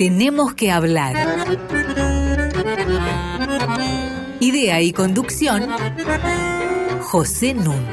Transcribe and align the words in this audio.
Tenemos 0.00 0.54
que 0.54 0.70
hablar. 0.70 1.14
Idea 4.40 4.80
y 4.80 4.94
conducción, 4.94 5.66
José 7.02 7.52
Nun. 7.52 7.84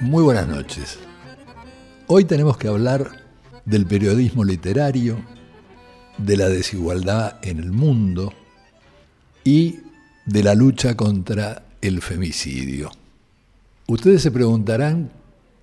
Muy 0.00 0.24
buenas 0.24 0.48
noches. 0.48 0.98
Hoy 2.08 2.24
tenemos 2.24 2.56
que 2.56 2.66
hablar 2.66 3.12
del 3.64 3.86
periodismo 3.86 4.42
literario, 4.42 5.24
de 6.18 6.36
la 6.36 6.48
desigualdad 6.48 7.38
en 7.42 7.60
el 7.60 7.70
mundo 7.70 8.32
y 9.44 9.82
de 10.26 10.42
la 10.42 10.56
lucha 10.56 10.96
contra 10.96 11.62
el 11.80 12.02
femicidio. 12.02 12.90
Ustedes 13.86 14.22
se 14.22 14.30
preguntarán 14.30 15.10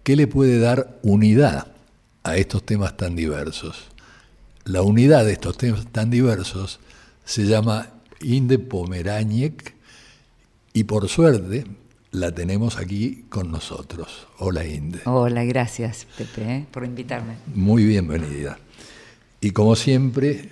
qué 0.04 0.16
le 0.16 0.28
puede 0.28 0.60
dar 0.60 1.00
unidad 1.04 1.68
a 2.24 2.38
estos 2.38 2.64
temas 2.64 2.98
tan 2.98 3.16
diversos. 3.16 3.88
La 4.66 4.82
unidad 4.82 5.26
de 5.26 5.34
estos 5.34 5.58
temas 5.58 5.88
tan 5.88 6.10
diversos 6.10 6.80
se 7.26 7.46
llama 7.46 7.88
Inde 8.22 8.60
Pomeraniec 8.60 9.74
y 10.74 10.84
por 10.84 11.08
suerte 11.08 11.66
la 12.12 12.34
tenemos 12.34 12.78
aquí 12.78 13.26
con 13.30 13.52
nosotros. 13.52 14.28
Hola 14.40 14.66
Inde. 14.66 15.00
Hola, 15.06 15.44
gracias 15.46 16.06
Pepe 16.18 16.42
¿eh? 16.44 16.66
por 16.72 16.84
invitarme. 16.86 17.36
Muy 17.54 17.86
bienvenida. 17.86 18.60
Y 19.42 19.52
como 19.52 19.76
siempre, 19.76 20.50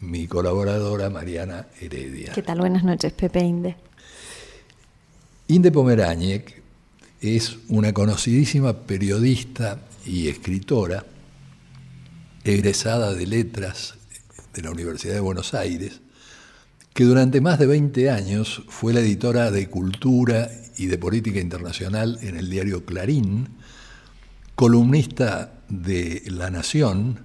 mi 0.00 0.28
colaboradora 0.28 1.10
Mariana 1.10 1.66
Heredia. 1.80 2.32
¿Qué 2.32 2.42
tal? 2.42 2.60
Buenas 2.60 2.84
noches, 2.84 3.12
Pepe 3.12 3.40
Inde. 3.40 3.76
Inde 5.48 5.72
Pomeraniec 5.72 6.62
es 7.20 7.58
una 7.68 7.92
conocidísima 7.92 8.86
periodista 8.86 9.80
y 10.06 10.28
escritora, 10.28 11.04
egresada 12.44 13.12
de 13.14 13.26
letras 13.26 13.94
de 14.54 14.62
la 14.62 14.70
Universidad 14.70 15.14
de 15.14 15.20
Buenos 15.20 15.54
Aires, 15.54 16.00
que 16.94 17.04
durante 17.04 17.40
más 17.40 17.58
de 17.58 17.66
20 17.66 18.10
años 18.10 18.62
fue 18.68 18.92
la 18.92 19.00
editora 19.00 19.50
de 19.50 19.68
Cultura 19.68 20.50
y 20.76 20.86
de 20.86 20.98
Política 20.98 21.40
Internacional 21.40 22.18
en 22.22 22.36
el 22.36 22.50
diario 22.50 22.84
Clarín, 22.84 23.48
columnista 24.54 25.52
de 25.68 26.22
La 26.26 26.50
Nación, 26.50 27.20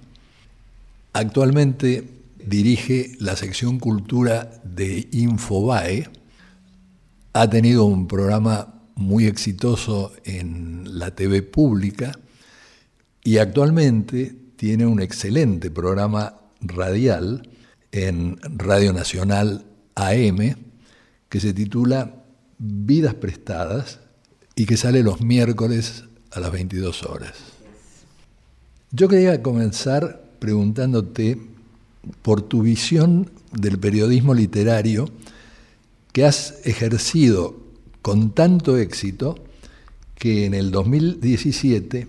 actualmente 1.12 2.08
dirige 2.44 3.16
la 3.20 3.36
sección 3.36 3.78
Cultura 3.78 4.60
de 4.64 5.08
Infobae, 5.12 6.08
ha 7.32 7.50
tenido 7.50 7.84
un 7.84 8.06
programa 8.06 8.74
muy 8.96 9.26
exitoso 9.26 10.12
en 10.24 10.98
la 10.98 11.14
TV 11.14 11.42
pública 11.42 12.12
y 13.22 13.38
actualmente 13.38 14.34
tiene 14.56 14.86
un 14.86 15.00
excelente 15.00 15.70
programa 15.70 16.40
radial 16.60 17.48
en 17.92 18.38
Radio 18.42 18.92
Nacional 18.92 19.64
AM 19.94 20.56
que 21.28 21.40
se 21.40 21.52
titula 21.52 22.24
Vidas 22.58 23.14
Prestadas 23.14 24.00
y 24.56 24.66
que 24.66 24.76
sale 24.76 25.02
los 25.02 25.20
miércoles 25.20 26.04
a 26.30 26.40
las 26.40 26.52
22 26.52 27.02
horas. 27.04 27.32
Yo 28.90 29.08
quería 29.08 29.42
comenzar 29.42 30.24
preguntándote 30.38 31.40
por 32.22 32.42
tu 32.42 32.62
visión 32.62 33.30
del 33.52 33.78
periodismo 33.78 34.34
literario 34.34 35.08
que 36.12 36.24
has 36.24 36.60
ejercido 36.64 37.63
con 38.04 38.32
tanto 38.32 38.76
éxito 38.76 39.34
que 40.14 40.44
en 40.44 40.52
el 40.52 40.70
2017 40.70 42.06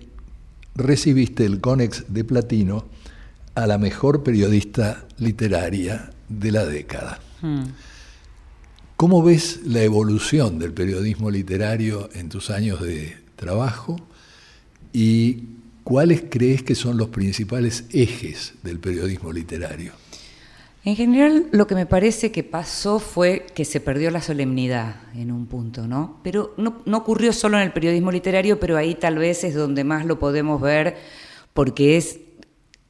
recibiste 0.76 1.46
el 1.46 1.62
Conex 1.62 2.04
de 2.10 2.26
Platino 2.26 2.84
a 3.56 3.66
la 3.66 3.78
mejor 3.78 4.22
periodista 4.22 5.08
literaria 5.20 6.12
de 6.28 6.52
la 6.52 6.66
década. 6.66 7.22
Hmm. 7.42 7.64
¿Cómo 8.98 9.24
ves 9.24 9.62
la 9.64 9.84
evolución 9.84 10.60
del 10.60 10.74
periodismo 10.74 11.32
literario 11.32 12.10
en 12.14 12.28
tus 12.28 12.50
años 12.50 12.82
de 12.82 13.16
trabajo 13.38 13.96
y 14.92 15.44
cuáles 15.86 16.26
crees 16.30 16.62
que 16.62 16.76
son 16.76 16.98
los 16.98 17.08
principales 17.08 17.86
ejes 17.92 18.56
del 18.64 18.80
periodismo 18.80 19.32
literario? 19.32 19.94
En 20.86 20.96
general, 20.96 21.48
lo 21.52 21.66
que 21.66 21.74
me 21.74 21.88
parece 21.88 22.32
que 22.32 22.44
pasó 22.44 23.00
fue 23.00 23.48
que 23.56 23.66
se 23.66 23.80
perdió 23.80 24.12
la 24.12 24.22
solemnidad 24.22 24.98
en 25.16 25.32
un 25.32 25.48
punto, 25.48 25.88
¿no? 25.88 26.20
Pero 26.22 26.54
no, 26.58 26.84
ocurrió 26.96 27.34
solo 27.34 27.58
en 27.58 27.64
el 27.64 27.74
periodismo 27.74 28.12
literario, 28.12 28.60
pero 28.60 28.78
ahí 28.78 28.94
tal 28.94 29.18
vez 29.18 29.44
es 29.44 29.56
donde 29.56 29.84
más 29.84 30.06
lo 30.06 30.20
podemos 30.20 30.62
ver, 30.62 30.96
porque 31.54 31.98
es 31.98 32.20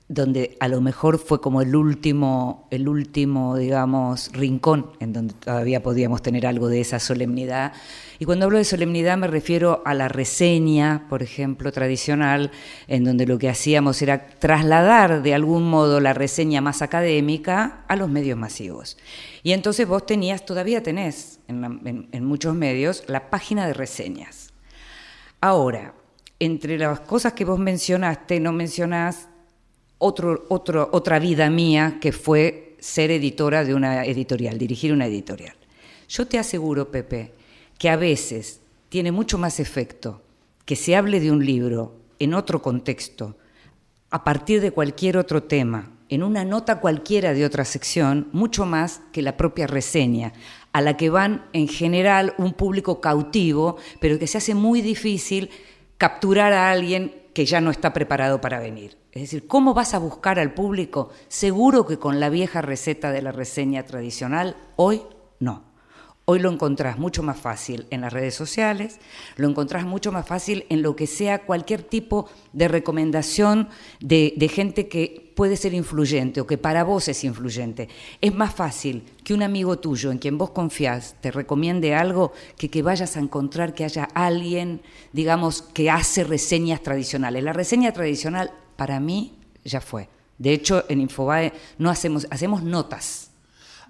donde 0.07 0.55
a 0.59 0.67
lo 0.67 0.81
mejor 0.81 1.17
fue 1.17 1.41
como 1.41 1.63
el 1.63 1.75
último, 1.75 2.67
el 2.69 2.87
último, 2.87 3.57
digamos, 3.57 4.29
rincón 4.33 4.91
en 4.99 5.13
donde 5.13 5.33
todavía 5.33 5.81
podíamos 5.81 6.21
tener 6.21 6.45
algo 6.45 6.67
de 6.67 6.79
esa 6.81 6.99
solemnidad. 6.99 7.73
Y 8.19 8.25
cuando 8.25 8.45
hablo 8.45 8.59
de 8.59 8.65
solemnidad 8.65 9.17
me 9.17 9.25
refiero 9.25 9.81
a 9.83 9.95
la 9.95 10.07
reseña, 10.07 11.07
por 11.09 11.23
ejemplo, 11.23 11.71
tradicional, 11.71 12.51
en 12.87 13.03
donde 13.03 13.25
lo 13.25 13.39
que 13.39 13.49
hacíamos 13.49 13.99
era 14.03 14.29
trasladar 14.29 15.23
de 15.23 15.33
algún 15.33 15.67
modo 15.67 15.99
la 15.99 16.13
reseña 16.13 16.61
más 16.61 16.83
académica 16.83 17.83
a 17.87 17.95
los 17.95 18.07
medios 18.07 18.37
masivos. 18.37 18.97
Y 19.41 19.53
entonces 19.53 19.87
vos 19.87 20.05
tenías, 20.05 20.45
todavía 20.45 20.83
tenés 20.83 21.39
en, 21.47 22.09
en 22.11 22.25
muchos 22.25 22.53
medios, 22.53 23.03
la 23.07 23.31
página 23.31 23.65
de 23.65 23.73
reseñas. 23.73 24.53
Ahora, 25.41 25.95
entre 26.39 26.77
las 26.77 26.99
cosas 26.99 27.33
que 27.33 27.45
vos 27.45 27.57
mencionaste, 27.57 28.39
no 28.39 28.51
mencionás 28.51 29.29
otro, 30.05 30.89
otra 30.91 31.19
vida 31.19 31.49
mía 31.49 31.97
que 31.99 32.11
fue 32.11 32.75
ser 32.79 33.11
editora 33.11 33.63
de 33.63 33.73
una 33.73 34.05
editorial, 34.05 34.57
dirigir 34.57 34.93
una 34.93 35.07
editorial. 35.07 35.55
Yo 36.07 36.27
te 36.27 36.37
aseguro, 36.37 36.91
Pepe, 36.91 37.33
que 37.77 37.89
a 37.89 37.95
veces 37.95 38.61
tiene 38.89 39.11
mucho 39.11 39.37
más 39.37 39.59
efecto 39.59 40.21
que 40.65 40.75
se 40.75 40.95
hable 40.95 41.19
de 41.19 41.31
un 41.31 41.45
libro 41.45 41.95
en 42.19 42.33
otro 42.33 42.61
contexto, 42.61 43.35
a 44.09 44.23
partir 44.23 44.61
de 44.61 44.71
cualquier 44.71 45.17
otro 45.17 45.43
tema, 45.43 45.91
en 46.09 46.23
una 46.23 46.45
nota 46.45 46.79
cualquiera 46.79 47.33
de 47.33 47.45
otra 47.45 47.65
sección, 47.65 48.29
mucho 48.31 48.65
más 48.65 49.01
que 49.11 49.21
la 49.21 49.37
propia 49.37 49.67
reseña, 49.67 50.33
a 50.71 50.81
la 50.81 50.97
que 50.97 51.09
van 51.09 51.45
en 51.53 51.67
general 51.67 52.35
un 52.37 52.53
público 52.53 53.01
cautivo, 53.01 53.77
pero 53.99 54.19
que 54.19 54.27
se 54.27 54.37
hace 54.37 54.53
muy 54.53 54.81
difícil 54.81 55.49
capturar 55.97 56.53
a 56.53 56.71
alguien 56.71 57.24
que 57.35 57.45
ya 57.45 57.59
no 57.59 57.69
está 57.69 57.91
preparado 57.91 58.39
para 58.39 58.59
venir. 58.59 58.97
Es 59.11 59.23
decir, 59.23 59.45
¿cómo 59.45 59.73
vas 59.73 59.93
a 59.93 59.99
buscar 59.99 60.39
al 60.39 60.53
público? 60.53 61.09
Seguro 61.27 61.85
que 61.85 61.99
con 61.99 62.21
la 62.21 62.29
vieja 62.29 62.61
receta 62.61 63.11
de 63.11 63.21
la 63.21 63.33
reseña 63.33 63.83
tradicional, 63.83 64.55
hoy 64.77 65.01
no. 65.39 65.74
Hoy 66.27 66.39
lo 66.39 66.51
encontrás 66.51 66.97
mucho 66.97 67.21
más 67.21 67.37
fácil 67.37 67.85
en 67.91 68.01
las 68.01 68.11
redes 68.11 68.33
sociales, 68.33 68.97
lo 69.35 69.47
encontrás 69.47 69.85
mucho 69.85 70.11
más 70.11 70.25
fácil 70.25 70.65
en 70.69 70.81
lo 70.81 70.95
que 70.95 71.05
sea 71.05 71.43
cualquier 71.43 71.83
tipo 71.83 72.27
de 72.51 72.67
recomendación 72.67 73.69
de, 73.99 74.33
gente 74.51 74.87
que 74.87 75.31
puede 75.35 75.55
ser 75.55 75.75
influyente 75.75 76.41
o 76.41 76.47
que 76.47 76.57
para 76.57 76.83
vos 76.83 77.07
es 77.09 77.23
influyente. 77.23 77.89
Es 78.21 78.33
más 78.33 78.55
fácil 78.55 79.03
que 79.23 79.35
un 79.35 79.43
amigo 79.43 79.77
tuyo 79.77 80.11
en 80.11 80.17
quien 80.17 80.39
vos 80.39 80.49
confiás 80.49 81.15
te 81.21 81.29
recomiende 81.29 81.93
algo 81.93 82.33
que 82.57 82.69
que 82.69 82.81
vayas 82.81 83.17
a 83.17 83.19
encontrar 83.19 83.75
que 83.75 83.83
haya 83.83 84.05
alguien, 84.15 84.81
digamos, 85.13 85.61
que 85.61 85.91
hace 85.91 86.23
reseñas 86.23 86.81
tradicionales. 86.81 87.43
La 87.43 87.53
reseña 87.53 87.91
tradicional 87.91 88.49
para 88.77 88.99
mí 88.99 89.37
ya 89.63 89.79
fue. 89.79 90.09
De 90.39 90.53
hecho, 90.53 90.85
en 90.89 91.01
Infobae 91.01 91.53
no 91.77 91.91
hacemos, 91.91 92.25
hacemos 92.31 92.63
notas. 92.63 93.29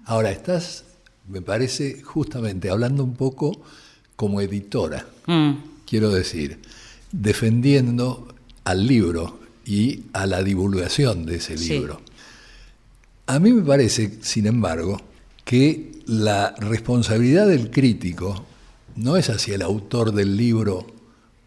Ahora, 0.04 0.30
estás 0.30 0.85
me 1.28 1.42
parece 1.42 2.02
justamente 2.02 2.70
hablando 2.70 3.04
un 3.04 3.14
poco 3.14 3.60
como 4.14 4.40
editora, 4.40 5.06
mm. 5.26 5.52
quiero 5.86 6.10
decir, 6.10 6.58
defendiendo 7.12 8.28
al 8.64 8.86
libro 8.86 9.38
y 9.64 10.04
a 10.12 10.26
la 10.26 10.42
divulgación 10.42 11.26
de 11.26 11.36
ese 11.36 11.56
libro. 11.56 12.00
A 13.26 13.38
mí 13.38 13.52
me 13.52 13.62
parece, 13.62 14.18
sin 14.22 14.46
embargo, 14.46 15.00
que 15.44 15.92
la 16.06 16.54
responsabilidad 16.58 17.48
del 17.48 17.70
crítico 17.70 18.46
no 18.94 19.16
es 19.16 19.28
hacia 19.28 19.56
el 19.56 19.62
autor 19.62 20.12
del 20.12 20.36
libro 20.36 20.86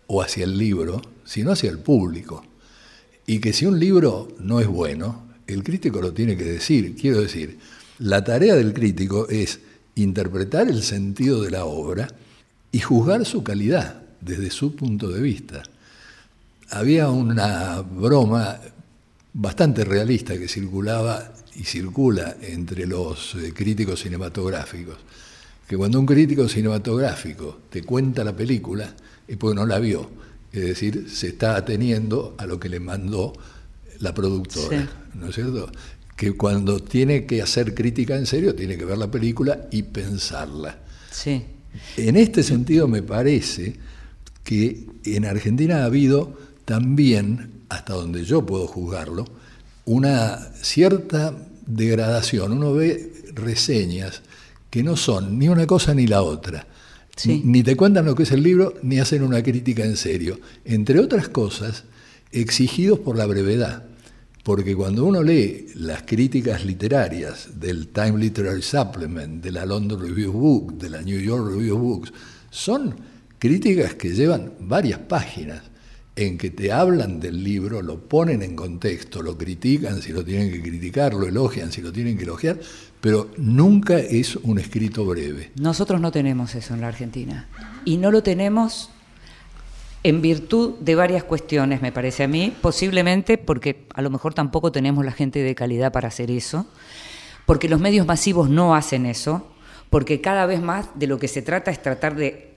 o 0.08 0.22
hacia 0.22 0.44
el 0.44 0.58
libro, 0.58 1.02
sino 1.24 1.52
hacia 1.52 1.70
el 1.70 1.80
público. 1.80 2.44
Y 3.26 3.40
que 3.40 3.54
si 3.54 3.66
un 3.66 3.80
libro 3.80 4.28
no 4.40 4.60
es 4.60 4.68
bueno, 4.68 5.30
el 5.48 5.64
crítico 5.64 6.02
lo 6.02 6.14
tiene 6.14 6.36
que 6.36 6.44
decir. 6.44 6.96
Quiero 6.96 7.22
decir, 7.22 7.58
la 8.00 8.24
tarea 8.24 8.56
del 8.56 8.74
crítico 8.74 9.28
es 9.30 9.60
interpretar 9.96 10.70
el 10.70 10.84
sentido 10.84 11.42
de 11.42 11.52
la 11.52 11.66
obra 11.66 12.08
y 12.72 12.80
juzgar 12.80 13.26
su 13.26 13.44
calidad 13.44 14.02
desde 14.22 14.52
su 14.52 14.76
punto 14.76 15.10
de 15.10 15.22
vista. 15.22 15.64
Había 16.70 17.10
una 17.10 17.82
broma 17.82 18.60
bastante 19.34 19.84
realista 19.84 20.38
que 20.38 20.48
circulaba 20.48 21.34
y 21.56 21.64
circula 21.64 22.38
entre 22.42 22.86
los 22.86 23.36
eh, 23.36 23.54
críticos 23.54 24.02
cinematográficos, 24.02 24.98
que 25.68 25.78
cuando 25.78 26.00
un 26.00 26.06
crítico 26.06 26.48
cinematográfico 26.48 27.60
te 27.70 27.84
cuenta 27.84 28.24
la 28.24 28.36
película, 28.36 28.94
es 29.28 29.38
porque 29.38 29.56
no 29.56 29.66
la 29.66 29.80
vio. 29.80 30.10
Es 30.52 30.64
decir, 30.64 31.10
se 31.10 31.28
está 31.28 31.56
ateniendo 31.56 32.36
a 32.38 32.48
lo 32.48 32.60
que 32.60 32.70
le 32.70 32.80
mandó 32.80 33.34
la 34.00 34.14
productora, 34.14 34.90
¿no 35.14 35.28
es 35.28 35.36
cierto? 35.36 35.72
Que 36.19 36.33
cuando 36.33 36.81
tiene 36.81 37.25
que 37.25 37.42
hacer 37.42 37.74
crítica 37.74 38.18
en 38.18 38.25
serio, 38.25 38.54
tiene 38.54 38.77
que 38.77 38.83
ver 38.83 38.98
la 38.98 39.10
película 39.10 39.69
y 39.71 39.83
pensarla. 39.83 40.77
Sí. 41.10 41.45
En 41.95 42.18
este 42.18 42.44
sentido 42.44 42.89
me 42.89 43.01
parece 43.01 43.75
que 44.44 44.86
en 45.06 45.24
Argentina 45.24 45.77
ha 45.77 45.86
habido 45.86 46.38
también, 46.66 47.62
hasta 47.69 47.94
donde 47.94 48.25
yo 48.25 48.45
puedo 48.45 48.68
juzgarlo, 48.68 49.24
una 49.86 50.39
cierta 50.62 51.33
degradación. 51.66 52.51
Uno 52.51 52.74
ve 52.74 53.13
reseñas 53.33 54.21
que 54.69 54.83
no 54.83 54.98
son 54.98 55.39
ni 55.39 55.48
una 55.48 55.66
cosa 55.68 55.94
ni 55.94 56.06
la 56.06 56.21
otra. 56.21 56.68
Ni 57.24 57.63
te 57.63 57.77
cuentan 57.77 58.04
lo 58.04 58.16
que 58.16 58.24
es 58.24 58.31
el 58.33 58.44
libro, 58.44 58.74
ni 58.81 59.00
hacen 59.00 59.24
una 59.24 59.42
crítica 59.42 59.86
en 59.86 59.95
serio. 59.95 60.38
Entre 60.66 61.00
otras 61.00 61.30
cosas, 61.30 61.86
exigidos 62.33 63.00
por 63.00 63.18
la 63.18 63.25
brevedad. 63.25 63.89
Porque 64.44 64.76
cuando 64.76 65.06
uno 65.06 65.22
lee 65.22 65.68
las 65.76 66.04
críticas 66.04 66.66
literarias 66.66 67.60
del 67.60 67.90
Time 67.90 68.18
Literary 68.18 68.62
Supplement, 68.62 69.44
de 69.44 69.52
la 69.52 69.66
London 69.66 70.00
Review 70.00 70.30
of 70.30 70.36
Books, 70.36 70.80
de 70.80 70.90
la 70.90 71.02
New 71.02 71.20
York 71.20 71.52
Review 71.52 71.78
Books, 71.78 72.14
son 72.50 72.96
críticas 73.38 73.96
que 73.96 74.10
llevan 74.10 74.54
varias 74.60 75.00
páginas 75.00 75.64
en 76.16 76.38
que 76.38 76.50
te 76.50 76.72
hablan 76.72 77.20
del 77.20 77.44
libro, 77.44 77.82
lo 77.82 78.08
ponen 78.10 78.42
en 78.42 78.56
contexto, 78.56 79.22
lo 79.22 79.38
critican 79.38 80.02
si 80.02 80.12
lo 80.12 80.24
tienen 80.24 80.52
que 80.52 80.62
criticar, 80.62 81.14
lo 81.14 81.26
elogian 81.26 81.72
si 81.72 81.82
lo 81.82 81.94
tienen 81.94 82.18
que 82.18 82.24
elogiar, 82.24 82.60
pero 83.00 83.32
nunca 83.38 83.98
es 84.00 84.36
un 84.36 84.60
escrito 84.60 85.06
breve. 85.06 85.52
Nosotros 85.56 86.02
no 86.02 86.12
tenemos 86.12 86.56
eso 86.56 86.74
en 86.74 86.82
la 86.82 86.90
Argentina. 86.90 87.48
Y 87.86 87.98
no 87.98 88.12
lo 88.12 88.22
tenemos 88.22 88.90
en 90.04 90.22
virtud 90.22 90.75
de 90.80 90.96
varias 90.96 91.24
cuestiones, 91.24 91.81
me 91.81 91.92
parece 91.92 92.24
a 92.24 92.28
mí, 92.28 92.54
posiblemente 92.62 93.38
porque 93.38 93.86
a 93.94 94.01
lo 94.01 94.10
mejor 94.10 94.34
tampoco 94.34 94.72
tenemos 94.72 95.04
la 95.04 95.12
gente 95.12 95.40
de 95.40 95.56
calidad 95.56 95.92
para 95.92 96.07
hacer 96.07 96.31
eso, 96.31 96.66
porque 97.46 97.68
los 97.68 97.80
medios 97.80 98.07
masivos 98.07 98.50
no 98.50 98.75
hacen 98.75 99.06
eso, 99.06 99.48
porque 99.90 100.22
cada 100.22 100.46
vez 100.46 100.62
más 100.62 100.88
de 100.96 101.07
lo 101.07 101.19
que 101.19 101.28
se 101.28 101.42
trata 101.42 101.72
es 101.72 101.81
tratar 101.81 102.16
de 102.16 102.54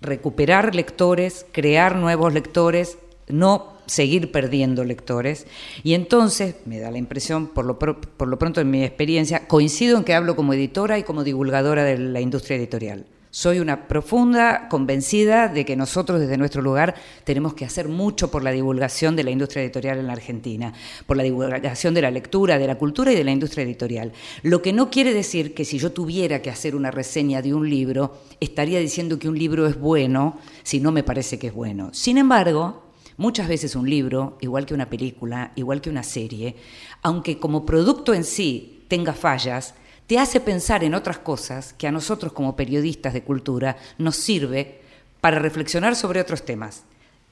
recuperar 0.00 0.74
lectores, 0.74 1.46
crear 1.52 1.96
nuevos 1.96 2.32
lectores, 2.32 2.98
no 3.28 3.72
seguir 3.86 4.32
perdiendo 4.32 4.84
lectores. 4.84 5.46
Y 5.82 5.94
entonces, 5.94 6.56
me 6.64 6.78
da 6.78 6.90
la 6.90 6.98
impresión, 6.98 7.48
por 7.48 7.64
lo, 7.64 7.78
por 7.78 8.28
lo 8.28 8.38
pronto 8.38 8.60
en 8.60 8.70
mi 8.70 8.84
experiencia, 8.84 9.46
coincido 9.46 9.98
en 9.98 10.04
que 10.04 10.14
hablo 10.14 10.36
como 10.36 10.54
editora 10.54 10.98
y 10.98 11.02
como 11.02 11.24
divulgadora 11.24 11.84
de 11.84 11.98
la 11.98 12.20
industria 12.20 12.56
editorial. 12.56 13.06
Soy 13.34 13.60
una 13.60 13.88
profunda 13.88 14.68
convencida 14.68 15.48
de 15.48 15.64
que 15.64 15.74
nosotros 15.74 16.20
desde 16.20 16.36
nuestro 16.36 16.60
lugar 16.60 16.94
tenemos 17.24 17.54
que 17.54 17.64
hacer 17.64 17.88
mucho 17.88 18.30
por 18.30 18.44
la 18.44 18.50
divulgación 18.50 19.16
de 19.16 19.24
la 19.24 19.30
industria 19.30 19.62
editorial 19.62 19.98
en 19.98 20.06
la 20.06 20.12
Argentina, 20.12 20.74
por 21.06 21.16
la 21.16 21.22
divulgación 21.22 21.94
de 21.94 22.02
la 22.02 22.10
lectura, 22.10 22.58
de 22.58 22.66
la 22.66 22.76
cultura 22.76 23.10
y 23.10 23.14
de 23.14 23.24
la 23.24 23.30
industria 23.30 23.64
editorial. 23.64 24.12
Lo 24.42 24.60
que 24.60 24.74
no 24.74 24.90
quiere 24.90 25.14
decir 25.14 25.54
que 25.54 25.64
si 25.64 25.78
yo 25.78 25.92
tuviera 25.92 26.42
que 26.42 26.50
hacer 26.50 26.76
una 26.76 26.90
reseña 26.90 27.40
de 27.40 27.54
un 27.54 27.70
libro, 27.70 28.18
estaría 28.38 28.80
diciendo 28.80 29.18
que 29.18 29.30
un 29.30 29.38
libro 29.38 29.66
es 29.66 29.80
bueno 29.80 30.38
si 30.62 30.80
no 30.80 30.92
me 30.92 31.02
parece 31.02 31.38
que 31.38 31.46
es 31.46 31.54
bueno. 31.54 31.88
Sin 31.94 32.18
embargo, 32.18 32.82
Muchas 33.18 33.46
veces 33.46 33.76
un 33.76 33.88
libro, 33.88 34.38
igual 34.40 34.64
que 34.64 34.72
una 34.72 34.88
película, 34.88 35.52
igual 35.54 35.82
que 35.82 35.90
una 35.90 36.02
serie, 36.02 36.56
aunque 37.02 37.38
como 37.38 37.66
producto 37.66 38.14
en 38.14 38.24
sí 38.24 38.84
tenga 38.88 39.12
fallas, 39.12 39.74
te 40.12 40.18
hace 40.18 40.40
pensar 40.40 40.84
en 40.84 40.92
otras 40.92 41.16
cosas 41.16 41.72
que 41.72 41.86
a 41.86 41.90
nosotros 41.90 42.34
como 42.34 42.54
periodistas 42.54 43.14
de 43.14 43.22
cultura 43.22 43.78
nos 43.96 44.14
sirve 44.14 44.82
para 45.22 45.38
reflexionar 45.38 45.96
sobre 45.96 46.20
otros 46.20 46.44
temas. 46.44 46.82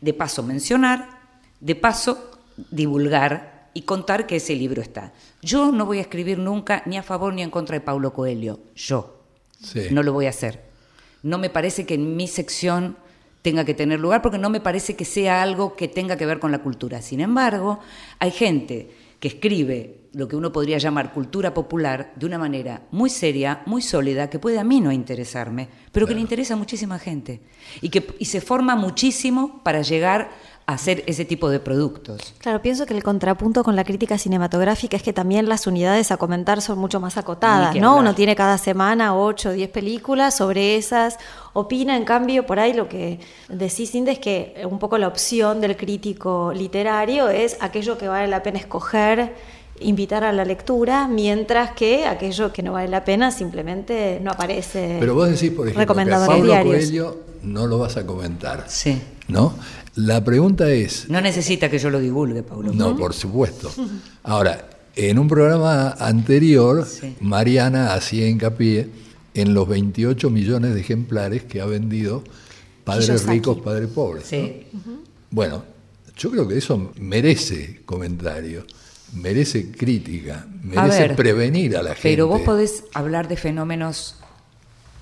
De 0.01 0.15
paso 0.15 0.43
mencionar, 0.43 1.21
de 1.61 1.75
paso 1.75 2.41
divulgar 2.71 3.69
y 3.75 3.83
contar 3.83 4.27
que 4.27 4.37
ese 4.37 4.57
libro 4.57 4.81
está. 4.81 5.13
Yo 5.43 5.73
no 5.73 5.85
voy 5.85 5.99
a 5.99 6.01
escribir 6.01 6.39
nunca 6.39 6.83
ni 6.87 6.97
a 6.97 7.03
favor 7.03 7.35
ni 7.35 7.43
en 7.43 7.51
contra 7.51 7.75
de 7.75 7.83
Paulo 7.83 8.15
Coelho. 8.15 8.61
Yo. 8.75 9.25
No 9.91 10.03
lo 10.03 10.15
voy 10.15 10.25
a 10.25 10.31
hacer. 10.31 10.65
No 11.23 11.37
me 11.37 11.51
parece 11.51 11.85
que 11.85 11.97
en 11.97 12.17
mi 12.17 12.29
sección 12.29 12.97
tenga 13.43 13.67
que 13.67 13.75
tener 13.75 14.01
lugar 14.01 14.23
porque 14.23 14.39
no 14.39 14.49
me 14.49 14.63
parece 14.63 14.97
que 14.97 15.05
sea 15.05 15.43
algo 15.43 15.77
que 15.77 15.87
tenga 15.87 16.17
que 16.17 16.25
ver 16.25 16.39
con 16.39 16.51
la 16.51 16.63
cultura. 16.63 17.03
Sin 17.03 17.21
embargo, 17.21 17.81
hay 18.21 18.31
gente 18.31 18.91
que 19.21 19.29
escribe 19.29 20.00
lo 20.13 20.27
que 20.27 20.37
uno 20.37 20.53
podría 20.53 20.79
llamar 20.79 21.13
cultura 21.13 21.55
popular 21.55 22.13
de 22.17 22.27
una 22.27 22.39
manera 22.39 22.83
muy 22.91 23.11
seria, 23.11 23.63
muy 23.67 23.83
sólida, 23.83 24.29
que 24.29 24.39
puede 24.39 24.59
a 24.59 24.65
mí 24.65 24.81
no 24.81 24.91
interesarme, 24.91 25.69
pero 25.93 26.07
que 26.07 26.15
le 26.15 26.21
interesa 26.21 26.55
a 26.55 26.57
muchísima 26.57 26.99
gente 26.99 27.41
y 27.81 27.91
que 27.91 28.15
y 28.19 28.25
se 28.25 28.41
forma 28.41 28.75
muchísimo 28.77 29.61
para 29.63 29.83
llegar 29.83 30.31
a 30.67 30.75
hacer 30.75 31.05
ese 31.07 31.25
tipo 31.25 31.49
de 31.49 31.61
productos. 31.61 32.35
Claro, 32.39 32.63
pienso 32.63 32.87
que 32.87 32.95
el 32.95 33.03
contrapunto 33.03 33.65
con 33.65 33.77
la 33.77 33.85
crítica 33.85 34.19
cinematográfica 34.19 34.97
es 34.97 35.03
que 35.03 35.13
también 35.13 35.49
las 35.49 35.67
unidades 35.67 36.11
a 36.11 36.17
comentar 36.17 36.61
son 36.61 36.79
mucho 36.79 37.01
más 37.01 37.17
acotadas, 37.17 37.75
¿no? 37.77 37.97
Uno 37.97 38.15
tiene 38.15 38.37
cada 38.37 38.59
semana 38.59 39.17
8 39.17 39.49
o 39.49 39.53
10 39.53 39.71
películas, 39.71 40.37
sobre 40.37 40.77
esas 40.77 41.19
opina, 41.53 41.97
en 41.97 42.05
cambio, 42.05 42.47
por 42.47 42.61
ahí 42.61 42.73
lo 42.73 42.89
que 42.89 43.21
decís, 43.49 43.91
Cindy, 43.91 44.13
es 44.13 44.19
que 44.19 44.67
un 44.69 44.79
poco 44.79 44.99
la 44.99 45.09
opción 45.09 45.61
del 45.61 45.77
crítico 45.77 46.53
literario 46.55 47.29
es 47.29 47.57
aquello 47.61 47.99
que 47.99 48.09
vale 48.09 48.29
la 48.29 48.43
pena 48.43 48.59
escoger 48.59 49.35
invitar 49.81 50.25
a 50.25 50.33
la 50.33 50.45
lectura, 50.45 51.09
mientras 51.09 51.73
que 51.73 52.07
aquello 52.07 52.53
que 52.53 52.63
no 52.63 52.73
vale 52.73 52.89
la 52.89 53.05
pena 53.05 53.31
simplemente 53.31 54.21
no 54.23 54.31
aparece. 54.31 54.97
Pero 55.01 55.15
vos 55.15 55.29
decís, 55.29 55.51
por 55.51 55.69
ejemplo, 55.69 55.95
que 55.95 56.13
a 56.13 56.27
Pablo 56.27 56.63
Coelho 56.63 57.19
no 57.43 57.67
lo 57.67 57.79
vas 57.79 57.97
a 57.97 58.07
comentar. 58.07 58.67
Sí. 58.69 59.01
¿No? 59.29 59.55
La 59.97 60.23
pregunta 60.23 60.71
es. 60.71 61.09
No 61.09 61.21
necesita 61.21 61.69
que 61.69 61.79
yo 61.79 61.91
lo 61.91 61.99
divulgue, 62.01 62.43
Pablo. 62.43 62.73
No, 62.73 62.97
por 62.97 63.13
supuesto. 63.15 63.71
Ahora, 64.23 64.69
en 64.95 65.19
un 65.19 65.29
programa 65.29 65.91
anterior, 65.99 66.87
Mariana 67.21 67.95
hacía 67.95 68.29
hincapié 68.29 68.89
en 69.35 69.55
los 69.55 69.69
28 69.69 70.31
millones 70.31 70.75
de 70.75 70.81
ejemplares 70.81 71.45
que 71.45 71.61
ha 71.61 71.67
vendido 71.67 72.23
Padres 72.85 73.27
Ricos, 73.27 73.59
Padres 73.61 73.89
Pobres. 73.89 74.25
Sí. 74.27 74.67
Bueno, 75.31 75.63
yo 76.17 76.31
creo 76.31 76.47
que 76.47 76.59
eso 76.59 76.93
merece 76.99 77.81
comentario 77.85 78.65
merece 79.13 79.71
crítica, 79.73 80.47
merece 80.63 81.11
prevenir 81.11 81.77
a 81.77 81.83
la 81.83 81.91
gente. 81.91 82.03
Pero 82.03 82.27
vos 82.27 82.41
podés 82.43 82.85
hablar 82.95 83.29
de 83.29 83.37
fenómenos 83.37 84.17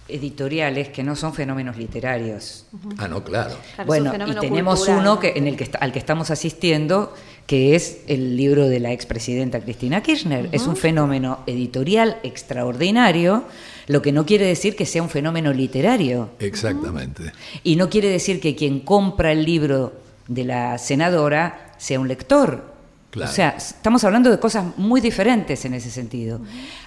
editoriales 0.09 0.89
que 0.89 1.03
no 1.03 1.15
son 1.15 1.35
fenómenos 1.35 1.77
literarios. 1.77 2.65
Ah, 2.97 3.09
no, 3.09 3.23
claro. 3.23 3.55
bueno, 3.87 4.13
y 4.27 4.35
tenemos 4.37 4.89
uno 4.89 5.21
que, 5.21 5.35
en 5.37 5.47
el 5.47 5.57
que 5.57 5.71
al 5.79 5.93
que 5.93 5.99
estamos 5.99 6.31
asistiendo, 6.31 7.15
que 7.47 7.75
es 7.75 8.01
el 8.09 8.37
libro 8.37 8.69
de 8.69 8.81
la 8.81 8.93
expresidenta 8.93 9.61
Cristina 9.61 10.03
Kirchner. 10.03 10.49
Es 10.53 10.67
un 10.67 10.77
fenómeno 10.77 11.41
editorial 11.47 12.19
extraordinario, 12.23 13.45
lo 13.87 14.03
que 14.03 14.13
no 14.13 14.27
quiere 14.27 14.47
decir 14.47 14.77
que 14.77 14.87
sea 14.87 15.03
un 15.03 15.09
fenómeno 15.09 15.53
literario. 15.53 16.31
Exactamente. 16.41 17.33
Y 17.63 17.77
no 17.77 17.89
quiere 17.89 18.09
decir 18.09 18.41
que 18.41 18.55
quien 18.55 18.81
compra 18.81 19.33
el 19.33 19.45
libro 19.45 19.95
de 20.27 20.45
la 20.45 20.79
senadora 20.79 21.75
sea 21.79 22.01
un 22.01 22.09
lector. 22.09 22.78
O 23.27 23.33
sea, 23.33 23.51
estamos 23.51 24.05
hablando 24.05 24.31
de 24.31 24.39
cosas 24.39 24.77
muy 24.77 25.01
diferentes 25.01 25.65
en 25.65 25.75
ese 25.75 25.91
sentido. 25.91 26.41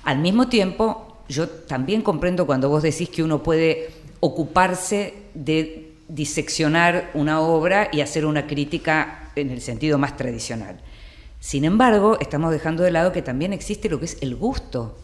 Al 0.03 0.19
mismo 0.19 0.47
tiempo, 0.47 1.17
yo 1.27 1.47
también 1.47 2.01
comprendo 2.01 2.45
cuando 2.45 2.69
vos 2.69 2.83
decís 2.83 3.09
que 3.09 3.23
uno 3.23 3.41
puede 3.41 3.89
ocuparse 4.19 5.13
de 5.33 5.93
diseccionar 6.07 7.11
una 7.13 7.39
obra 7.39 7.89
y 7.91 8.01
hacer 8.01 8.25
una 8.25 8.47
crítica 8.47 9.31
en 9.35 9.49
el 9.49 9.61
sentido 9.61 9.97
más 9.97 10.17
tradicional. 10.17 10.81
Sin 11.39 11.65
embargo, 11.65 12.17
estamos 12.19 12.51
dejando 12.51 12.83
de 12.83 12.91
lado 12.91 13.11
que 13.11 13.21
también 13.21 13.53
existe 13.53 13.89
lo 13.89 13.99
que 13.99 14.05
es 14.05 14.17
el 14.21 14.35
gusto. 14.35 14.97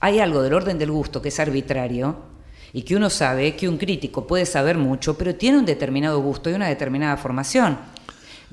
Hay 0.00 0.20
algo 0.20 0.42
del 0.42 0.54
orden 0.54 0.78
del 0.78 0.90
gusto 0.90 1.20
que 1.20 1.28
es 1.28 1.38
arbitrario 1.38 2.16
y 2.72 2.82
que 2.82 2.96
uno 2.96 3.10
sabe 3.10 3.54
que 3.56 3.68
un 3.68 3.76
crítico 3.76 4.26
puede 4.26 4.46
saber 4.46 4.78
mucho, 4.78 5.18
pero 5.18 5.34
tiene 5.34 5.58
un 5.58 5.66
determinado 5.66 6.20
gusto 6.20 6.48
y 6.48 6.54
una 6.54 6.68
determinada 6.68 7.16
formación. 7.16 7.78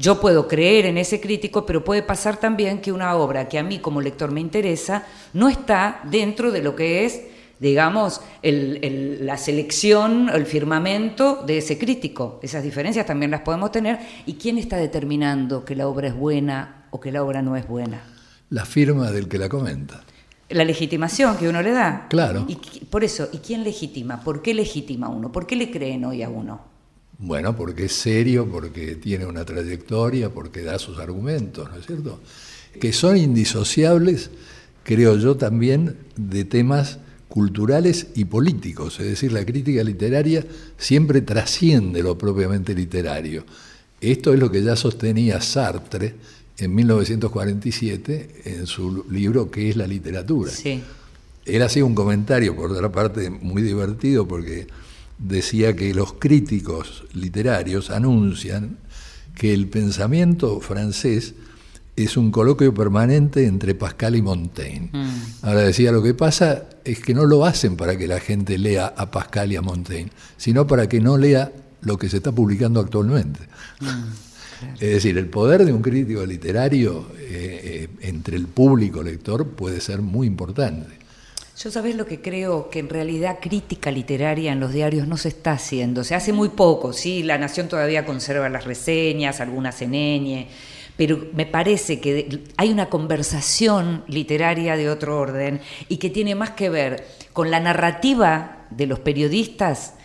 Yo 0.01 0.21
puedo 0.21 0.47
creer 0.47 0.85
en 0.85 0.97
ese 0.97 1.19
crítico, 1.19 1.65
pero 1.65 1.83
puede 1.83 2.01
pasar 2.03 2.37
también 2.37 2.79
que 2.79 2.93
una 2.93 3.15
obra 3.15 3.49
que 3.49 3.59
a 3.59 3.63
mí 3.63 3.79
como 3.79 3.99
lector 3.99 4.31
me 4.31 4.39
interesa 4.39 5.03
no 5.33 5.49
está 5.49 5.99
dentro 6.05 6.53
de 6.53 6.63
lo 6.63 6.73
que 6.73 7.03
es, 7.03 7.19
digamos, 7.59 8.21
la 8.41 9.35
selección, 9.35 10.29
el 10.33 10.45
firmamento 10.45 11.43
de 11.45 11.57
ese 11.57 11.77
crítico. 11.77 12.39
Esas 12.41 12.63
diferencias 12.63 13.05
también 13.05 13.29
las 13.29 13.41
podemos 13.41 13.73
tener. 13.73 13.99
¿Y 14.25 14.35
quién 14.35 14.57
está 14.57 14.77
determinando 14.77 15.65
que 15.65 15.75
la 15.75 15.85
obra 15.85 16.07
es 16.07 16.15
buena 16.15 16.85
o 16.91 17.01
que 17.01 17.11
la 17.11 17.21
obra 17.21 17.41
no 17.41 17.57
es 17.57 17.67
buena? 17.67 18.01
La 18.51 18.63
firma 18.63 19.11
del 19.11 19.27
que 19.27 19.37
la 19.37 19.49
comenta. 19.49 20.05
La 20.47 20.63
legitimación 20.63 21.35
que 21.35 21.49
uno 21.49 21.61
le 21.61 21.71
da. 21.71 22.07
Claro. 22.09 22.45
Y 22.47 22.55
por 22.85 23.03
eso, 23.03 23.27
¿y 23.33 23.39
quién 23.39 23.65
legitima? 23.65 24.23
¿Por 24.23 24.41
qué 24.41 24.53
legitima 24.53 25.09
uno? 25.09 25.29
¿Por 25.29 25.45
qué 25.45 25.57
le 25.57 25.69
creen 25.69 26.05
hoy 26.05 26.23
a 26.23 26.29
uno? 26.29 26.68
Bueno, 27.19 27.53
porque 27.53 27.85
es 27.85 27.93
serio, 27.93 28.47
porque 28.49 28.95
tiene 28.95 29.25
una 29.25 29.43
trayectoria, 29.43 30.29
porque 30.29 30.63
da 30.63 30.79
sus 30.79 30.99
argumentos, 30.99 31.69
¿no 31.69 31.77
es 31.77 31.85
cierto? 31.85 32.21
Que 32.79 32.93
son 32.93 33.17
indisociables, 33.17 34.29
creo 34.83 35.17
yo 35.17 35.35
también, 35.35 35.97
de 36.15 36.45
temas 36.45 36.99
culturales 37.27 38.07
y 38.15 38.25
políticos, 38.25 38.99
es 39.01 39.05
decir, 39.05 39.33
la 39.33 39.45
crítica 39.45 39.83
literaria 39.83 40.45
siempre 40.77 41.21
trasciende 41.21 42.01
lo 42.01 42.17
propiamente 42.17 42.73
literario. 42.73 43.45
Esto 43.99 44.33
es 44.33 44.39
lo 44.39 44.49
que 44.49 44.63
ya 44.63 44.77
sostenía 44.77 45.41
Sartre 45.41 46.15
en 46.57 46.73
1947 46.73 48.41
en 48.45 48.65
su 48.65 49.05
libro 49.09 49.51
¿Qué 49.51 49.69
es 49.69 49.75
la 49.75 49.85
literatura? 49.87 50.51
Sí. 50.51 50.81
Él 51.45 51.61
hacía 51.61 51.83
un 51.83 51.95
comentario, 51.95 52.55
por 52.55 52.71
otra 52.71 52.91
parte, 52.91 53.29
muy 53.29 53.61
divertido 53.61 54.25
porque 54.25 54.67
decía 55.19 55.75
que 55.75 55.93
los 55.93 56.13
críticos 56.13 57.03
literarios 57.13 57.91
anuncian 57.91 58.77
que 59.35 59.53
el 59.53 59.67
pensamiento 59.67 60.59
francés 60.59 61.35
es 61.95 62.15
un 62.15 62.31
coloquio 62.31 62.73
permanente 62.73 63.45
entre 63.45 63.75
Pascal 63.75 64.15
y 64.15 64.21
Montaigne. 64.21 64.89
Mm. 64.91 65.09
Ahora 65.41 65.61
decía, 65.61 65.91
lo 65.91 66.01
que 66.01 66.13
pasa 66.13 66.65
es 66.85 66.99
que 66.99 67.13
no 67.13 67.25
lo 67.25 67.45
hacen 67.45 67.75
para 67.75 67.97
que 67.97 68.07
la 68.07 68.19
gente 68.19 68.57
lea 68.57 68.93
a 68.95 69.11
Pascal 69.11 69.51
y 69.51 69.57
a 69.57 69.61
Montaigne, 69.61 70.11
sino 70.37 70.65
para 70.65 70.87
que 70.87 71.01
no 71.01 71.17
lea 71.17 71.51
lo 71.81 71.97
que 71.97 72.09
se 72.09 72.17
está 72.17 72.31
publicando 72.31 72.79
actualmente. 72.79 73.41
Mm, 73.81 74.73
es 74.75 74.89
decir, 74.89 75.17
el 75.17 75.27
poder 75.27 75.65
de 75.65 75.73
un 75.73 75.81
crítico 75.81 76.25
literario 76.25 77.07
eh, 77.17 77.61
eh, 77.63 77.89
entre 78.01 78.37
el 78.37 78.47
público 78.47 79.03
lector 79.03 79.47
puede 79.47 79.81
ser 79.81 80.01
muy 80.01 80.27
importante. 80.27 80.98
Yo 81.61 81.69
sabes 81.71 81.95
lo 81.95 82.05
que 82.05 82.21
creo 82.21 82.69
que 82.69 82.79
en 82.79 82.87
realidad 82.87 83.39
crítica 83.41 83.91
literaria 83.91 84.53
en 84.53 84.61
los 84.61 84.71
diarios 84.71 85.09
no 85.09 85.17
se 85.17 85.27
está 85.27 85.51
haciendo. 85.51 86.05
Se 86.05 86.15
hace 86.15 86.31
muy 86.31 86.47
poco, 86.47 86.93
sí, 86.93 87.21
La 87.21 87.37
Nación 87.37 87.67
todavía 87.67 88.05
conserva 88.05 88.47
las 88.47 88.63
reseñas, 88.63 89.41
algunas 89.41 89.81
en 89.81 89.91
ñ, 89.91 90.47
pero 90.95 91.27
me 91.33 91.45
parece 91.45 91.99
que 91.99 92.43
hay 92.55 92.71
una 92.71 92.87
conversación 92.87 94.05
literaria 94.07 94.77
de 94.77 94.89
otro 94.89 95.19
orden 95.19 95.59
y 95.89 95.97
que 95.97 96.09
tiene 96.09 96.33
más 96.33 96.51
que 96.51 96.69
ver 96.69 97.05
con 97.33 97.51
la 97.51 97.59
narrativa 97.59 98.65
de 98.69 98.87
los 98.87 98.99
periodistas 98.99 99.95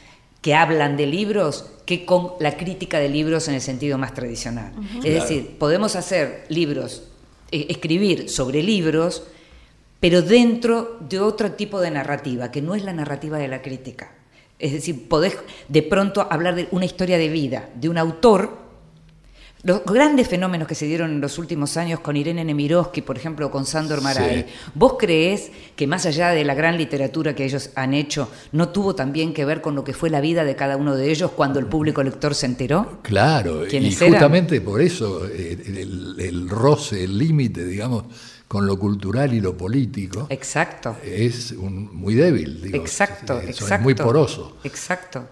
que 0.42 0.56
hablan 0.56 0.96
de 0.96 1.06
libros 1.06 1.70
que 1.86 2.04
con 2.04 2.32
la 2.40 2.56
crítica 2.56 2.98
de 2.98 3.08
libros 3.08 3.46
en 3.46 3.54
el 3.54 3.60
sentido 3.60 3.96
más 3.96 4.12
tradicional. 4.12 4.72
Es 5.04 5.14
decir, 5.14 5.56
podemos 5.56 5.94
hacer 5.94 6.46
libros, 6.48 7.04
eh, 7.52 7.66
escribir 7.68 8.28
sobre 8.28 8.60
libros, 8.60 9.22
pero 10.04 10.20
dentro 10.20 10.98
de 11.08 11.18
otro 11.18 11.52
tipo 11.52 11.80
de 11.80 11.90
narrativa, 11.90 12.50
que 12.50 12.60
no 12.60 12.74
es 12.74 12.84
la 12.84 12.92
narrativa 12.92 13.38
de 13.38 13.48
la 13.48 13.62
crítica. 13.62 14.12
Es 14.58 14.72
decir, 14.72 15.08
podés 15.08 15.34
de 15.68 15.82
pronto 15.82 16.28
hablar 16.30 16.56
de 16.56 16.68
una 16.72 16.84
historia 16.84 17.16
de 17.16 17.30
vida 17.30 17.70
de 17.74 17.88
un 17.88 17.96
autor. 17.96 18.58
Los 19.62 19.82
grandes 19.86 20.28
fenómenos 20.28 20.68
que 20.68 20.74
se 20.74 20.84
dieron 20.84 21.10
en 21.10 21.22
los 21.22 21.38
últimos 21.38 21.78
años 21.78 22.00
con 22.00 22.18
Irene 22.18 22.44
Nemirovsky, 22.44 23.00
por 23.00 23.16
ejemplo, 23.16 23.50
con 23.50 23.64
Sandor 23.64 24.02
Maray, 24.02 24.44
¿vos 24.74 24.96
creés 24.98 25.50
que 25.74 25.86
más 25.86 26.04
allá 26.04 26.32
de 26.32 26.44
la 26.44 26.52
gran 26.52 26.76
literatura 26.76 27.34
que 27.34 27.46
ellos 27.46 27.70
han 27.74 27.94
hecho, 27.94 28.28
no 28.52 28.68
tuvo 28.68 28.94
también 28.94 29.32
que 29.32 29.46
ver 29.46 29.62
con 29.62 29.74
lo 29.74 29.84
que 29.84 29.94
fue 29.94 30.10
la 30.10 30.20
vida 30.20 30.44
de 30.44 30.54
cada 30.54 30.76
uno 30.76 30.96
de 30.96 31.10
ellos 31.10 31.30
cuando 31.30 31.58
el 31.60 31.64
público 31.64 32.02
lector 32.02 32.34
se 32.34 32.44
enteró? 32.44 32.98
Claro, 33.00 33.66
y 33.66 33.94
justamente 33.94 34.60
por 34.60 34.82
eso 34.82 35.26
eh, 35.26 35.56
el, 35.66 36.16
el 36.18 36.50
roce, 36.50 37.04
el 37.04 37.16
límite, 37.16 37.64
digamos, 37.64 38.04
con 38.54 38.68
lo 38.68 38.78
cultural 38.78 39.34
y 39.34 39.40
lo 39.40 39.56
político. 39.56 40.28
Exacto. 40.30 40.94
Es 41.02 41.54
muy 41.54 42.14
débil, 42.14 42.62
digo. 42.62 42.76
Exacto, 42.76 43.40
exacto. 43.40 43.74
Es 43.74 43.80
muy 43.80 43.96
poroso. 43.96 44.58
Exacto. 44.62 45.26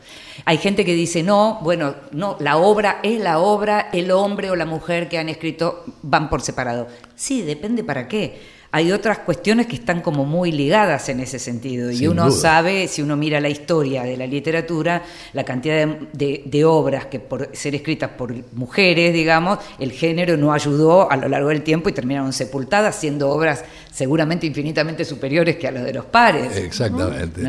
Hay 0.44 0.58
gente 0.58 0.84
que 0.84 0.92
dice, 0.92 1.22
no, 1.22 1.60
bueno, 1.62 1.94
no, 2.10 2.36
la 2.40 2.56
obra 2.56 2.98
es 3.04 3.20
la 3.20 3.38
obra, 3.38 3.90
el 3.92 4.10
hombre 4.10 4.50
o 4.50 4.56
la 4.56 4.66
mujer 4.66 5.08
que 5.08 5.18
han 5.18 5.28
escrito 5.28 5.84
van 6.02 6.28
por 6.28 6.42
separado. 6.42 6.88
Sí, 7.14 7.42
depende 7.42 7.84
para 7.84 8.08
qué 8.08 8.40
hay 8.74 8.90
otras 8.90 9.18
cuestiones 9.18 9.66
que 9.66 9.76
están 9.76 10.00
como 10.00 10.24
muy 10.24 10.50
ligadas 10.50 11.10
en 11.10 11.20
ese 11.20 11.38
sentido. 11.38 11.90
y 11.90 12.06
uno 12.06 12.30
sabe, 12.30 12.88
si 12.88 13.02
uno 13.02 13.16
mira 13.16 13.38
la 13.38 13.50
historia 13.50 14.02
de 14.02 14.16
la 14.16 14.26
literatura, 14.26 15.02
la 15.34 15.44
cantidad 15.44 15.86
de, 15.86 16.64
obras 16.64 17.06
que 17.06 17.20
por 17.20 17.50
ser 17.52 17.74
escritas 17.74 18.10
por 18.10 18.34
mujeres, 18.54 19.12
digamos, 19.12 19.58
el 19.78 19.92
género 19.92 20.38
no 20.38 20.54
ayudó 20.54 21.10
a 21.10 21.16
lo 21.18 21.28
largo 21.28 21.50
del 21.50 21.62
tiempo 21.62 21.90
y 21.90 21.92
terminaron 21.92 22.32
sepultadas, 22.32 22.96
siendo 22.96 23.28
obras 23.28 23.62
seguramente 23.92 24.46
infinitamente 24.46 25.04
superiores 25.04 25.56
que 25.56 25.68
a 25.68 25.70
las 25.70 25.84
de 25.84 25.92
los 25.92 26.06
pares. 26.06 26.56
Exactamente. 26.56 27.42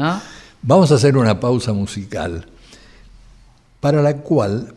Vamos 0.62 0.92
a 0.92 0.96
hacer 0.96 1.16
una 1.16 1.40
pausa 1.40 1.72
musical 1.72 2.46
para 3.80 4.02
la 4.02 4.18
cual 4.18 4.74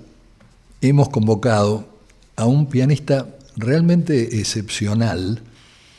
hemos 0.80 1.08
convocado 1.08 1.88
a 2.36 2.46
un 2.46 2.66
pianista 2.66 3.26
realmente 3.56 4.38
excepcional, 4.38 5.42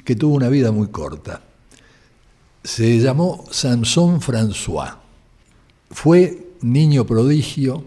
que 0.07 0.15
tuvo 0.15 0.35
una 0.35 0.47
vida 0.47 0.71
muy 0.71 0.87
corta. 0.87 1.41
Se 2.63 2.97
llamó 2.97 3.43
Samson 3.51 4.21
François. 4.21 4.95
Fue 5.91 6.47
niño 6.61 7.05
prodigio, 7.05 7.83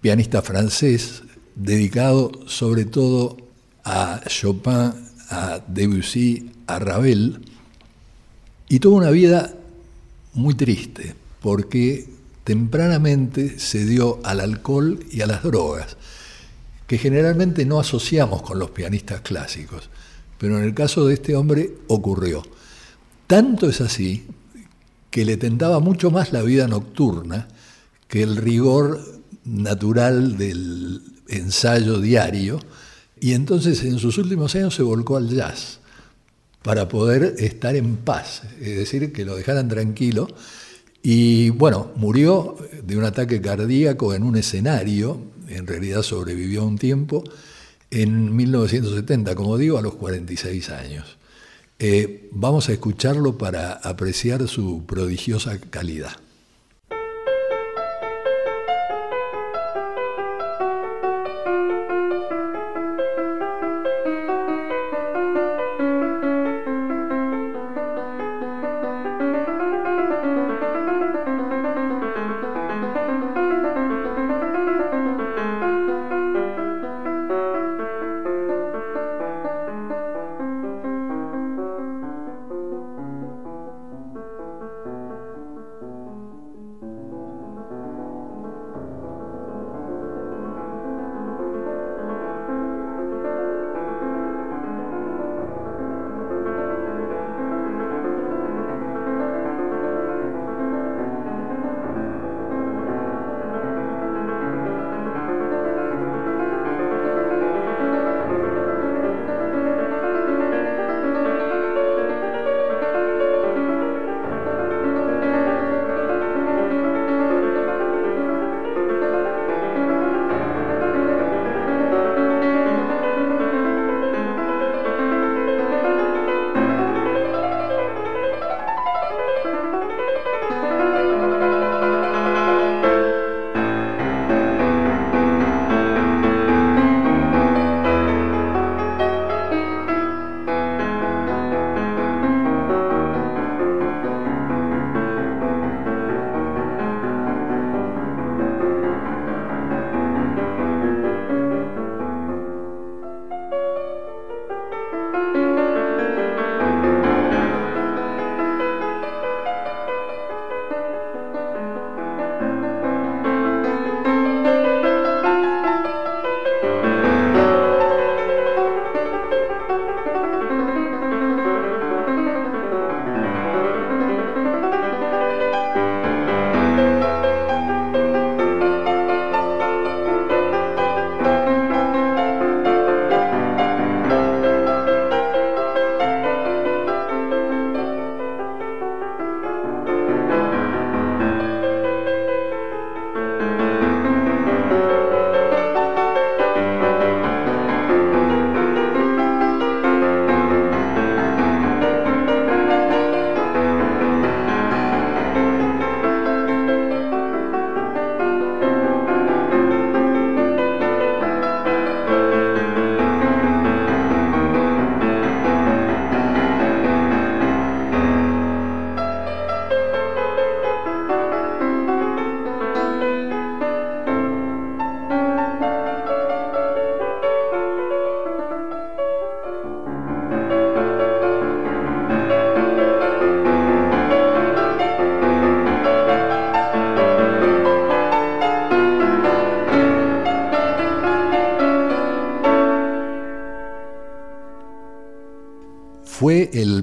pianista 0.00 0.42
francés, 0.42 1.24
dedicado 1.56 2.30
sobre 2.46 2.84
todo 2.84 3.36
a 3.82 4.20
Chopin, 4.28 4.92
a 5.28 5.60
Debussy, 5.66 6.52
a 6.68 6.78
Ravel, 6.78 7.40
y 8.68 8.78
tuvo 8.78 8.98
una 8.98 9.10
vida 9.10 9.52
muy 10.34 10.54
triste, 10.54 11.16
porque 11.40 12.08
tempranamente 12.44 13.58
se 13.58 13.84
dio 13.84 14.20
al 14.22 14.38
alcohol 14.38 15.04
y 15.10 15.22
a 15.22 15.26
las 15.26 15.42
drogas, 15.42 15.96
que 16.86 16.96
generalmente 16.96 17.64
no 17.64 17.80
asociamos 17.80 18.40
con 18.42 18.60
los 18.60 18.70
pianistas 18.70 19.22
clásicos. 19.22 19.90
Pero 20.38 20.58
en 20.58 20.64
el 20.64 20.74
caso 20.74 21.06
de 21.06 21.14
este 21.14 21.36
hombre 21.36 21.74
ocurrió. 21.88 22.42
Tanto 23.26 23.68
es 23.68 23.80
así 23.80 24.26
que 25.10 25.24
le 25.24 25.36
tentaba 25.36 25.80
mucho 25.80 26.10
más 26.10 26.32
la 26.32 26.42
vida 26.42 26.66
nocturna 26.68 27.48
que 28.08 28.22
el 28.22 28.36
rigor 28.36 29.20
natural 29.44 30.38
del 30.38 31.02
ensayo 31.28 31.98
diario, 32.00 32.58
y 33.20 33.32
entonces 33.32 33.82
en 33.84 33.98
sus 33.98 34.16
últimos 34.18 34.54
años 34.54 34.74
se 34.74 34.82
volcó 34.82 35.16
al 35.16 35.28
jazz 35.28 35.80
para 36.62 36.88
poder 36.88 37.34
estar 37.38 37.76
en 37.76 37.96
paz, 37.96 38.42
es 38.60 38.76
decir, 38.76 39.12
que 39.12 39.24
lo 39.24 39.36
dejaran 39.36 39.68
tranquilo. 39.68 40.28
Y 41.02 41.50
bueno, 41.50 41.92
murió 41.96 42.56
de 42.82 42.96
un 42.96 43.04
ataque 43.04 43.40
cardíaco 43.40 44.14
en 44.14 44.22
un 44.22 44.36
escenario, 44.36 45.20
en 45.48 45.66
realidad 45.66 46.02
sobrevivió 46.02 46.64
un 46.64 46.76
tiempo, 46.76 47.24
en 47.90 48.34
1970, 48.36 49.34
como 49.34 49.56
digo, 49.58 49.78
a 49.78 49.82
los 49.82 49.94
46 49.94 50.70
años. 50.70 51.18
Eh, 51.78 52.28
vamos 52.32 52.68
a 52.68 52.72
escucharlo 52.72 53.38
para 53.38 53.72
apreciar 53.72 54.48
su 54.48 54.84
prodigiosa 54.84 55.58
calidad. 55.58 56.16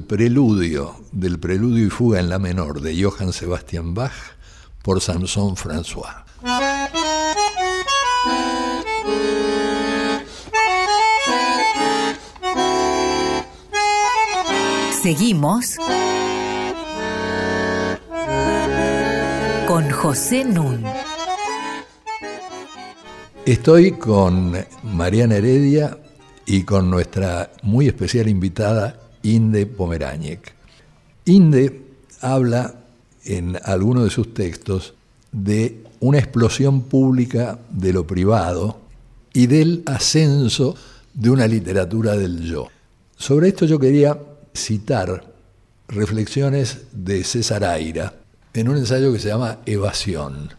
Preludio 0.07 0.95
del 1.11 1.39
preludio 1.39 1.87
y 1.87 1.89
fuga 1.89 2.19
en 2.19 2.29
la 2.29 2.39
menor 2.39 2.81
de 2.81 3.01
Johann 3.01 3.33
Sebastian 3.33 3.93
Bach 3.93 4.13
por 4.83 5.01
Samson 5.01 5.55
François. 5.55 6.23
Seguimos 15.01 15.77
con 19.67 19.89
José 19.89 20.45
Nun. 20.45 20.83
Estoy 23.45 23.91
con 23.91 24.55
Mariana 24.83 25.35
Heredia 25.35 25.97
y 26.45 26.63
con 26.63 26.89
nuestra 26.89 27.51
muy 27.63 27.87
especial 27.87 28.27
invitada 28.27 29.04
Inde 29.25 29.65
Pomeráñez. 29.65 30.39
Inde 31.25 31.81
habla 32.21 32.75
en 33.23 33.57
alguno 33.63 34.03
de 34.03 34.09
sus 34.09 34.33
textos 34.33 34.93
de 35.31 35.83
una 35.99 36.19
explosión 36.19 36.83
pública 36.83 37.59
de 37.69 37.91
lo 37.91 38.05
privado 38.05 38.79
y 39.33 39.47
del 39.47 39.83
ascenso 39.85 40.75
de 41.13 41.29
una 41.29 41.47
literatura 41.47 42.15
del 42.15 42.41
yo. 42.41 42.67
Sobre 43.17 43.49
esto 43.49 43.65
yo 43.65 43.79
quería 43.79 44.17
citar 44.53 45.33
reflexiones 45.87 46.83
de 46.91 47.23
César 47.23 47.63
Aira 47.63 48.13
en 48.53 48.69
un 48.69 48.77
ensayo 48.77 49.11
que 49.11 49.19
se 49.19 49.29
llama 49.29 49.59
Evasión. 49.65 50.49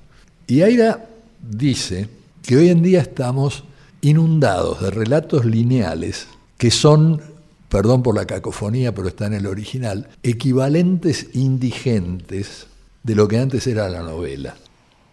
Y 0.46 0.62
Aira 0.62 1.07
dice 1.40 2.09
que 2.42 2.57
hoy 2.57 2.68
en 2.68 2.83
día 2.83 3.00
estamos 3.00 3.64
inundados 4.00 4.83
de 4.83 4.90
relatos 4.90 5.44
lineales 5.44 6.26
que 6.59 6.70
son, 6.70 7.20
perdón 7.68 8.02
por 8.02 8.14
la 8.14 8.26
cacofonía, 8.26 8.94
pero 8.94 9.09
está 9.09 9.26
en 9.26 9.35
el 9.35 9.46
original, 9.46 10.09
equivalentes 10.22 11.29
indigentes 11.35 12.66
de 13.02 13.14
lo 13.14 13.29
que 13.29 13.38
antes 13.38 13.66
era 13.66 13.88
la 13.88 14.02
novela. 14.02 14.57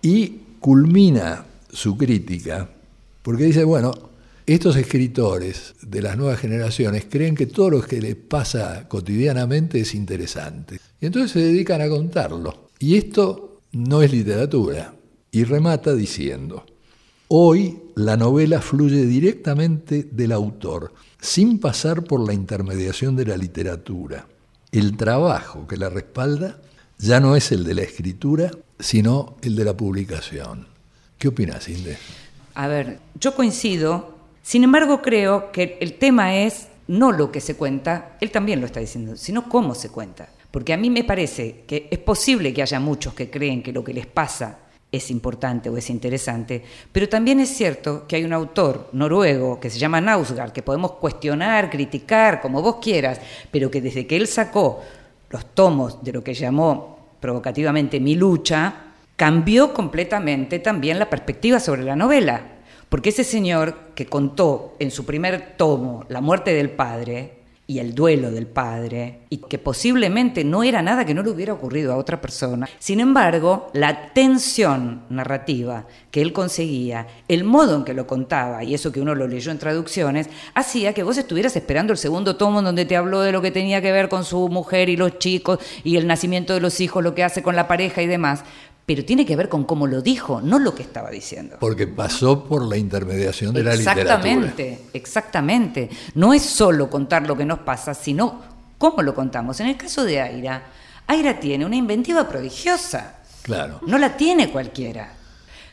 Y 0.02 0.40
culmina 0.60 1.46
su 1.72 1.98
crítica 1.98 2.70
porque 3.22 3.46
dice, 3.46 3.64
bueno, 3.64 3.94
estos 4.46 4.76
escritores 4.76 5.76
de 5.82 6.02
las 6.02 6.18
nuevas 6.18 6.40
generaciones 6.40 7.06
creen 7.10 7.36
que 7.36 7.46
todo 7.46 7.70
lo 7.70 7.82
que 7.82 8.02
les 8.02 8.16
pasa 8.16 8.88
cotidianamente 8.90 9.80
es 9.80 9.96
interesante. 9.96 10.80
Y 11.00 11.06
entonces 11.06 11.32
se 11.32 11.40
dedican 11.40 11.82
a 11.82 11.88
contarlo. 11.88 12.68
Y 12.80 12.98
esto 12.98 13.62
no 13.72 14.02
es 14.02 14.12
literatura. 14.12 14.94
Y 15.32 15.46
remata 15.46 15.96
diciendo, 15.96 16.66
hoy 17.36 17.80
la 17.96 18.16
novela 18.16 18.62
fluye 18.62 19.06
directamente 19.06 20.08
del 20.12 20.32
autor, 20.32 20.94
sin 21.20 21.60
pasar 21.60 22.04
por 22.04 22.26
la 22.26 22.34
intermediación 22.34 23.16
de 23.16 23.26
la 23.26 23.38
literatura. 23.38 24.28
El 24.72 24.98
trabajo 24.98 25.68
que 25.68 25.78
la 25.78 25.90
respalda 25.90 26.62
ya 27.00 27.20
no 27.20 27.36
es 27.36 27.52
el 27.52 27.64
de 27.64 27.74
la 27.74 27.82
escritura, 27.82 28.52
sino 28.80 29.38
el 29.42 29.56
de 29.56 29.66
la 29.66 29.76
publicación. 29.76 30.68
¿Qué 31.18 31.30
opinas, 31.30 31.68
Inde? 31.70 31.98
A 32.56 32.68
ver, 32.68 33.00
yo 33.20 33.34
coincido 33.36 34.14
sin 34.44 34.66
embargo, 34.66 35.02
creo 35.02 35.54
que 35.54 35.78
el 35.80 35.94
tema 35.94 36.36
es 36.36 36.68
no 36.88 37.14
lo 37.14 37.32
que 37.32 37.40
se 37.40 37.56
cuenta, 37.56 38.18
él 38.20 38.30
también 38.30 38.60
lo 38.60 38.66
está 38.66 38.82
diciendo, 38.82 39.16
sino 39.16 39.48
cómo 39.48 39.74
se 39.74 39.90
cuenta. 39.90 40.28
Porque 40.52 40.74
a 40.74 40.78
mí 40.78 40.90
me 40.90 41.06
parece 41.06 41.64
que 41.66 41.88
es 41.90 42.00
posible 42.00 42.54
que 42.54 42.62
haya 42.62 42.80
muchos 42.82 43.14
que 43.14 43.32
creen 43.32 43.64
que 43.64 43.72
lo 43.72 43.86
que 43.86 43.94
les 43.94 44.06
pasa 44.06 44.60
es 44.94 45.10
importante 45.10 45.70
o 45.70 45.76
es 45.76 45.90
interesante, 45.90 46.64
pero 46.92 47.10
también 47.10 47.40
es 47.40 47.50
cierto 47.50 48.06
que 48.08 48.16
hay 48.16 48.24
un 48.24 48.32
autor 48.32 48.90
noruego 48.94 49.60
que 49.60 49.72
se 49.72 49.80
llama 49.80 50.00
Nausgard, 50.00 50.52
que 50.52 50.62
podemos 50.62 50.94
cuestionar, 50.94 51.72
criticar, 51.72 52.40
como 52.40 52.62
vos 52.62 52.78
quieras, 52.80 53.20
pero 53.50 53.72
que 53.72 53.82
desde 53.82 54.06
que 54.06 54.16
él 54.16 54.28
sacó 54.28 54.82
los 55.32 55.48
tomos 55.48 56.04
de 56.04 56.14
lo 56.14 56.24
que 56.24 56.36
llamó 56.36 57.16
provocativamente 57.20 58.00
Mi 58.00 58.14
lucha, 58.14 58.76
cambió 59.16 59.74
completamente 59.74 60.60
también 60.60 61.00
la 61.00 61.10
perspectiva 61.10 61.60
sobre 61.60 61.84
la 61.84 61.96
novela. 61.96 62.42
Porque 62.88 63.10
ese 63.10 63.24
señor 63.24 63.94
que 63.96 64.06
contó 64.06 64.76
en 64.78 64.92
su 64.92 65.06
primer 65.06 65.56
tomo 65.58 66.06
la 66.10 66.22
muerte 66.22 66.54
del 66.54 66.70
padre 66.70 67.43
y 67.66 67.80
el 67.80 67.96
duelo 67.96 68.30
del 68.30 68.48
padre, 68.48 69.22
y 69.30 69.38
que 69.38 69.58
posiblemente 69.58 70.44
no 70.44 70.64
era 70.64 70.82
nada 70.82 71.06
que 71.06 71.14
no 71.14 71.24
le 71.24 71.30
hubiera 71.30 71.54
ocurrido 71.54 71.94
a 71.94 71.98
otra 71.98 72.20
persona, 72.20 72.68
sin 72.78 73.00
embargo, 73.00 73.70
la 73.74 74.12
tensión 74.12 75.04
narrativa 75.10 75.88
que 76.12 76.22
él 76.22 76.34
conseguía, 76.34 77.08
el 77.30 77.46
modo 77.46 77.78
en 77.78 77.86
que 77.86 77.94
lo 77.94 78.06
contaba, 78.06 78.64
y 78.66 78.74
eso 78.74 78.92
que 78.92 79.00
uno 79.00 79.16
lo 79.16 79.28
leyó 79.28 79.52
en 79.52 79.60
traducciones, 79.60 80.30
hacía 80.54 80.94
que 80.94 81.04
vos 81.04 81.18
estuvieras 81.18 81.56
esperando 81.56 81.94
el 81.94 81.98
segundo 81.98 82.36
tomo 82.36 82.62
donde 82.62 82.86
te 82.86 82.98
habló 82.98 83.22
de 83.22 83.32
lo 83.32 83.42
que 83.42 83.52
tenía 83.52 83.82
que 83.82 83.94
ver 83.94 84.10
con 84.10 84.26
su 84.26 84.50
mujer 84.50 84.90
y 84.90 84.98
los 84.98 85.18
chicos 85.20 85.60
y 85.86 85.96
el 85.96 86.06
nacimiento 86.06 86.54
de 86.54 86.60
los 86.60 86.82
hijos, 86.82 87.02
lo 87.02 87.16
que 87.16 87.24
hace 87.24 87.44
con 87.44 87.56
la 87.56 87.68
pareja 87.70 88.02
y 88.02 88.08
demás, 88.08 88.44
pero 88.86 89.06
tiene 89.06 89.26
que 89.26 89.36
ver 89.36 89.48
con 89.48 89.64
cómo 89.64 89.88
lo 89.88 90.02
dijo, 90.02 90.42
no 90.42 90.60
lo 90.60 90.76
que 90.76 90.84
estaba 90.84 91.10
diciendo. 91.10 91.58
Porque 91.60 91.88
pasó 91.88 92.44
por 92.44 92.66
la 92.66 92.78
intermediación 92.78 93.54
de 93.54 93.64
la 93.64 93.76
literatura. 93.76 94.16
Exactamente, 94.16 94.80
exactamente. 94.94 95.90
No 96.16 96.34
es 96.34 96.44
solo 96.44 96.90
contar 96.90 97.26
lo 97.26 97.38
que 97.38 97.46
nos 97.46 97.60
pasa, 97.60 97.94
sino 97.94 98.42
cómo 98.78 99.02
lo 99.02 99.16
contamos. 99.16 99.60
En 99.62 99.68
el 99.68 99.78
caso 99.78 100.04
de 100.04 100.20
Aira, 100.20 100.64
Aira 101.08 101.40
tiene 101.40 101.66
una 101.66 101.78
inventiva 101.78 102.28
prodigiosa. 102.28 103.20
Claro. 103.44 103.80
No 103.88 103.98
la 103.98 104.18
tiene 104.18 104.52
cualquiera. 104.52 105.14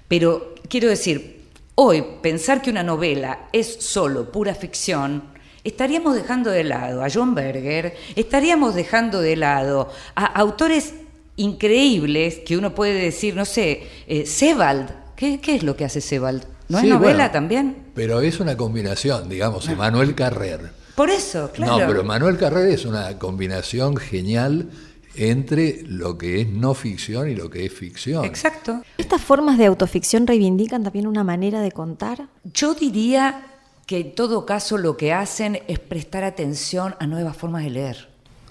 Pero 0.06 0.54
quiero 0.68 0.88
decir, 0.88 1.48
hoy 1.74 2.04
pensar 2.22 2.62
que 2.62 2.70
una 2.70 2.84
novela 2.84 3.48
es 3.52 3.74
solo 3.80 4.30
pura 4.30 4.54
ficción, 4.54 5.24
estaríamos 5.64 6.14
dejando 6.14 6.50
de 6.50 6.64
lado 6.64 7.02
a 7.04 7.08
John 7.12 7.34
Berger, 7.34 7.96
estaríamos 8.14 8.74
dejando 8.74 9.20
de 9.20 9.36
lado 9.36 9.90
a 10.14 10.26
autores 10.26 10.94
increíbles 11.40 12.40
que 12.40 12.56
uno 12.56 12.74
puede 12.74 12.94
decir, 12.94 13.34
no 13.34 13.44
sé, 13.44 13.86
eh, 14.06 14.26
Sebald, 14.26 14.90
¿qué, 15.16 15.40
es 15.44 15.62
lo 15.62 15.76
que 15.76 15.84
hace 15.84 16.00
Sebald? 16.00 16.44
¿No 16.68 16.78
es 16.78 16.84
novela 16.84 17.32
también? 17.32 17.90
Pero 17.94 18.20
es 18.20 18.38
una 18.40 18.56
combinación, 18.56 19.28
digamos, 19.28 19.68
ah. 19.68 19.72
Emanuel 19.72 20.14
Carrer. 20.14 20.70
Por 20.94 21.10
eso, 21.10 21.50
claro. 21.52 21.78
No, 21.78 21.86
pero 21.86 22.00
Emanuel 22.02 22.36
Carrer 22.36 22.68
es 22.68 22.84
una 22.84 23.18
combinación 23.18 23.96
genial 23.96 24.70
entre 25.16 25.82
lo 25.86 26.16
que 26.16 26.42
es 26.42 26.48
no 26.48 26.74
ficción 26.74 27.28
y 27.28 27.34
lo 27.34 27.50
que 27.50 27.66
es 27.66 27.72
ficción. 27.72 28.24
Exacto. 28.24 28.82
¿Estas 28.96 29.20
formas 29.20 29.58
de 29.58 29.66
autoficción 29.66 30.26
reivindican 30.26 30.84
también 30.84 31.06
una 31.06 31.24
manera 31.24 31.60
de 31.60 31.72
contar? 31.72 32.28
Yo 32.44 32.74
diría 32.74 33.46
que 33.86 33.98
en 33.98 34.14
todo 34.14 34.46
caso 34.46 34.78
lo 34.78 34.96
que 34.96 35.12
hacen 35.12 35.60
es 35.66 35.78
prestar 35.80 36.22
atención 36.22 36.94
a 37.00 37.06
nuevas 37.06 37.36
formas 37.36 37.64
de 37.64 37.70
leer. 37.70 38.09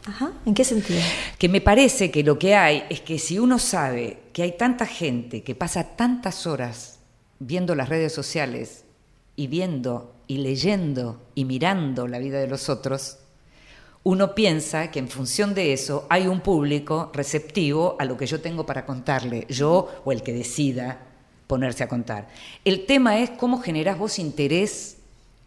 Ajá. 0.09 0.31
¿En 0.43 0.55
qué 0.55 0.65
sentido? 0.65 0.99
Que 1.37 1.47
me 1.47 1.61
parece 1.61 2.09
que 2.09 2.23
lo 2.23 2.39
que 2.39 2.55
hay 2.55 2.83
es 2.89 3.01
que 3.01 3.19
si 3.19 3.37
uno 3.37 3.59
sabe 3.59 4.17
que 4.33 4.41
hay 4.41 4.53
tanta 4.53 4.87
gente 4.87 5.43
que 5.43 5.53
pasa 5.53 5.95
tantas 5.95 6.47
horas 6.47 6.97
viendo 7.37 7.75
las 7.75 7.89
redes 7.89 8.11
sociales 8.11 8.85
y 9.35 9.45
viendo 9.45 10.15
y 10.25 10.39
leyendo 10.39 11.21
y 11.35 11.45
mirando 11.45 12.07
la 12.07 12.17
vida 12.17 12.39
de 12.39 12.47
los 12.47 12.69
otros, 12.69 13.19
uno 14.01 14.33
piensa 14.33 14.89
que 14.89 14.97
en 14.97 15.09
función 15.09 15.53
de 15.53 15.73
eso 15.73 16.07
hay 16.09 16.25
un 16.25 16.41
público 16.41 17.11
receptivo 17.13 17.95
a 17.99 18.05
lo 18.05 18.17
que 18.17 18.25
yo 18.25 18.41
tengo 18.41 18.65
para 18.65 18.87
contarle, 18.87 19.45
yo 19.47 20.01
o 20.05 20.11
el 20.11 20.23
que 20.23 20.33
decida 20.33 21.05
ponerse 21.45 21.83
a 21.83 21.87
contar. 21.87 22.29
El 22.65 22.87
tema 22.87 23.19
es 23.19 23.29
cómo 23.29 23.61
generás 23.61 23.99
vos 23.99 24.17
interés 24.17 24.97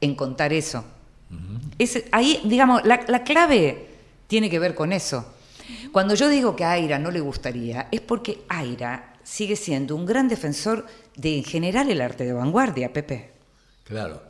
en 0.00 0.14
contar 0.14 0.52
eso. 0.52 0.84
es, 1.78 2.04
ahí, 2.12 2.40
digamos, 2.44 2.84
la, 2.84 3.04
la 3.08 3.24
clave 3.24 3.91
tiene 4.32 4.48
que 4.48 4.58
ver 4.58 4.74
con 4.74 4.94
eso. 4.94 5.26
Cuando 5.92 6.14
yo 6.14 6.30
digo 6.30 6.56
que 6.56 6.64
a 6.64 6.70
Aira 6.70 6.98
no 6.98 7.10
le 7.10 7.20
gustaría, 7.20 7.88
es 7.90 8.00
porque 8.00 8.44
Aira 8.48 9.16
sigue 9.22 9.56
siendo 9.56 9.94
un 9.94 10.06
gran 10.06 10.26
defensor 10.26 10.86
de 11.14 11.36
en 11.36 11.44
general 11.44 11.90
el 11.90 12.00
arte 12.00 12.24
de 12.24 12.32
vanguardia, 12.32 12.94
Pepe. 12.94 13.30
Claro. 13.84 14.22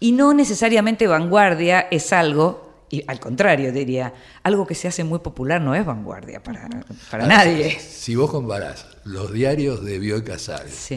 Y 0.00 0.10
no 0.10 0.34
necesariamente 0.34 1.06
vanguardia 1.06 1.86
es 1.88 2.12
algo, 2.12 2.82
y 2.90 3.04
al 3.06 3.20
contrario 3.20 3.70
diría, 3.70 4.12
algo 4.42 4.66
que 4.66 4.74
se 4.74 4.88
hace 4.88 5.04
muy 5.04 5.20
popular 5.20 5.60
no 5.60 5.72
es 5.72 5.86
vanguardia 5.86 6.42
para, 6.42 6.68
para 7.08 7.28
nadie. 7.28 7.78
Si 7.78 8.16
vos 8.16 8.32
comparás 8.32 8.88
los 9.04 9.32
diarios 9.32 9.84
de 9.84 10.00
Bioy 10.00 10.24
Casares 10.24 10.94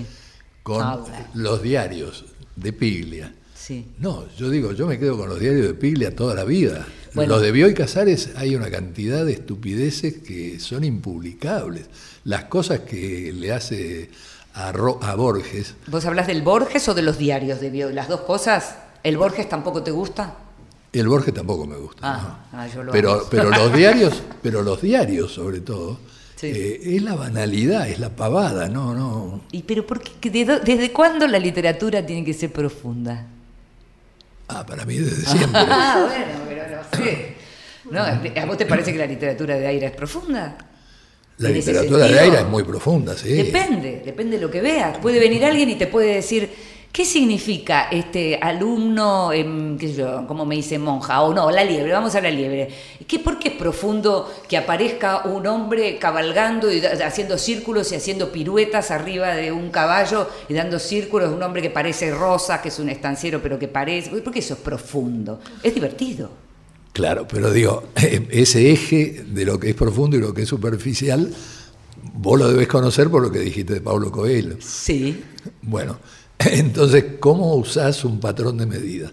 con 0.63 0.82
ah, 0.82 0.99
los 1.36 1.62
diarios 1.62 2.25
de 2.56 2.73
Piglia, 2.73 3.36
sí. 3.54 3.93
no, 3.99 4.27
yo 4.36 4.49
digo, 4.49 4.71
yo 4.71 4.88
me 4.88 4.97
quedo 4.97 5.15
con 5.15 5.30
los 5.30 5.39
diarios 5.39 5.67
de 5.67 5.75
Piglia 5.75 6.15
toda 6.15 6.34
la 6.34 6.43
vida. 6.43 6.88
Lo 7.13 7.39
de 7.39 7.52
Bioy 7.52 7.74
Casares 7.74 8.32
hay 8.36 8.56
una 8.56 8.69
cantidad 8.69 9.26
de 9.26 9.34
estupideces 9.34 10.19
que 10.19 10.60
son 10.60 10.84
impublicables. 10.84 11.88
Las 12.24 12.45
cosas 12.45 12.82
que 12.82 13.34
le 13.34 13.52
hace 13.52 14.10
a, 14.54 14.69
a 14.69 15.15
Borges. 15.15 15.76
¿Vos 15.88 16.06
hablas 16.06 16.28
del 16.28 16.41
Borges 16.41 16.88
o 16.89 16.93
de 16.93 17.02
los 17.02 17.17
diarios 17.17 17.60
de 17.60 17.69
Bioy? 17.69 17.93
¿Las 17.93 18.08
dos 18.08 18.21
cosas? 18.21 18.76
¿El 19.04 19.17
Borges 19.17 19.50
tampoco 19.50 19.84
te 19.84 19.91
gusta? 19.91 20.36
El 20.93 21.08
Borges 21.08 21.34
tampoco 21.34 21.65
me 21.65 21.78
gusta. 21.78 22.00
Ah, 22.04 22.45
ah 22.52 22.67
yo 22.67 22.84
lo 22.84 22.91
pero, 22.91 23.26
pero 23.30 23.50
los 23.52 23.74
diarios, 23.74 24.21
pero 24.41 24.62
los 24.62 24.82
diarios 24.82 25.34
sobre 25.34 25.62
todo, 25.62 26.00
eh, 26.41 26.80
es 26.84 27.02
la 27.02 27.15
banalidad, 27.15 27.88
es 27.88 28.00
la 28.00 28.10
pavada, 28.10 28.67
no, 28.67 28.93
no. 28.93 29.41
¿Y 29.52 29.63
pero 29.63 29.88
por 29.88 30.02
qué, 30.02 30.30
desde 30.30 30.91
cuándo 30.91 31.28
la 31.28 31.39
literatura 31.39 32.06
tiene 32.06 32.26
que 32.26 32.34
ser 32.34 32.52
profunda? 32.52 33.26
Ah, 34.50 34.65
para 34.65 34.86
mí 34.86 34.97
desde 34.97 35.26
siempre. 35.26 35.50
ah, 35.54 36.08
bueno, 36.10 36.41
pero 36.47 36.61
no. 37.91 38.01
¿A 38.01 38.45
vos 38.45 38.58
te 38.58 38.65
parece 38.65 38.91
que 38.91 38.99
la 38.99 39.06
literatura 39.06 39.58
de 39.58 39.67
Aira 39.67 39.88
es 39.88 39.95
profunda? 39.95 40.58
La 41.38 41.49
literatura 41.49 42.08
de 42.08 42.19
Aira 42.19 42.41
es 42.41 42.47
muy 42.47 42.63
profunda, 42.63 43.15
sí. 43.17 43.34
Depende, 43.34 44.01
depende 44.06 44.38
de 44.38 44.41
lo 44.41 44.51
que 44.51 44.62
veas. 44.62 44.97
Puede 44.99 45.19
venir 45.19 45.43
alguien 45.43 45.69
y 45.69 45.75
te 45.75 45.88
puede 45.88 46.15
decir, 46.15 46.49
¿Qué 46.91 47.06
significa 47.06 47.88
este 47.89 48.38
alumno, 48.41 49.30
qué 49.32 49.88
sé 49.88 49.93
yo, 49.93 50.27
como 50.27 50.45
me 50.45 50.56
dice 50.56 50.77
monja? 50.77 51.21
O 51.21 51.34
no, 51.34 51.49
la 51.49 51.63
liebre, 51.63 51.93
vamos 51.93 52.15
a 52.15 52.21
la 52.21 52.30
liebre. 52.30 52.67
¿Qué, 53.08 53.17
¿Por 53.17 53.39
qué 53.39 53.47
es 53.47 53.54
profundo 53.56 54.30
que 54.49 54.58
aparezca 54.58 55.21
un 55.23 55.47
hombre 55.47 55.97
cabalgando 55.97 56.69
y 56.69 56.84
haciendo 56.86 57.38
círculos 57.38 57.93
y 57.93 57.95
haciendo 57.95 58.34
piruetas 58.34 58.91
arriba 58.91 59.34
de 59.36 59.54
un 59.54 59.69
caballo 59.69 60.27
y 60.49 60.54
dando 60.54 60.80
círculos? 60.80 61.32
Un 61.32 61.41
hombre 61.43 61.62
que 61.62 61.69
parece 61.69 62.13
rosa, 62.13 62.62
que 62.62 62.67
es 62.67 62.77
un 62.77 62.89
estanciero, 62.89 63.41
pero 63.41 63.58
que 63.58 63.69
parece. 63.69 64.10
¿Por 64.10 64.34
qué 64.34 64.39
eso 64.39 64.56
es 64.56 64.60
profundo? 64.60 65.39
Es 65.63 65.73
divertido. 65.73 66.30
Claro, 66.93 67.27
pero 67.27 67.51
digo, 67.51 67.84
ese 67.95 68.71
eje 68.71 69.23
de 69.27 69.45
lo 69.45 69.60
que 69.60 69.69
es 69.69 69.75
profundo 69.75 70.17
y 70.17 70.19
lo 70.19 70.34
que 70.34 70.43
es 70.43 70.49
superficial, 70.49 71.34
vos 72.15 72.39
lo 72.39 72.49
debes 72.49 72.67
conocer 72.67 73.10
por 73.10 73.21
lo 73.21 73.32
que 73.32 73.39
dijiste 73.39 73.75
de 73.75 73.82
Pablo 73.82 74.12
Coelho. 74.12 74.58
Sí. 74.60 75.23
Bueno. 75.62 75.97
Entonces, 76.51 77.06
¿cómo 77.19 77.56
usás 77.56 78.04
un 78.04 78.19
patrón 78.19 78.58
de 78.58 78.65
medida? 78.65 79.12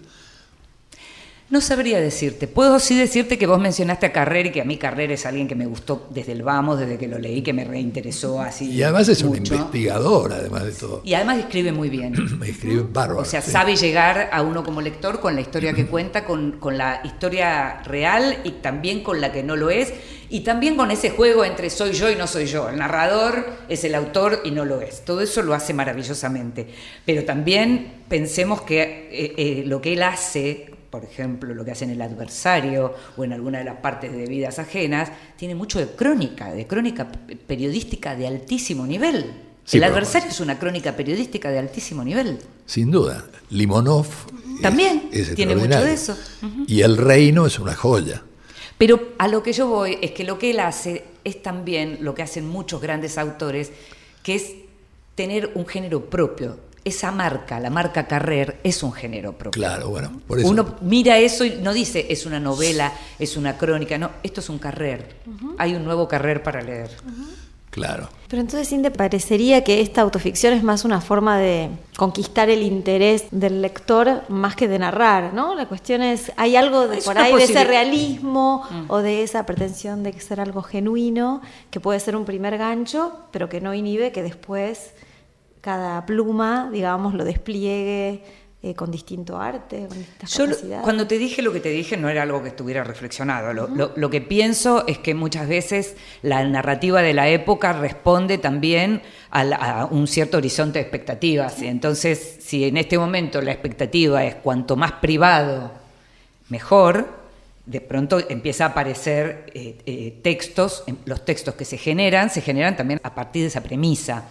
No 1.51 1.63
sabría 1.63 1.99
decirte. 1.99 2.47
Puedo 2.47 2.79
sí 2.79 2.99
decirte 2.99 3.39
que 3.39 3.47
vos 3.47 3.59
mencionaste 3.59 4.05
a 4.05 4.13
Carrera 4.13 4.51
y 4.51 4.53
que 4.53 4.61
a 4.61 4.67
mí 4.67 4.77
Carrera 4.77 5.15
es 5.15 5.25
alguien 5.25 5.49
que 5.49 5.55
me 5.55 5.65
gustó 5.65 6.07
desde 6.11 6.33
el 6.33 6.43
vamos, 6.43 6.79
desde 6.79 6.99
que 6.99 7.09
lo 7.09 7.19
leí, 7.19 7.41
que 7.41 7.55
me 7.55 7.65
reinteresó 7.65 8.43
así. 8.43 8.71
Y 8.71 8.83
además 8.83 9.09
es 9.09 9.23
un 9.23 9.35
investigador, 9.35 10.35
además 10.35 10.67
de 10.67 10.73
todo. 10.73 11.01
Y 11.05 11.15
además 11.15 11.39
escribe 11.39 11.73
muy 11.73 11.89
bien. 11.89 12.15
escribe 12.47 12.85
bárbaro. 12.93 13.21
O 13.21 13.25
sea, 13.25 13.41
sabe 13.41 13.77
llegar 13.77 14.29
a 14.31 14.43
uno 14.43 14.63
como 14.63 14.83
lector 14.83 15.21
con 15.21 15.35
la 15.35 15.41
historia 15.41 15.73
que 15.73 15.87
cuenta, 15.87 16.27
con, 16.27 16.53
con 16.59 16.77
la 16.77 17.01
historia 17.05 17.81
real 17.83 18.41
y 18.45 18.51
también 18.51 19.03
con 19.03 19.23
la 19.23 19.33
que 19.33 19.43
no 19.43 19.57
lo 19.57 19.71
es. 19.71 19.95
Y 20.29 20.41
también 20.41 20.77
con 20.77 20.91
ese 20.91 21.09
juego 21.09 21.47
entre 21.47 21.71
soy 21.71 21.93
yo 21.93 22.11
y 22.11 22.17
no 22.17 22.27
soy 22.27 22.45
yo. 22.45 22.69
El 22.69 22.77
narrador 22.77 23.47
es 23.71 23.85
el 23.85 23.95
autor 23.95 24.43
y 24.45 24.51
no 24.51 24.67
lo 24.67 24.83
es. 24.83 25.03
Todo 25.03 25.23
eso 25.23 25.41
lo 25.41 25.55
hace 25.55 25.73
maravillosamente. 25.73 26.67
Pero 27.07 27.25
también 27.25 28.03
pensemos 28.07 28.61
que 28.61 29.09
eh, 29.11 29.35
eh, 29.39 29.63
lo 29.65 29.81
que 29.81 29.95
él 29.95 30.03
hace 30.03 30.78
por 30.91 31.05
ejemplo, 31.05 31.55
lo 31.55 31.65
que 31.65 31.73
hace 31.73 31.85
en 31.85 31.91
el 31.91 32.03
adversario 32.03 32.95
o 33.17 33.25
en 33.25 33.33
alguna 33.33 33.59
de 33.59 33.65
las 33.65 33.77
partes 33.77 34.13
de 34.13 34.27
vidas 34.27 34.59
ajenas, 34.59 35.11
tiene 35.37 35.55
mucho 35.55 35.79
de 35.79 35.87
crónica, 35.89 36.53
de 36.53 36.67
crónica 36.67 37.09
periodística 37.47 38.17
de 38.17 38.27
altísimo 38.27 38.87
nivel. 38.87 39.33
el 39.71 39.85
adversario 39.85 40.31
es 40.31 40.41
una 40.41 40.59
crónica 40.59 40.97
periodística 40.97 41.51
de 41.51 41.59
altísimo 41.59 42.03
nivel. 42.03 42.39
Sin 42.65 42.91
duda. 42.91 43.25
Limonov 43.51 44.07
también 44.63 45.11
tiene 45.35 45.57
mucho 45.57 45.81
de 45.81 45.93
eso. 45.93 46.17
Y 46.67 46.81
el 46.81 46.97
reino 46.97 47.47
es 47.47 47.59
una 47.59 47.75
joya. 47.75 48.23
Pero 48.77 49.13
a 49.19 49.29
lo 49.29 49.43
que 49.43 49.53
yo 49.53 49.67
voy 49.67 49.99
es 50.01 50.13
que 50.13 50.25
lo 50.25 50.39
que 50.39 50.53
él 50.53 50.61
hace 50.61 51.05
es 51.25 51.43
también 51.43 51.99
lo 52.01 52.15
que 52.15 52.23
hacen 52.23 52.49
muchos 52.49 52.81
grandes 52.81 53.19
autores, 53.19 53.73
que 54.23 54.37
es 54.37 54.55
tener 55.17 55.51
un 55.55 55.67
género 55.67 56.09
propio, 56.09 56.61
esa 56.89 57.13
marca, 57.13 57.61
la 57.61 57.71
marca 57.71 58.07
Carrer, 58.07 58.61
es 58.65 58.83
un 58.83 58.93
género 58.93 59.33
propio. 59.33 59.61
Claro, 59.61 59.89
bueno, 59.91 60.21
por 60.27 60.39
eso. 60.39 60.49
Uno 60.49 60.77
mira 60.81 61.19
eso 61.19 61.45
y 61.45 61.57
no 61.57 61.73
dice 61.73 62.07
es 62.11 62.27
una 62.27 62.41
novela, 62.41 62.93
es 63.19 63.37
una 63.37 63.57
crónica, 63.57 63.97
no, 63.99 64.11
esto 64.23 64.41
es 64.41 64.49
un 64.49 64.59
Carrer. 64.59 65.17
Hay 65.59 65.75
un 65.75 65.85
nuevo 65.85 66.09
Carrer 66.09 66.43
para 66.43 66.63
leer. 66.63 66.91
Claro. 67.71 68.09
Pero 68.29 68.43
entonces, 68.43 68.83
¿te 68.83 68.91
parecería 68.91 69.63
que 69.63 69.81
esta 69.81 70.01
autoficción 70.01 70.53
es 70.53 70.63
más 70.63 70.85
una 70.85 71.01
forma 71.01 71.39
de 71.39 71.71
conquistar 71.97 72.51
el 72.51 72.63
interés 72.63 73.27
del 73.31 73.63
lector 73.63 74.23
más 74.29 74.57
que 74.57 74.69
de 74.69 74.79
narrar, 74.79 75.33
¿no? 75.35 75.55
La 75.55 75.69
cuestión 75.69 76.03
es, 76.03 76.33
¿hay 76.37 76.57
algo 76.57 76.89
de, 76.89 76.99
por 77.03 77.19
ahí 77.19 77.35
de 77.35 77.45
ese 77.45 77.65
realismo 77.65 78.65
mm. 78.69 78.85
o 78.89 78.99
de 78.99 79.23
esa 79.23 79.47
pretensión 79.47 80.03
de 80.03 80.19
ser 80.21 80.41
algo 80.41 80.63
genuino 80.63 81.41
que 81.71 81.79
puede 81.79 82.01
ser 82.01 82.17
un 82.17 82.25
primer 82.25 82.59
gancho, 82.59 83.13
pero 83.31 83.49
que 83.49 83.61
no 83.61 83.75
inhibe 83.75 84.13
que 84.13 84.23
después 84.23 84.93
cada 85.61 86.05
pluma, 86.07 86.71
digamos, 86.73 87.15
lo 87.15 87.25
despliegue 87.25 88.23
eh, 88.61 88.75
con 88.75 88.91
distinto 88.91 89.39
arte, 89.39 89.87
con 89.87 89.97
distintas 89.97 90.37
Yo, 90.37 90.83
Cuando 90.83 91.07
te 91.07 91.17
dije 91.17 91.43
lo 91.43 91.53
que 91.53 91.61
te 91.61 91.69
dije 91.69 91.97
no 91.97 92.09
era 92.09 92.23
algo 92.23 92.43
que 92.43 92.49
estuviera 92.49 92.83
reflexionado. 92.83 93.53
Lo, 93.53 94.11
que 94.11 94.21
pienso 94.21 94.85
es 94.89 94.99
que 94.99 95.15
muchas 95.15 95.49
veces 95.49 95.95
la 96.23 96.45
narrativa 96.45 97.01
de 97.01 97.15
la 97.15 97.29
época 97.29 97.73
responde 97.73 98.37
también 98.37 99.01
a, 99.31 99.87
un 99.89 100.09
cierto 100.09 100.39
horizonte 100.39 100.81
de 100.81 100.83
expectativas. 100.83 101.63
Entonces, 101.63 102.39
si 102.41 102.65
en 102.65 102.79
este 102.79 102.99
momento 102.99 103.41
la 103.41 103.53
expectativa 103.53 104.25
es 104.25 104.35
cuanto 104.35 104.75
más 104.75 104.91
privado, 104.91 105.71
mejor, 106.49 107.07
de 107.65 107.81
pronto 107.81 108.19
empieza 108.29 108.65
a 108.65 108.69
aparecer 108.71 109.47
eh, 109.55 109.79
eh, 109.87 110.19
textos, 110.21 110.83
los 111.05 111.25
textos 111.25 111.55
que 111.55 111.65
se 111.65 111.79
generan, 111.79 112.29
se 112.29 112.41
generan 112.41 112.77
también 112.77 112.99
a 113.05 113.15
partir 113.15 113.43
de 113.43 113.49
esa 113.49 113.63
premisa. 113.63 114.25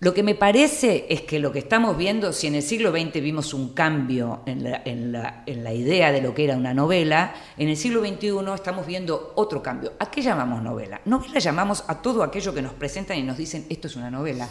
Lo 0.00 0.14
que 0.14 0.22
me 0.22 0.34
parece 0.34 1.04
es 1.10 1.20
que 1.22 1.38
lo 1.38 1.52
que 1.52 1.58
estamos 1.58 1.94
viendo, 1.94 2.32
si 2.32 2.46
en 2.46 2.54
el 2.54 2.62
siglo 2.62 2.90
XX 2.90 3.20
vimos 3.20 3.52
un 3.52 3.74
cambio 3.74 4.40
en 4.46 4.62
la, 5.12 5.74
idea 5.74 6.10
de 6.10 6.22
lo 6.22 6.34
que 6.34 6.44
era 6.44 6.56
una 6.56 6.72
novela, 6.72 7.34
en 7.58 7.68
el 7.68 7.76
siglo 7.76 8.00
XXI 8.00 8.30
estamos 8.54 8.86
viendo 8.86 9.34
otro 9.36 9.62
cambio. 9.62 9.92
¿A 9.98 10.10
qué 10.10 10.22
llamamos 10.22 10.62
novela? 10.62 11.02
Novela 11.04 11.38
llamamos 11.38 11.84
a 11.86 12.00
todo 12.00 12.22
aquello 12.22 12.54
que 12.54 12.62
nos 12.62 12.72
presentan 12.72 13.18
y 13.18 13.22
nos 13.22 13.36
dicen 13.36 13.66
esto 13.68 13.88
es 13.88 13.96
una 13.96 14.10
novela. 14.10 14.48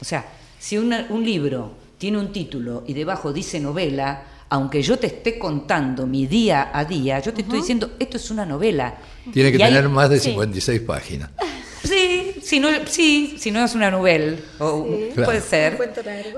O 0.00 0.04
sea, 0.04 0.24
si 0.60 0.78
un 0.78 1.24
libro 1.24 1.72
tiene 1.98 2.18
un 2.18 2.32
título 2.32 2.84
y 2.86 2.94
debajo 2.94 3.32
dice 3.32 3.58
novela, 3.58 4.22
aunque 4.48 4.80
yo 4.80 4.96
te 4.96 5.08
esté 5.08 5.40
contando 5.40 6.06
mi 6.06 6.28
día 6.28 6.70
a 6.72 6.84
día, 6.84 7.18
yo 7.18 7.34
te 7.34 7.42
estoy 7.42 7.58
diciendo, 7.58 7.96
esto 7.98 8.16
es 8.16 8.30
una 8.30 8.46
novela. 8.46 8.96
Tiene 9.32 9.50
que 9.50 9.58
tener 9.58 9.88
más 9.88 10.08
de 10.08 10.20
56 10.20 10.82
páginas. 10.82 11.30
Sí, 11.86 12.34
si 12.42 12.60
no, 12.60 12.68
sí, 12.86 13.36
si 13.38 13.50
no 13.50 13.64
es 13.64 13.74
una 13.74 13.90
novela, 13.90 14.36
puede 14.58 15.40
ser. 15.40 15.78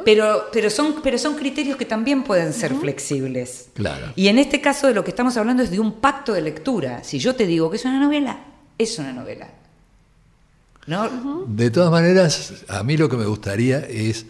Pero, 0.04 0.46
pero, 0.52 0.70
son, 0.70 0.96
pero 1.02 1.18
son 1.18 1.36
criterios 1.36 1.76
que 1.76 1.84
también 1.84 2.22
pueden 2.22 2.52
ser 2.52 2.74
flexibles. 2.74 3.70
Claro. 3.74 4.12
Y 4.16 4.28
en 4.28 4.38
este 4.38 4.60
caso 4.60 4.86
de 4.86 4.94
lo 4.94 5.04
que 5.04 5.10
estamos 5.10 5.36
hablando 5.36 5.62
es 5.62 5.70
de 5.70 5.80
un 5.80 6.00
pacto 6.00 6.32
de 6.32 6.42
lectura. 6.42 7.02
Si 7.04 7.18
yo 7.18 7.34
te 7.34 7.46
digo 7.46 7.70
que 7.70 7.76
es 7.76 7.84
una 7.84 8.00
novela, 8.00 8.44
es 8.76 8.98
una 8.98 9.12
novela. 9.12 9.48
¿No? 10.86 11.44
De 11.46 11.70
todas 11.70 11.90
maneras, 11.90 12.64
a 12.68 12.82
mí 12.82 12.96
lo 12.96 13.08
que 13.08 13.16
me 13.16 13.26
gustaría 13.26 13.80
es 13.80 14.24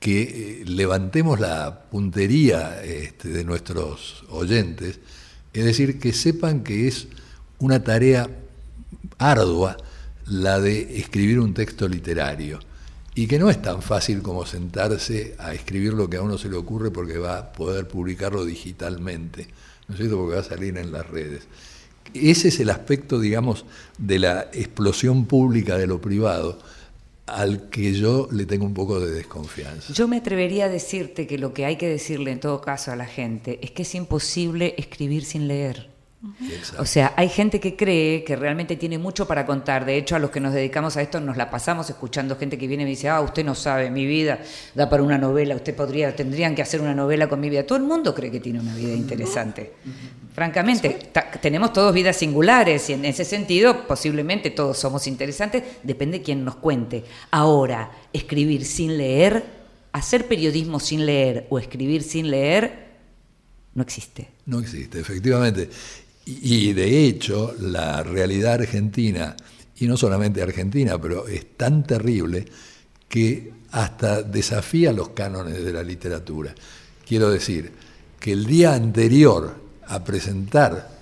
que 0.00 0.22
eh, 0.22 0.64
levantemos 0.64 1.40
la 1.40 1.82
puntería 1.90 2.82
este, 2.82 3.28
de 3.28 3.44
nuestros 3.44 4.24
oyentes, 4.30 5.00
es 5.52 5.64
decir, 5.64 5.98
que 5.98 6.12
sepan 6.12 6.62
que 6.62 6.88
es 6.88 7.08
una 7.58 7.82
tarea 7.82 8.30
ardua 9.18 9.76
la 10.28 10.60
de 10.60 10.98
escribir 10.98 11.40
un 11.40 11.54
texto 11.54 11.88
literario 11.88 12.60
y 13.14 13.26
que 13.26 13.38
no 13.38 13.50
es 13.50 13.60
tan 13.60 13.82
fácil 13.82 14.22
como 14.22 14.46
sentarse 14.46 15.34
a 15.38 15.52
escribir 15.52 15.92
lo 15.92 16.08
que 16.08 16.18
a 16.18 16.22
uno 16.22 16.38
se 16.38 16.48
le 16.48 16.56
ocurre 16.56 16.90
porque 16.90 17.18
va 17.18 17.38
a 17.38 17.52
poder 17.52 17.88
publicarlo 17.88 18.44
digitalmente, 18.44 19.48
¿no 19.88 19.94
es 19.94 19.98
cierto? 19.98 20.18
Porque 20.18 20.36
va 20.36 20.40
a 20.40 20.44
salir 20.44 20.76
en 20.78 20.92
las 20.92 21.08
redes. 21.08 21.48
Ese 22.14 22.48
es 22.48 22.60
el 22.60 22.70
aspecto, 22.70 23.18
digamos, 23.18 23.64
de 23.98 24.18
la 24.18 24.42
explosión 24.52 25.26
pública 25.26 25.76
de 25.76 25.86
lo 25.86 26.00
privado 26.00 26.58
al 27.26 27.68
que 27.68 27.92
yo 27.92 28.28
le 28.32 28.46
tengo 28.46 28.64
un 28.64 28.74
poco 28.74 29.00
de 29.00 29.10
desconfianza. 29.10 29.92
Yo 29.92 30.08
me 30.08 30.18
atrevería 30.18 30.66
a 30.66 30.68
decirte 30.68 31.26
que 31.26 31.38
lo 31.38 31.52
que 31.52 31.66
hay 31.66 31.76
que 31.76 31.88
decirle 31.88 32.30
en 32.30 32.40
todo 32.40 32.60
caso 32.60 32.92
a 32.92 32.96
la 32.96 33.06
gente 33.06 33.58
es 33.62 33.72
que 33.72 33.82
es 33.82 33.94
imposible 33.94 34.74
escribir 34.78 35.24
sin 35.24 35.48
leer. 35.48 35.90
O 36.78 36.84
sea, 36.84 37.12
hay 37.16 37.28
gente 37.28 37.60
que 37.60 37.76
cree 37.76 38.24
que 38.24 38.34
realmente 38.34 38.76
tiene 38.76 38.98
mucho 38.98 39.28
para 39.28 39.46
contar. 39.46 39.84
De 39.84 39.96
hecho, 39.96 40.16
a 40.16 40.18
los 40.18 40.30
que 40.30 40.40
nos 40.40 40.52
dedicamos 40.52 40.96
a 40.96 41.02
esto 41.02 41.20
nos 41.20 41.36
la 41.36 41.48
pasamos 41.48 41.88
escuchando 41.90 42.36
gente 42.36 42.58
que 42.58 42.66
viene 42.66 42.82
y 42.82 42.86
me 42.86 42.90
dice, 42.90 43.08
ah, 43.08 43.20
usted 43.20 43.44
no 43.44 43.54
sabe, 43.54 43.88
mi 43.90 44.04
vida 44.04 44.40
da 44.74 44.90
para 44.90 45.04
una 45.04 45.16
novela, 45.16 45.54
usted 45.54 45.76
podría, 45.76 46.14
tendrían 46.16 46.56
que 46.56 46.62
hacer 46.62 46.80
una 46.80 46.94
novela 46.94 47.28
con 47.28 47.38
mi 47.38 47.48
vida. 47.48 47.64
Todo 47.64 47.78
el 47.78 47.84
mundo 47.84 48.14
cree 48.14 48.32
que 48.32 48.40
tiene 48.40 48.58
una 48.58 48.74
vida 48.74 48.94
interesante. 48.94 49.74
Francamente, 50.34 51.10
tenemos 51.40 51.72
todos 51.72 51.94
vidas 51.94 52.16
singulares 52.16 52.90
y 52.90 52.94
en 52.94 53.04
ese 53.04 53.24
sentido 53.24 53.86
posiblemente 53.86 54.50
todos 54.50 54.76
somos 54.76 55.06
interesantes, 55.06 55.62
depende 55.84 56.18
de 56.18 56.24
quién 56.24 56.44
nos 56.44 56.56
cuente. 56.56 57.04
Ahora, 57.30 57.92
escribir 58.12 58.64
sin 58.64 58.98
leer, 58.98 59.44
hacer 59.92 60.26
periodismo 60.26 60.80
sin 60.80 61.06
leer 61.06 61.46
o 61.48 61.60
escribir 61.60 62.02
sin 62.02 62.30
leer, 62.30 62.88
no 63.74 63.82
existe. 63.82 64.28
No 64.46 64.58
existe, 64.58 64.98
efectivamente. 64.98 65.70
Y 66.30 66.74
de 66.74 67.06
hecho, 67.06 67.54
la 67.58 68.02
realidad 68.02 68.54
argentina, 68.54 69.34
y 69.78 69.86
no 69.86 69.96
solamente 69.96 70.42
argentina, 70.42 71.00
pero 71.00 71.26
es 71.26 71.56
tan 71.56 71.84
terrible 71.84 72.44
que 73.08 73.52
hasta 73.70 74.22
desafía 74.22 74.92
los 74.92 75.10
cánones 75.10 75.64
de 75.64 75.72
la 75.72 75.82
literatura. 75.82 76.54
Quiero 77.06 77.30
decir, 77.30 77.72
que 78.20 78.32
el 78.32 78.44
día 78.44 78.74
anterior 78.74 79.54
a 79.86 80.04
presentar 80.04 80.98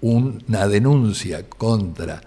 una 0.00 0.68
denuncia 0.68 1.48
contra 1.48 2.22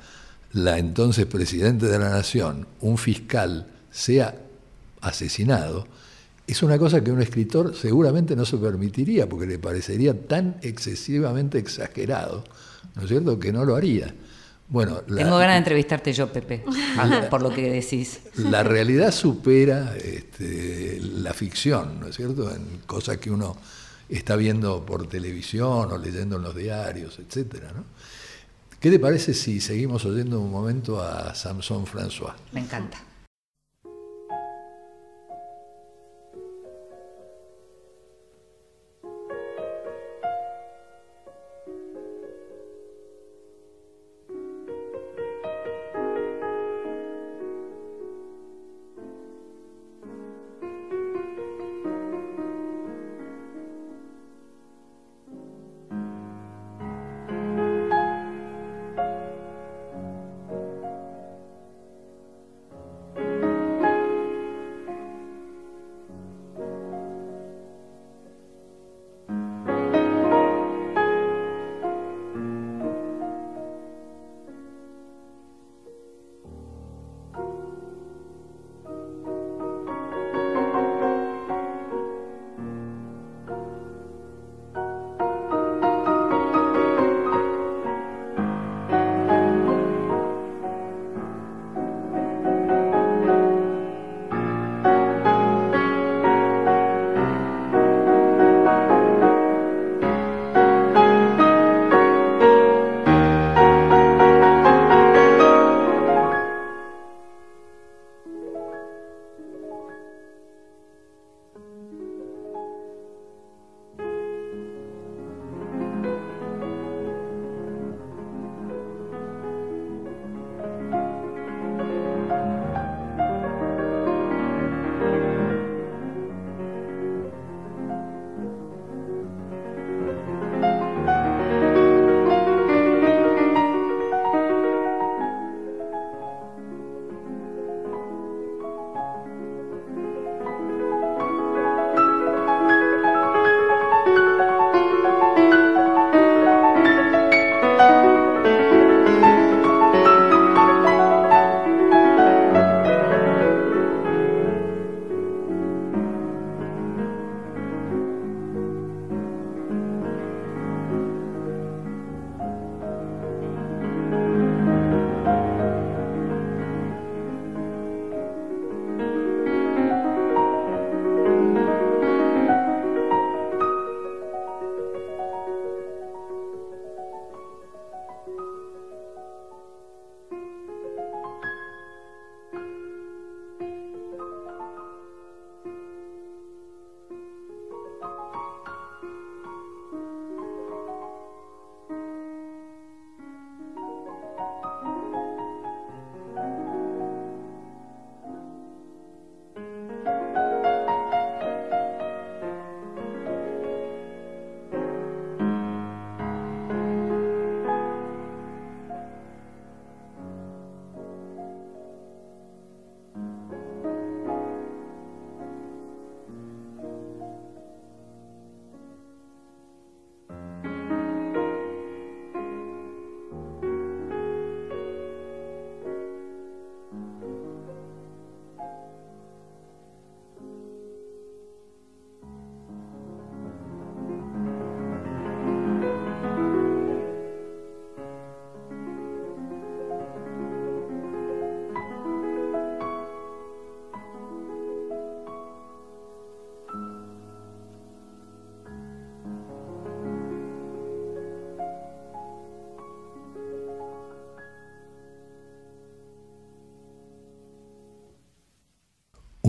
la 0.52 0.78
entonces 0.78 1.26
presidente 1.26 1.86
de 1.86 2.00
la 2.00 2.10
Nación, 2.10 2.68
un 2.82 2.98
fiscal, 2.98 3.68
sea 3.92 4.36
asesinado, 5.00 5.88
es 6.48 6.64
una 6.64 6.78
cosa 6.78 7.04
que 7.04 7.12
un 7.12 7.22
escritor 7.22 7.76
seguramente 7.76 8.36
no 8.36 8.46
se 8.46 8.58
permitiría 8.58 9.28
porque 9.28 9.48
le 9.48 9.60
parecería 9.60 10.28
tan 10.28 10.58
excesivamente 10.62 11.58
exagerado, 11.58 12.44
¿no 12.96 13.04
es 13.04 13.10
cierto?, 13.10 13.40
que 13.40 13.52
no 13.52 13.66
lo 13.66 13.76
haría. 13.76 14.14
Bueno, 14.68 15.02
Tengo 15.02 15.38
ganas 15.38 15.56
de 15.56 15.58
entrevistarte 15.60 16.12
yo, 16.12 16.32
Pepe, 16.32 16.64
por 17.30 17.42
lo 17.42 17.52
que 17.52 17.70
decís. 17.70 18.22
La 18.38 18.64
realidad 18.64 19.12
supera 19.12 19.96
este, 19.96 21.00
la 21.02 21.34
ficción, 21.34 22.00
¿no 22.00 22.08
es 22.08 22.16
cierto?, 22.16 22.54
en 22.54 22.80
cosas 22.86 23.18
que 23.18 23.32
uno 23.32 23.58
está 24.10 24.36
viendo 24.36 24.86
por 24.86 25.08
televisión 25.08 25.92
o 25.92 25.98
leyendo 25.98 26.38
en 26.38 26.44
los 26.44 26.56
diarios, 26.56 27.20
etcétera, 27.20 27.72
¿no? 27.76 27.84
¿Qué 28.80 28.92
te 28.92 29.00
parece 29.00 29.34
si 29.34 29.62
seguimos 29.62 30.06
oyendo 30.06 30.40
un 30.40 30.52
momento 30.52 31.02
a 31.02 31.34
Samson 31.34 31.88
François? 31.88 32.34
Me 32.52 32.60
encanta. 32.60 33.00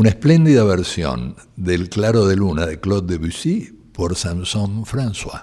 Una 0.06 0.12
espléndida 0.12 0.62
versión 0.62 1.34
del 1.56 1.88
Claro 1.88 2.26
de 2.26 2.36
Luna 2.36 2.64
de 2.64 2.78
Claude 2.78 3.18
Debussy 3.18 3.76
por 3.92 4.14
Samson 4.14 4.86
François. 4.86 5.42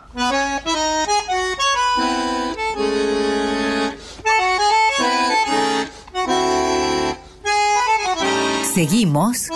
Seguimos 8.74 9.50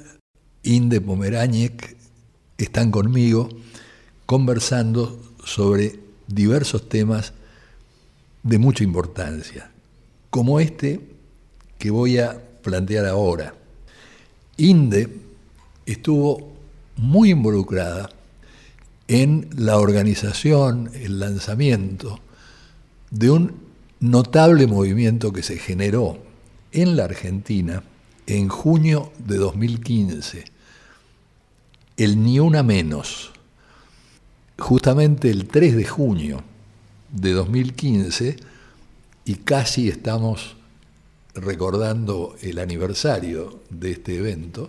Inde 0.64 1.00
Pomeráñez 1.00 1.72
están 2.58 2.90
conmigo 2.90 3.48
conversando 4.26 5.20
sobre 5.44 6.00
diversos 6.26 6.88
temas 6.88 7.34
de 8.42 8.58
mucha 8.58 8.82
importancia, 8.82 9.70
como 10.30 10.58
este 10.60 11.11
que 11.82 11.90
voy 11.90 12.16
a 12.18 12.40
plantear 12.62 13.06
ahora. 13.06 13.56
Inde 14.56 15.08
estuvo 15.84 16.52
muy 16.94 17.30
involucrada 17.30 18.08
en 19.08 19.50
la 19.56 19.78
organización, 19.78 20.92
el 20.94 21.18
lanzamiento 21.18 22.20
de 23.10 23.30
un 23.32 23.54
notable 23.98 24.68
movimiento 24.68 25.32
que 25.32 25.42
se 25.42 25.58
generó 25.58 26.18
en 26.70 26.94
la 26.94 27.06
Argentina 27.06 27.82
en 28.28 28.48
junio 28.48 29.10
de 29.18 29.38
2015, 29.38 30.44
el 31.96 32.22
Ni 32.22 32.38
Una 32.38 32.62
Menos. 32.62 33.32
Justamente 34.56 35.30
el 35.30 35.48
3 35.48 35.74
de 35.74 35.84
junio 35.84 36.44
de 37.10 37.32
2015, 37.32 38.36
y 39.24 39.34
casi 39.34 39.88
estamos 39.88 40.61
recordando 41.34 42.36
el 42.42 42.58
aniversario 42.58 43.60
de 43.70 43.92
este 43.92 44.16
evento, 44.16 44.68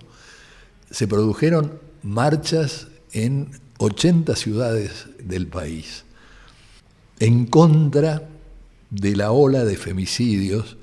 se 0.90 1.08
produjeron 1.08 1.80
marchas 2.02 2.88
en 3.12 3.52
80 3.80 4.36
ciudades 4.36 5.08
del 5.20 5.48
país 5.48 6.06
en 7.20 7.46
contra 7.46 8.28
de 8.90 9.16
la 9.16 9.32
ola 9.32 9.64
de 9.64 9.78
femicidios 9.78 10.78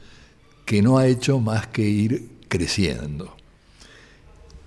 que 0.64 0.82
no 0.82 0.98
ha 0.98 1.06
hecho 1.06 1.38
más 1.38 1.66
que 1.66 1.82
ir 1.82 2.30
creciendo. 2.48 3.36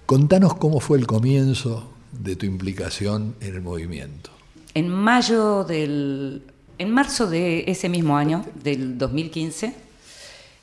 Contanos 0.05 0.55
cómo 0.55 0.79
fue 0.79 0.97
el 0.99 1.07
comienzo 1.07 1.91
de 2.11 2.35
tu 2.35 2.45
implicación 2.45 3.35
en 3.41 3.55
el 3.55 3.61
movimiento. 3.61 4.29
En 4.73 4.89
mayo 4.89 5.63
del. 5.63 6.43
En 6.77 6.91
marzo 6.91 7.29
de 7.29 7.63
ese 7.67 7.87
mismo 7.87 8.17
año, 8.17 8.45
del 8.63 8.97
2015, 8.97 9.75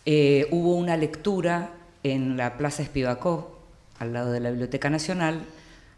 eh, 0.07 0.47
hubo 0.51 0.75
una 0.75 0.97
lectura 0.97 1.75
en 2.03 2.37
la 2.37 2.57
Plaza 2.57 2.83
Espivacó, 2.83 3.59
al 3.99 4.13
lado 4.13 4.33
de 4.33 4.41
la 4.41 4.51
Biblioteca 4.51 4.91
Nacional. 4.91 5.43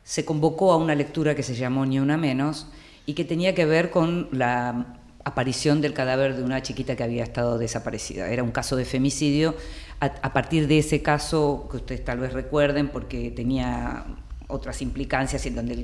Se 0.02 0.24
convocó 0.24 0.72
a 0.72 0.76
una 0.76 0.94
lectura 0.94 1.34
que 1.34 1.42
se 1.42 1.54
llamó 1.54 1.86
Ni 1.86 2.00
una 2.00 2.16
menos 2.16 2.66
y 3.06 3.14
que 3.14 3.24
tenía 3.24 3.54
que 3.54 3.64
ver 3.64 3.90
con 3.90 4.28
la 4.32 4.98
aparición 5.24 5.80
del 5.80 5.94
cadáver 5.94 6.36
de 6.36 6.42
una 6.42 6.62
chiquita 6.62 6.96
que 6.96 7.04
había 7.04 7.22
estado 7.22 7.58
desaparecida. 7.58 8.28
Era 8.28 8.42
un 8.42 8.50
caso 8.50 8.76
de 8.76 8.84
femicidio. 8.84 9.54
A, 10.00 10.32
partir 10.32 10.66
de 10.66 10.78
ese 10.78 11.00
caso, 11.00 11.68
que 11.70 11.76
ustedes 11.76 12.04
tal 12.04 12.18
vez 12.18 12.32
recuerden, 12.32 12.88
porque 12.88 13.30
tenía 13.30 14.04
otras 14.48 14.82
implicancias 14.82 15.46
en 15.46 15.54
donde 15.54 15.74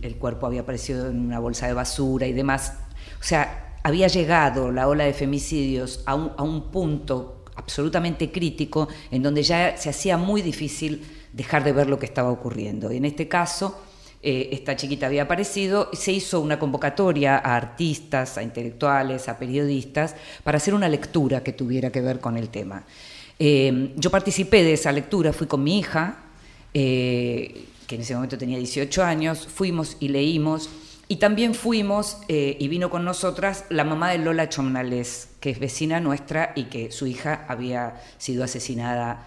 el, 0.00 0.16
cuerpo 0.18 0.46
había 0.46 0.62
aparecido 0.62 1.08
en 1.08 1.20
una 1.20 1.38
bolsa 1.38 1.66
de 1.66 1.74
basura 1.74 2.26
y 2.26 2.32
demás. 2.32 2.78
O 3.20 3.22
sea, 3.22 3.76
había 3.82 4.08
llegado 4.08 4.72
la 4.72 4.88
ola 4.88 5.04
de 5.04 5.12
femicidios 5.12 6.02
a 6.06 6.14
un, 6.14 6.32
a 6.38 6.42
un 6.42 6.70
punto 6.70 7.39
absolutamente 7.60 8.30
crítico 8.30 8.88
en 9.10 9.22
donde 9.22 9.42
ya 9.42 9.76
se 9.76 9.90
hacía 9.90 10.16
muy 10.16 10.42
difícil 10.42 11.02
dejar 11.32 11.62
de 11.62 11.72
ver 11.72 11.88
lo 11.88 11.98
que 11.98 12.06
estaba 12.06 12.30
ocurriendo. 12.30 12.92
Y 12.92 12.96
en 12.96 13.04
este 13.04 13.28
caso, 13.28 13.80
eh, 14.22 14.50
esta 14.52 14.76
chiquita 14.76 15.06
había 15.06 15.22
aparecido, 15.22 15.88
se 15.92 16.12
hizo 16.12 16.40
una 16.40 16.58
convocatoria 16.58 17.36
a 17.36 17.56
artistas, 17.56 18.36
a 18.36 18.42
intelectuales, 18.42 19.28
a 19.28 19.38
periodistas, 19.38 20.14
para 20.42 20.56
hacer 20.56 20.74
una 20.74 20.88
lectura 20.88 21.42
que 21.42 21.52
tuviera 21.52 21.90
que 21.90 22.00
ver 22.00 22.20
con 22.20 22.36
el 22.36 22.48
tema. 22.48 22.84
Eh, 23.38 23.92
yo 23.96 24.10
participé 24.10 24.62
de 24.62 24.74
esa 24.74 24.92
lectura, 24.92 25.32
fui 25.32 25.46
con 25.46 25.62
mi 25.62 25.78
hija, 25.78 26.18
eh, 26.74 27.64
que 27.86 27.94
en 27.94 28.02
ese 28.02 28.14
momento 28.14 28.36
tenía 28.36 28.58
18 28.58 29.02
años, 29.02 29.48
fuimos 29.48 29.96
y 30.00 30.08
leímos, 30.08 30.68
y 31.08 31.16
también 31.16 31.54
fuimos, 31.54 32.18
y 32.28 32.68
vino 32.68 32.88
con 32.88 33.04
nosotras, 33.04 33.64
la 33.68 33.82
mamá 33.82 34.12
de 34.12 34.18
Lola 34.18 34.48
Chomnales, 34.48 35.29
que 35.40 35.50
es 35.50 35.58
vecina 35.58 36.00
nuestra 36.00 36.52
y 36.54 36.64
que 36.64 36.92
su 36.92 37.06
hija 37.06 37.46
había 37.48 38.00
sido 38.18 38.44
asesinada 38.44 39.26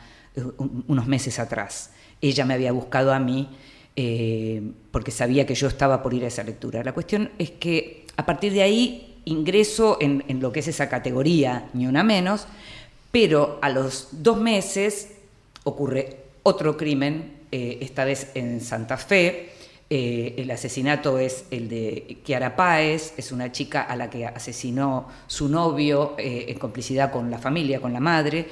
unos 0.87 1.07
meses 1.07 1.39
atrás. 1.39 1.91
Ella 2.21 2.45
me 2.45 2.53
había 2.53 2.71
buscado 2.71 3.13
a 3.13 3.19
mí 3.19 3.49
eh, 3.95 4.61
porque 4.91 5.11
sabía 5.11 5.45
que 5.45 5.55
yo 5.55 5.67
estaba 5.67 6.01
por 6.01 6.13
ir 6.13 6.23
a 6.23 6.27
esa 6.27 6.43
lectura. 6.43 6.83
La 6.83 6.93
cuestión 6.93 7.31
es 7.37 7.51
que 7.51 8.05
a 8.15 8.25
partir 8.25 8.53
de 8.53 8.63
ahí 8.63 9.21
ingreso 9.25 9.97
en, 10.01 10.23
lo 10.41 10.51
que 10.51 10.59
es 10.61 10.67
esa 10.67 10.89
categoría, 10.89 11.69
ni 11.73 11.87
una 11.87 12.03
menos, 12.03 12.47
pero 13.11 13.59
a 13.61 13.69
los 13.69 14.09
dos 14.11 14.39
meses 14.39 15.09
ocurre 15.63 16.17
otro 16.43 16.75
crimen, 16.75 17.41
eh, 17.51 17.77
esta 17.81 18.03
vez 18.03 18.31
en 18.33 18.61
Santa 18.61 18.97
Fe. 18.97 19.52
Eh, 19.95 20.33
el 20.41 20.49
asesinato 20.49 21.19
es 21.19 21.45
el 21.51 21.69
de 21.69 22.17
Kiara 22.25 22.55
Páez, 22.55 23.13
es 23.15 23.31
una 23.31 23.51
chica 23.51 23.83
a 23.83 23.95
la 23.95 24.09
que 24.09 24.25
asesinó 24.25 25.07
su 25.27 25.47
novio 25.47 26.15
en 26.17 26.57
complicidad 26.57 27.11
con 27.11 27.29
la 27.29 27.37
familia, 27.37 27.79
con 27.79 27.93
la 27.93 27.99
madre. 27.99 28.47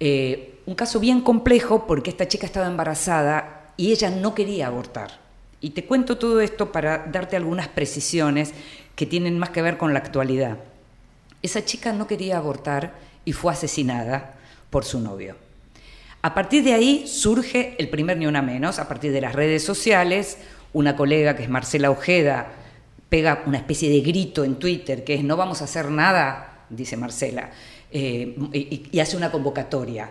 un 0.00 0.74
caso 0.74 0.98
bien 0.98 1.20
complejo 1.20 1.86
porque 1.86 2.08
esta 2.08 2.26
chica 2.26 2.46
estaba 2.46 2.66
embarazada 2.66 3.74
y 3.76 3.92
ella 3.92 4.08
no 4.08 4.34
quería 4.34 4.68
abortar. 4.68 5.20
Y 5.60 5.70
te 5.70 5.84
cuento 5.84 6.16
todo 6.16 6.40
esto 6.40 6.72
para 6.72 7.04
darte 7.12 7.36
algunas 7.36 7.68
precisiones 7.68 8.54
que 8.94 9.04
tienen 9.04 9.38
más 9.38 9.50
que 9.50 9.60
ver 9.60 9.76
con 9.76 9.92
la 9.92 9.98
actualidad. 9.98 10.56
Esa 11.42 11.62
chica 11.62 11.92
no 11.92 12.06
quería 12.06 12.38
abortar 12.38 12.94
y 13.26 13.34
fue 13.34 13.52
asesinada 13.52 14.34
por 14.70 14.86
su 14.86 14.98
novio. 15.00 15.36
A 16.22 16.34
partir 16.34 16.64
de 16.64 16.72
ahí 16.72 17.06
surge 17.06 17.76
el 17.78 17.88
primer 17.88 18.16
Ni 18.16 18.26
Una 18.26 18.42
Menos, 18.42 18.78
a 18.78 18.88
partir 18.88 19.12
de 19.12 19.20
las 19.20 19.34
redes 19.34 19.62
sociales, 19.62 20.38
una 20.76 20.94
colega 20.94 21.34
que 21.34 21.44
es 21.44 21.48
Marcela 21.48 21.90
Ojeda 21.90 22.52
pega 23.08 23.42
una 23.46 23.56
especie 23.56 23.88
de 23.88 24.00
grito 24.00 24.44
en 24.44 24.56
Twitter 24.56 25.04
que 25.04 25.14
es 25.14 25.24
no 25.24 25.36
vamos 25.36 25.62
a 25.62 25.64
hacer 25.64 25.90
nada, 25.90 26.66
dice 26.68 26.98
Marcela, 26.98 27.50
eh, 27.90 28.36
y 28.92 29.00
hace 29.00 29.16
una 29.16 29.32
convocatoria 29.32 30.10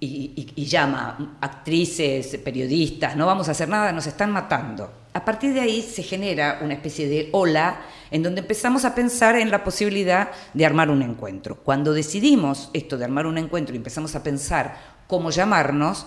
y, 0.00 0.64
llama 0.66 1.36
actrices, 1.40 2.36
periodistas, 2.38 3.16
no 3.16 3.26
vamos 3.26 3.48
a 3.48 3.52
hacer 3.52 3.68
nada, 3.68 3.92
nos 3.92 4.06
están 4.06 4.32
matando. 4.32 4.92
A 5.12 5.24
partir 5.24 5.52
de 5.52 5.60
ahí 5.60 5.82
se 5.82 6.02
genera 6.02 6.60
una 6.62 6.74
especie 6.74 7.08
de 7.08 7.28
ola 7.32 7.80
en 8.10 8.22
donde 8.22 8.40
empezamos 8.40 8.84
a 8.84 8.94
pensar 8.94 9.36
en 9.36 9.50
la 9.50 9.64
posibilidad 9.64 10.30
de 10.54 10.66
armar 10.66 10.90
un 10.90 11.02
encuentro. 11.02 11.56
Cuando 11.56 11.92
decidimos 11.92 12.70
esto 12.72 12.96
de 12.96 13.04
armar 13.04 13.26
un 13.26 13.38
encuentro 13.38 13.74
y 13.74 13.78
empezamos 13.78 14.14
a 14.14 14.22
pensar 14.22 14.76
cómo 15.06 15.30
llamarnos, 15.30 16.06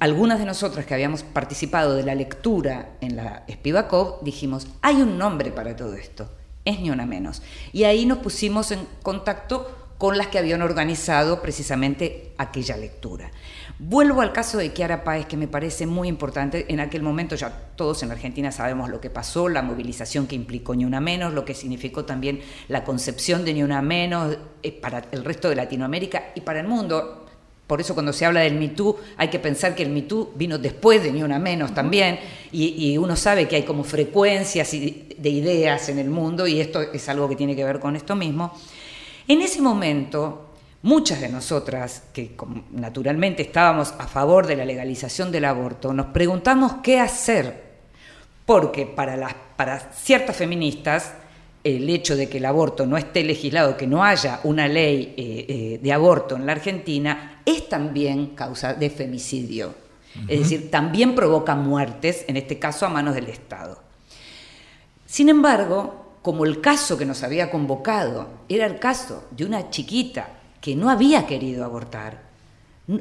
algunas 0.00 0.38
de 0.38 0.46
nosotras 0.46 0.86
que 0.86 0.94
habíamos 0.94 1.22
participado 1.22 1.94
de 1.94 2.02
la 2.02 2.14
lectura 2.14 2.96
en 3.00 3.16
la 3.16 3.44
Spivakov 3.50 4.22
dijimos, 4.22 4.66
hay 4.80 4.96
un 4.96 5.18
nombre 5.18 5.52
para 5.52 5.76
todo 5.76 5.94
esto, 5.94 6.28
es 6.64 6.80
ni 6.80 6.90
una 6.90 7.06
menos. 7.06 7.42
Y 7.72 7.84
ahí 7.84 8.06
nos 8.06 8.18
pusimos 8.18 8.70
en 8.72 8.86
contacto 9.02 9.82
con 10.02 10.18
las 10.18 10.26
que 10.26 10.38
habían 10.38 10.62
organizado 10.62 11.40
precisamente 11.40 12.32
aquella 12.36 12.76
lectura. 12.76 13.30
Vuelvo 13.78 14.20
al 14.20 14.32
caso 14.32 14.58
de 14.58 14.72
Kiara 14.72 15.04
Páez, 15.04 15.26
que 15.26 15.36
me 15.36 15.46
parece 15.46 15.86
muy 15.86 16.08
importante. 16.08 16.66
En 16.68 16.80
aquel 16.80 17.02
momento 17.02 17.36
ya 17.36 17.50
todos 17.76 18.02
en 18.02 18.10
Argentina 18.10 18.50
sabemos 18.50 18.90
lo 18.90 19.00
que 19.00 19.10
pasó, 19.10 19.48
la 19.48 19.62
movilización 19.62 20.26
que 20.26 20.34
implicó 20.34 20.74
Ni 20.74 20.84
Una 20.84 21.00
Menos, 21.00 21.34
lo 21.34 21.44
que 21.44 21.54
significó 21.54 22.04
también 22.04 22.40
la 22.66 22.82
concepción 22.82 23.44
de 23.44 23.54
Ni 23.54 23.62
Una 23.62 23.80
Menos 23.80 24.38
eh, 24.64 24.72
para 24.72 25.04
el 25.12 25.24
resto 25.24 25.48
de 25.48 25.54
Latinoamérica 25.54 26.32
y 26.34 26.40
para 26.40 26.58
el 26.58 26.66
mundo. 26.66 27.21
Por 27.72 27.80
eso 27.80 27.94
cuando 27.94 28.12
se 28.12 28.26
habla 28.26 28.40
del 28.40 28.56
MeToo 28.56 28.98
hay 29.16 29.28
que 29.28 29.38
pensar 29.38 29.74
que 29.74 29.82
el 29.82 29.88
MeToo 29.88 30.32
vino 30.34 30.58
después 30.58 31.02
de 31.02 31.10
Ni 31.10 31.22
Una 31.22 31.38
Menos 31.38 31.72
también 31.72 32.20
y, 32.52 32.90
y 32.90 32.98
uno 32.98 33.16
sabe 33.16 33.48
que 33.48 33.56
hay 33.56 33.62
como 33.62 33.82
frecuencias 33.82 34.72
de 34.72 35.30
ideas 35.30 35.88
en 35.88 35.98
el 35.98 36.10
mundo 36.10 36.46
y 36.46 36.60
esto 36.60 36.82
es 36.82 37.08
algo 37.08 37.30
que 37.30 37.34
tiene 37.34 37.56
que 37.56 37.64
ver 37.64 37.80
con 37.80 37.96
esto 37.96 38.14
mismo. 38.14 38.52
En 39.26 39.40
ese 39.40 39.62
momento, 39.62 40.50
muchas 40.82 41.22
de 41.22 41.30
nosotras, 41.30 42.02
que 42.12 42.36
naturalmente 42.72 43.40
estábamos 43.40 43.94
a 43.96 44.06
favor 44.06 44.46
de 44.46 44.56
la 44.56 44.66
legalización 44.66 45.32
del 45.32 45.46
aborto, 45.46 45.94
nos 45.94 46.08
preguntamos 46.08 46.74
qué 46.82 47.00
hacer, 47.00 47.72
porque 48.44 48.84
para, 48.84 49.16
las, 49.16 49.32
para 49.56 49.80
ciertas 49.94 50.36
feministas 50.36 51.14
el 51.64 51.88
hecho 51.88 52.16
de 52.16 52.28
que 52.28 52.38
el 52.38 52.46
aborto 52.46 52.86
no 52.86 52.96
esté 52.96 53.22
legislado, 53.22 53.76
que 53.76 53.86
no 53.86 54.04
haya 54.04 54.40
una 54.44 54.66
ley 54.68 55.14
eh, 55.16 55.46
eh, 55.48 55.80
de 55.82 55.92
aborto 55.92 56.36
en 56.36 56.46
la 56.46 56.52
Argentina, 56.52 57.42
es 57.44 57.68
también 57.68 58.28
causa 58.34 58.74
de 58.74 58.90
femicidio. 58.90 59.74
Es 60.28 60.40
decir, 60.40 60.70
también 60.70 61.14
provoca 61.14 61.54
muertes, 61.54 62.26
en 62.28 62.36
este 62.36 62.58
caso 62.58 62.84
a 62.84 62.90
manos 62.90 63.14
del 63.14 63.28
Estado. 63.28 63.82
Sin 65.06 65.30
embargo, 65.30 66.16
como 66.20 66.44
el 66.44 66.60
caso 66.60 66.98
que 66.98 67.06
nos 67.06 67.22
había 67.22 67.50
convocado 67.50 68.28
era 68.48 68.66
el 68.66 68.78
caso 68.78 69.24
de 69.30 69.46
una 69.46 69.70
chiquita 69.70 70.28
que 70.60 70.76
no 70.76 70.90
había 70.90 71.26
querido 71.26 71.64
abortar, 71.64 72.20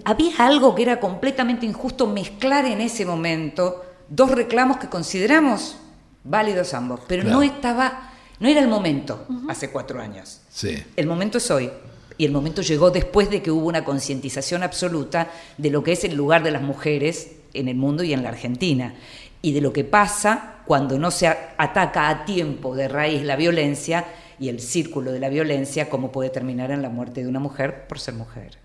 había 0.05 0.32
algo 0.39 0.74
que 0.74 0.84
era 0.84 0.99
completamente 0.99 1.66
injusto 1.66 2.07
mezclar 2.07 2.66
en 2.66 2.82
ese 2.82 3.05
momento 3.05 3.84
dos 4.09 4.32
reclamos 4.32 4.78
que 4.78 4.89
consideramos 4.89 5.78
válidos 6.24 6.74
ambos, 6.74 6.99
pero 7.07 7.24
no 7.24 7.41
estaba, 7.41 8.11
no 8.41 8.47
era 8.47 8.59
el 8.59 8.67
momento 8.67 9.27
hace 9.47 9.69
cuatro 9.69 10.01
años. 10.01 10.41
Sí. 10.51 10.83
El 10.95 11.05
momento 11.05 11.37
es 11.37 11.49
hoy. 11.51 11.69
y 12.17 12.25
el 12.25 12.31
momento 12.31 12.61
llegó 12.61 12.91
después 12.91 13.29
de 13.29 13.41
que 13.41 13.51
hubo 13.51 13.67
una 13.67 13.85
concientización 13.85 14.63
absoluta 14.63 15.31
de 15.57 15.69
lo 15.69 15.83
que 15.83 15.93
es 15.93 16.03
el 16.03 16.15
lugar 16.15 16.43
de 16.43 16.51
las 16.51 16.61
mujeres 16.61 17.31
en 17.53 17.67
el 17.67 17.75
mundo 17.75 18.03
y 18.03 18.13
en 18.13 18.23
la 18.23 18.29
Argentina, 18.29 18.95
y 19.41 19.53
de 19.53 19.61
lo 19.61 19.71
que 19.71 19.83
pasa 19.83 20.55
cuando 20.65 20.99
no 20.99 21.11
se 21.11 21.27
ataca 21.27 22.09
a 22.09 22.25
tiempo 22.25 22.75
de 22.75 22.87
raíz 22.87 23.23
la 23.23 23.35
violencia 23.35 24.05
y 24.39 24.49
el 24.49 24.59
círculo 24.59 25.11
de 25.11 25.19
la 25.19 25.29
violencia, 25.29 25.89
cómo 25.89 26.11
puede 26.11 26.29
terminar 26.31 26.71
en 26.71 26.81
la 26.81 26.89
muerte 26.89 27.21
de 27.21 27.27
una 27.27 27.39
mujer 27.39 27.87
por 27.87 27.99
ser 27.99 28.15
mujer. 28.15 28.57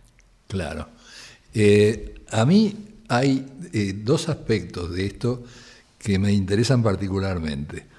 Claro. 0.49 0.89
Eh, 1.53 2.15
a 2.31 2.47
mí 2.47 2.75
hay 3.09 3.47
eh, 3.73 3.93
dos 3.95 4.29
aspectos 4.29 4.93
de 4.93 5.07
esto 5.07 5.45
que 5.99 6.19
me 6.19 6.33
interesan 6.33 6.83
particularmente. 6.83 7.96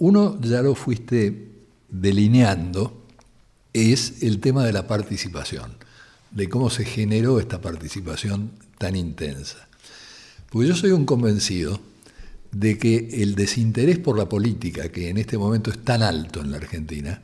Uno 0.00 0.40
ya 0.40 0.62
lo 0.62 0.74
fuiste 0.74 1.48
delineando, 1.90 3.04
es 3.74 4.22
el 4.22 4.40
tema 4.40 4.64
de 4.64 4.72
la 4.72 4.86
participación, 4.86 5.76
de 6.30 6.48
cómo 6.48 6.70
se 6.70 6.86
generó 6.86 7.38
esta 7.38 7.60
participación 7.60 8.50
tan 8.78 8.96
intensa. 8.96 9.68
Porque 10.48 10.68
yo 10.68 10.74
soy 10.74 10.92
un 10.92 11.04
convencido 11.04 11.78
de 12.50 12.78
que 12.78 13.22
el 13.22 13.34
desinterés 13.34 13.98
por 13.98 14.16
la 14.16 14.26
política, 14.26 14.88
que 14.88 15.10
en 15.10 15.18
este 15.18 15.36
momento 15.36 15.70
es 15.70 15.84
tan 15.84 16.02
alto 16.02 16.40
en 16.40 16.50
la 16.50 16.56
Argentina, 16.56 17.20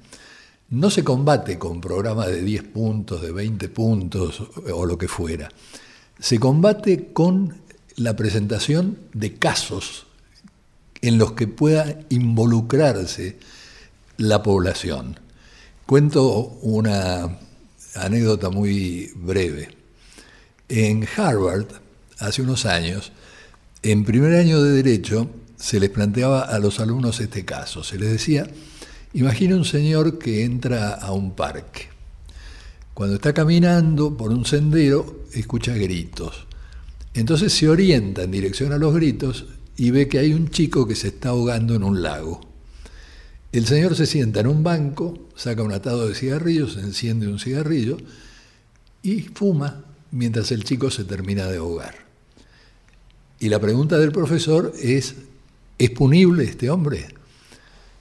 no 0.68 0.90
se 0.90 1.02
combate 1.02 1.58
con 1.58 1.80
programas 1.80 2.26
de 2.26 2.42
10 2.42 2.62
puntos, 2.64 3.22
de 3.22 3.32
20 3.32 3.70
puntos 3.70 4.42
o 4.70 4.84
lo 4.84 4.98
que 4.98 5.08
fuera. 5.08 5.48
Se 6.18 6.38
combate 6.38 7.10
con 7.14 7.54
la 7.96 8.14
presentación 8.14 8.98
de 9.14 9.32
casos 9.32 10.05
en 11.02 11.18
los 11.18 11.32
que 11.32 11.46
pueda 11.46 12.00
involucrarse 12.08 13.38
la 14.16 14.42
población. 14.42 15.20
Cuento 15.86 16.58
una 16.62 17.38
anécdota 17.94 18.50
muy 18.50 19.12
breve. 19.14 19.68
En 20.68 21.06
Harvard, 21.16 21.66
hace 22.18 22.42
unos 22.42 22.66
años, 22.66 23.12
en 23.82 24.04
primer 24.04 24.34
año 24.34 24.62
de 24.62 24.82
Derecho 24.82 25.30
se 25.56 25.80
les 25.80 25.90
planteaba 25.90 26.42
a 26.42 26.58
los 26.58 26.80
alumnos 26.80 27.20
este 27.20 27.44
caso. 27.44 27.84
Se 27.84 27.98
les 27.98 28.10
decía, 28.10 28.48
imagina 29.14 29.56
un 29.56 29.64
señor 29.64 30.18
que 30.18 30.44
entra 30.44 30.94
a 30.94 31.12
un 31.12 31.34
parque. 31.34 31.88
Cuando 32.94 33.16
está 33.16 33.32
caminando 33.32 34.16
por 34.16 34.30
un 34.30 34.44
sendero, 34.44 35.24
escucha 35.32 35.74
gritos. 35.74 36.46
Entonces 37.14 37.52
se 37.52 37.68
orienta 37.68 38.22
en 38.22 38.30
dirección 38.30 38.72
a 38.72 38.78
los 38.78 38.94
gritos 38.94 39.46
y 39.76 39.90
ve 39.90 40.08
que 40.08 40.18
hay 40.18 40.32
un 40.32 40.50
chico 40.50 40.86
que 40.86 40.94
se 40.94 41.08
está 41.08 41.30
ahogando 41.30 41.74
en 41.74 41.82
un 41.82 42.02
lago. 42.02 42.40
El 43.52 43.66
señor 43.66 43.96
se 43.96 44.06
sienta 44.06 44.40
en 44.40 44.48
un 44.48 44.62
banco, 44.62 45.28
saca 45.34 45.62
un 45.62 45.72
atado 45.72 46.08
de 46.08 46.14
cigarrillos, 46.14 46.76
enciende 46.76 47.28
un 47.28 47.38
cigarrillo 47.38 47.96
y 49.02 49.20
fuma 49.20 49.84
mientras 50.10 50.50
el 50.52 50.64
chico 50.64 50.90
se 50.90 51.04
termina 51.04 51.46
de 51.46 51.58
ahogar. 51.58 51.94
Y 53.38 53.48
la 53.48 53.60
pregunta 53.60 53.98
del 53.98 54.12
profesor 54.12 54.72
es, 54.80 55.14
¿es 55.78 55.90
punible 55.90 56.44
este 56.44 56.70
hombre? 56.70 57.06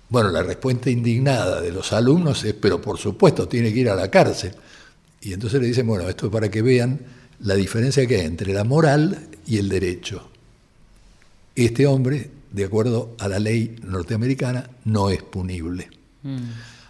Bueno, 0.10 0.30
la 0.30 0.44
respuesta 0.44 0.90
indignada 0.90 1.62
de 1.62 1.72
los 1.72 1.92
alumnos 1.92 2.44
es, 2.44 2.54
pero 2.54 2.82
por 2.82 2.98
supuesto, 2.98 3.48
tiene 3.48 3.74
que 3.74 3.80
ir 3.80 3.90
a 3.90 3.96
la 3.96 4.10
cárcel. 4.10 4.54
Y 5.22 5.34
entonces 5.34 5.60
le 5.60 5.68
dicen, 5.68 5.88
bueno, 5.88 6.08
esto 6.08 6.28
es 6.28 6.32
para 6.32 6.50
que 6.50 6.62
vean 6.62 7.00
la 7.40 7.56
diferencia 7.56 8.06
que 8.06 8.16
hay 8.16 8.26
entre 8.26 8.54
la 8.54 8.64
moral 8.64 9.30
y 9.46 9.58
el 9.58 9.68
derecho. 9.68 10.30
Este 11.56 11.88
hombre, 11.88 12.30
de 12.52 12.66
acuerdo 12.66 13.16
a 13.20 13.28
la 13.28 13.40
ley 13.40 13.78
norteamericana, 13.82 14.70
no 14.84 15.10
es 15.10 15.24
punible. 15.24 15.90
Mm. 16.24 16.38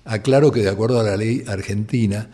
Aclaro 0.06 0.52
que 0.52 0.62
de 0.62 0.70
acuerdo 0.70 1.00
a 1.00 1.04
la 1.04 1.16
ley 1.16 1.44
argentina, 1.48 2.30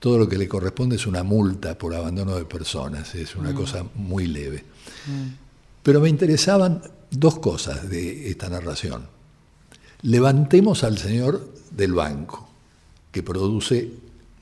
todo 0.00 0.18
lo 0.18 0.28
que 0.28 0.38
le 0.38 0.48
corresponde 0.48 0.96
es 0.96 1.06
una 1.06 1.22
multa 1.22 1.76
por 1.76 1.94
abandono 1.94 2.36
de 2.36 2.44
personas, 2.44 3.14
es 3.14 3.36
una 3.36 3.50
mm. 3.50 3.54
cosa 3.54 3.84
muy 3.94 4.26
leve. 4.26 4.64
Mm. 5.06 5.28
Pero 5.82 6.00
me 6.00 6.08
interesaban 6.08 6.82
dos 7.10 7.38
cosas 7.38 7.88
de 7.88 8.30
esta 8.30 8.48
narración. 8.48 9.06
Levantemos 10.02 10.84
al 10.84 10.98
Señor 10.98 11.54
del 11.70 11.92
banco, 11.92 12.48
que 13.12 13.22
produce 13.22 13.90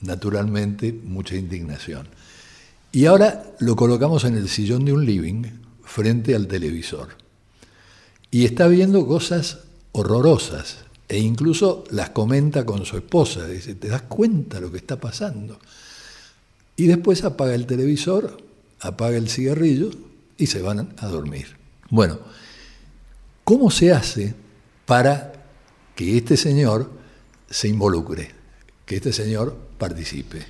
naturalmente 0.01 0.93
mucha 0.93 1.37
indignación. 1.37 2.09
Y 2.93 3.07
ahora 3.07 3.45
lo 3.61 3.75
colocamos 3.75 4.25
en 4.25 4.37
el 4.37 4.49
sillón 4.49 4.85
de 4.85 4.93
un 4.93 5.07
living 5.07 5.45
frente 5.85 6.35
al 6.35 6.47
televisor. 6.47 7.22
Y 8.33 8.47
está 8.47 8.67
viendo 8.67 9.07
cosas 9.07 9.59
horrorosas 9.93 10.79
e 11.07 11.19
incluso 11.19 11.85
las 11.91 12.11
comenta 12.11 12.65
con 12.65 12.87
su 12.87 12.97
esposa. 12.97 13.47
Dice, 13.47 13.75
¿te 13.75 13.89
das 13.89 14.03
cuenta 14.03 14.59
lo 14.59 14.73
que 14.73 14.79
está 14.79 14.99
pasando? 14.99 15.59
Y 16.75 16.87
después 16.87 17.23
apaga 17.25 17.55
el 17.55 17.67
televisor, 17.67 18.39
apaga 18.81 19.19
el 19.19 19.29
cigarrillo 19.29 19.91
y 20.39 20.47
se 20.47 20.63
van 20.63 20.95
a 20.97 21.07
dormir. 21.09 21.49
Bueno, 21.91 22.19
¿cómo 23.45 23.71
se 23.71 23.93
hace 23.93 24.35
para 24.87 25.45
que 25.95 26.17
este 26.17 26.39
señor 26.39 26.91
se 27.51 27.69
involucre, 27.69 28.31
que 28.87 28.97
este 28.97 29.13
señor 29.13 29.55
participe? 29.77 30.43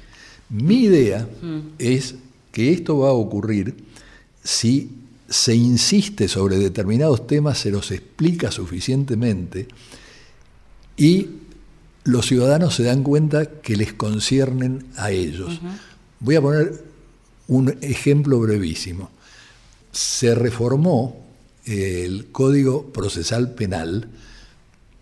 Mi 0.50 0.84
idea 0.84 1.28
mm. 1.42 1.58
es 1.80 2.14
que 2.52 2.72
esto 2.72 2.98
va 2.98 3.08
a 3.08 3.14
ocurrir 3.14 3.74
si 4.44 5.01
se 5.32 5.54
insiste 5.54 6.28
sobre 6.28 6.58
determinados 6.58 7.26
temas, 7.26 7.58
se 7.58 7.70
los 7.70 7.90
explica 7.90 8.50
suficientemente 8.50 9.66
y 10.96 11.28
los 12.04 12.26
ciudadanos 12.26 12.74
se 12.74 12.84
dan 12.84 13.02
cuenta 13.02 13.46
que 13.60 13.76
les 13.76 13.92
conciernen 13.92 14.86
a 14.96 15.10
ellos. 15.10 15.60
Voy 16.20 16.36
a 16.36 16.42
poner 16.42 16.84
un 17.48 17.76
ejemplo 17.80 18.38
brevísimo 18.38 19.10
se 19.92 20.34
reformó 20.34 21.26
el 21.66 22.28
Código 22.32 22.92
Procesal 22.92 23.54
Penal 23.54 24.08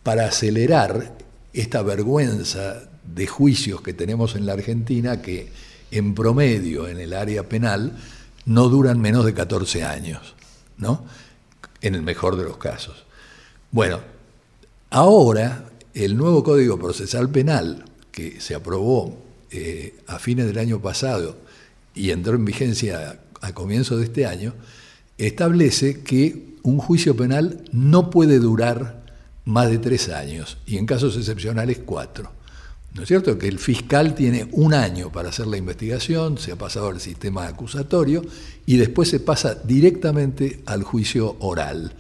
para 0.03 0.27
acelerar 0.27 1.17
esta 1.53 1.83
vergüenza 1.83 2.91
de 3.05 3.27
juicios 3.27 3.81
que 3.81 3.95
tenemos 3.95 4.35
en 4.35 4.47
la 4.47 4.53
Argentina 4.53 5.23
que 5.23 5.49
en 5.91 6.15
promedio 6.15 6.87
en 6.89 6.99
el 6.99 7.13
área 7.13 7.49
penal 7.49 7.97
no 8.47 8.69
duran 8.69 9.01
menos 9.01 9.25
de 9.25 9.35
14 9.35 9.85
años, 9.85 10.35
¿no? 10.77 11.05
En 11.81 11.95
el 11.95 12.03
mejor 12.03 12.37
de 12.37 12.45
los 12.45 12.57
casos. 12.57 13.05
Bueno, 13.71 14.01
ahora 14.91 15.65
el 15.95 16.17
nuevo 16.17 16.43
Código 16.43 16.79
Procesal 16.79 17.31
Penal 17.31 17.85
que 18.11 18.41
se 18.41 18.55
aprobó 18.55 19.17
eh, 19.51 19.95
a 20.07 20.19
fines 20.19 20.47
del 20.47 20.59
año 20.59 20.81
pasado 20.81 21.37
y 21.95 22.11
entró 22.11 22.35
en 22.35 22.45
vigencia 22.45 23.21
a 23.41 23.53
comienzo 23.53 23.97
de 23.97 24.05
este 24.05 24.27
año, 24.27 24.55
establece 25.19 26.03
que 26.03 26.55
un 26.63 26.79
juicio 26.79 27.17
penal 27.17 27.65
no 27.73 28.11
puede 28.11 28.39
durar 28.39 29.05
más 29.45 29.71
de 29.71 29.79
tres 29.79 30.09
años 30.09 30.59
y 30.67 30.79
en 30.79 30.87
casos 30.87 31.17
excepcionales 31.17 31.81
cuatro. 31.85 32.31
¿No 32.95 33.03
es 33.03 33.09
cierto? 33.09 33.39
Que 33.39 33.47
el 33.47 33.61
fiscal 33.61 34.15
tiene 34.15 34.49
un 34.51 34.75
año 34.75 35.13
para 35.13 35.29
hacer 35.29 35.47
la 35.47 35.57
investigación, 35.57 36.39
se 36.39 36.53
ha 36.53 36.57
pasado 36.57 36.89
al 36.89 37.01
sistema 37.01 37.47
acusatorio 37.47 38.23
y 38.67 38.79
después 38.79 39.09
se 39.09 39.21
pasa 39.21 39.55
directamente 39.55 40.61
al 40.67 40.83
juicio 40.83 41.37
oral, 41.39 41.93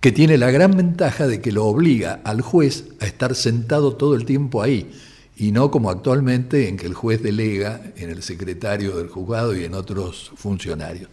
que 0.00 0.10
tiene 0.10 0.38
la 0.38 0.50
gran 0.50 0.76
ventaja 0.76 1.28
de 1.28 1.40
que 1.40 1.52
lo 1.52 1.66
obliga 1.66 2.20
al 2.24 2.40
juez 2.40 2.86
a 3.00 3.06
estar 3.06 3.36
sentado 3.36 3.94
todo 3.94 4.16
el 4.16 4.24
tiempo 4.24 4.60
ahí 4.60 4.90
y 5.36 5.52
no 5.52 5.70
como 5.70 5.88
actualmente 5.88 6.68
en 6.68 6.76
que 6.76 6.86
el 6.86 6.94
juez 6.94 7.22
delega 7.22 7.80
en 7.96 8.10
el 8.10 8.24
secretario 8.24 8.96
del 8.96 9.08
juzgado 9.08 9.56
y 9.56 9.64
en 9.64 9.74
otros 9.74 10.32
funcionarios. 10.34 11.10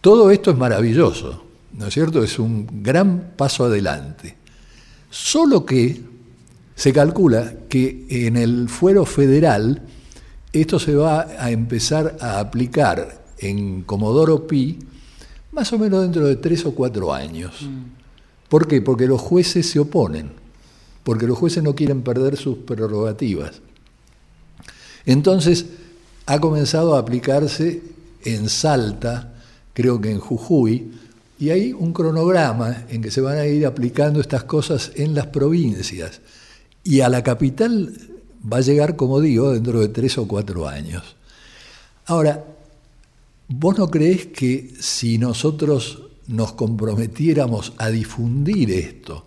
Todo 0.00 0.32
esto 0.32 0.50
es 0.50 0.56
maravilloso, 0.56 1.44
¿no 1.72 1.86
es 1.86 1.94
cierto? 1.94 2.22
Es 2.24 2.40
un 2.40 2.82
gran 2.82 3.34
paso 3.36 3.64
adelante. 3.64 4.36
Solo 5.08 5.64
que 5.64 6.15
se 6.76 6.92
calcula 6.92 7.54
que 7.68 8.06
en 8.08 8.36
el 8.36 8.68
fuero 8.68 9.06
federal 9.06 9.82
esto 10.52 10.78
se 10.78 10.94
va 10.94 11.26
a 11.38 11.50
empezar 11.50 12.18
a 12.20 12.38
aplicar 12.38 13.24
en 13.38 13.82
Comodoro 13.82 14.46
Pi 14.46 14.78
más 15.52 15.72
o 15.72 15.78
menos 15.78 16.02
dentro 16.02 16.26
de 16.26 16.36
tres 16.36 16.66
o 16.66 16.74
cuatro 16.74 17.12
años. 17.12 17.62
Mm. 17.62 17.96
¿Por 18.48 18.68
qué? 18.68 18.82
Porque 18.82 19.06
los 19.06 19.20
jueces 19.20 19.68
se 19.70 19.80
oponen, 19.80 20.30
porque 21.02 21.26
los 21.26 21.38
jueces 21.38 21.62
no 21.62 21.74
quieren 21.74 22.02
perder 22.02 22.36
sus 22.36 22.58
prerrogativas. 22.58 23.62
Entonces, 25.06 25.66
ha 26.26 26.38
comenzado 26.40 26.94
a 26.94 26.98
aplicarse 26.98 27.82
en 28.24 28.48
Salta, 28.50 29.34
creo 29.72 30.00
que 30.00 30.10
en 30.10 30.18
Jujuy, 30.18 30.92
y 31.38 31.50
hay 31.50 31.72
un 31.72 31.92
cronograma 31.92 32.84
en 32.88 33.00
que 33.00 33.10
se 33.10 33.20
van 33.20 33.38
a 33.38 33.46
ir 33.46 33.66
aplicando 33.66 34.20
estas 34.20 34.44
cosas 34.44 34.92
en 34.94 35.14
las 35.14 35.26
provincias. 35.28 36.20
Y 36.86 37.00
a 37.00 37.08
la 37.08 37.24
capital 37.24 37.92
va 38.40 38.58
a 38.58 38.60
llegar, 38.60 38.94
como 38.94 39.20
digo, 39.20 39.52
dentro 39.52 39.80
de 39.80 39.88
tres 39.88 40.18
o 40.18 40.28
cuatro 40.28 40.68
años. 40.68 41.16
Ahora, 42.04 42.44
¿vos 43.48 43.76
no 43.76 43.90
crees 43.90 44.26
que 44.26 44.72
si 44.78 45.18
nosotros 45.18 46.02
nos 46.28 46.52
comprometiéramos 46.52 47.72
a 47.78 47.88
difundir 47.88 48.70
esto, 48.70 49.24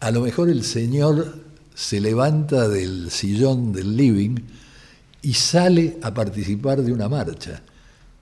a 0.00 0.10
lo 0.10 0.20
mejor 0.20 0.50
el 0.50 0.62
Señor 0.64 1.38
se 1.74 1.98
levanta 1.98 2.68
del 2.68 3.10
sillón 3.10 3.72
del 3.72 3.96
living 3.96 4.36
y 5.22 5.32
sale 5.32 5.96
a 6.02 6.12
participar 6.12 6.82
de 6.82 6.92
una 6.92 7.08
marcha 7.08 7.62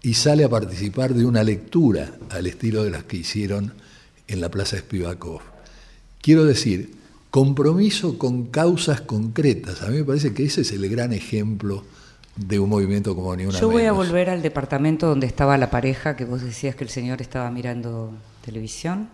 y 0.00 0.14
sale 0.14 0.44
a 0.44 0.48
participar 0.48 1.12
de 1.12 1.26
una 1.26 1.42
lectura 1.42 2.12
al 2.30 2.46
estilo 2.46 2.84
de 2.84 2.90
las 2.90 3.02
que 3.02 3.16
hicieron 3.16 3.72
en 4.28 4.40
la 4.40 4.48
Plaza 4.48 4.78
Spivakov. 4.78 5.40
Quiero 6.22 6.44
decir, 6.44 6.95
compromiso 7.36 8.16
con 8.16 8.46
causas 8.46 9.02
concretas. 9.02 9.82
A 9.82 9.88
mí 9.88 9.98
me 9.98 10.04
parece 10.04 10.32
que 10.32 10.44
ese 10.44 10.62
es 10.62 10.72
el 10.72 10.88
gran 10.88 11.12
ejemplo 11.12 11.84
de 12.34 12.58
un 12.58 12.70
movimiento 12.70 13.14
como 13.14 13.36
ni 13.36 13.44
una 13.44 13.60
Yo 13.60 13.68
voy 13.68 13.84
a 13.84 13.92
volver 13.92 14.30
al 14.30 14.40
departamento 14.40 15.06
donde 15.06 15.26
estaba 15.26 15.58
la 15.58 15.68
pareja, 15.68 16.16
que 16.16 16.24
vos 16.24 16.40
decías 16.40 16.74
que 16.76 16.84
el 16.84 16.88
señor 16.88 17.20
estaba 17.20 17.50
mirando 17.50 18.14
televisión, 18.42 19.10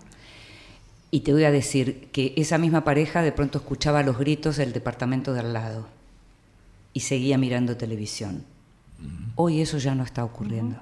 y 1.10 1.22
te 1.22 1.32
voy 1.32 1.42
a 1.42 1.50
decir 1.50 2.10
que 2.12 2.32
esa 2.36 2.58
misma 2.58 2.84
pareja 2.84 3.22
de 3.22 3.32
pronto 3.32 3.58
escuchaba 3.58 4.04
los 4.04 4.16
gritos 4.16 4.56
del 4.56 4.72
departamento 4.72 5.32
de 5.32 5.40
al 5.40 5.52
lado 5.52 5.88
y 6.92 7.00
seguía 7.00 7.38
mirando 7.38 7.76
televisión. 7.76 8.44
Hoy 9.34 9.60
eso 9.60 9.78
ya 9.78 9.96
no 9.96 10.04
está 10.04 10.24
ocurriendo. 10.24 10.76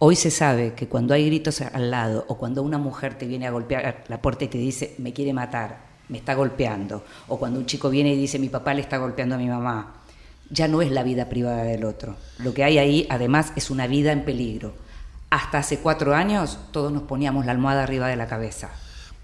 Hoy 0.00 0.14
se 0.14 0.30
sabe 0.30 0.74
que 0.74 0.86
cuando 0.86 1.12
hay 1.12 1.26
gritos 1.26 1.60
al 1.60 1.90
lado 1.90 2.24
o 2.28 2.38
cuando 2.38 2.62
una 2.62 2.78
mujer 2.78 3.18
te 3.18 3.26
viene 3.26 3.48
a 3.48 3.50
golpear 3.50 4.04
la 4.06 4.22
puerta 4.22 4.44
y 4.44 4.48
te 4.48 4.58
dice, 4.58 4.94
me 4.98 5.12
quiere 5.12 5.32
matar, 5.32 5.80
me 6.08 6.18
está 6.18 6.34
golpeando, 6.34 7.04
o 7.26 7.36
cuando 7.36 7.58
un 7.58 7.66
chico 7.66 7.90
viene 7.90 8.14
y 8.14 8.16
dice, 8.16 8.38
mi 8.38 8.48
papá 8.48 8.74
le 8.74 8.80
está 8.80 8.98
golpeando 8.98 9.34
a 9.34 9.38
mi 9.38 9.48
mamá, 9.48 10.02
ya 10.50 10.68
no 10.68 10.82
es 10.82 10.92
la 10.92 11.02
vida 11.02 11.28
privada 11.28 11.64
del 11.64 11.84
otro. 11.84 12.14
Lo 12.38 12.54
que 12.54 12.62
hay 12.62 12.78
ahí, 12.78 13.06
además, 13.10 13.52
es 13.56 13.70
una 13.70 13.88
vida 13.88 14.12
en 14.12 14.24
peligro. 14.24 14.72
Hasta 15.30 15.58
hace 15.58 15.78
cuatro 15.80 16.14
años 16.14 16.60
todos 16.70 16.92
nos 16.92 17.02
poníamos 17.02 17.44
la 17.44 17.50
almohada 17.50 17.82
arriba 17.82 18.06
de 18.06 18.16
la 18.16 18.28
cabeza. 18.28 18.70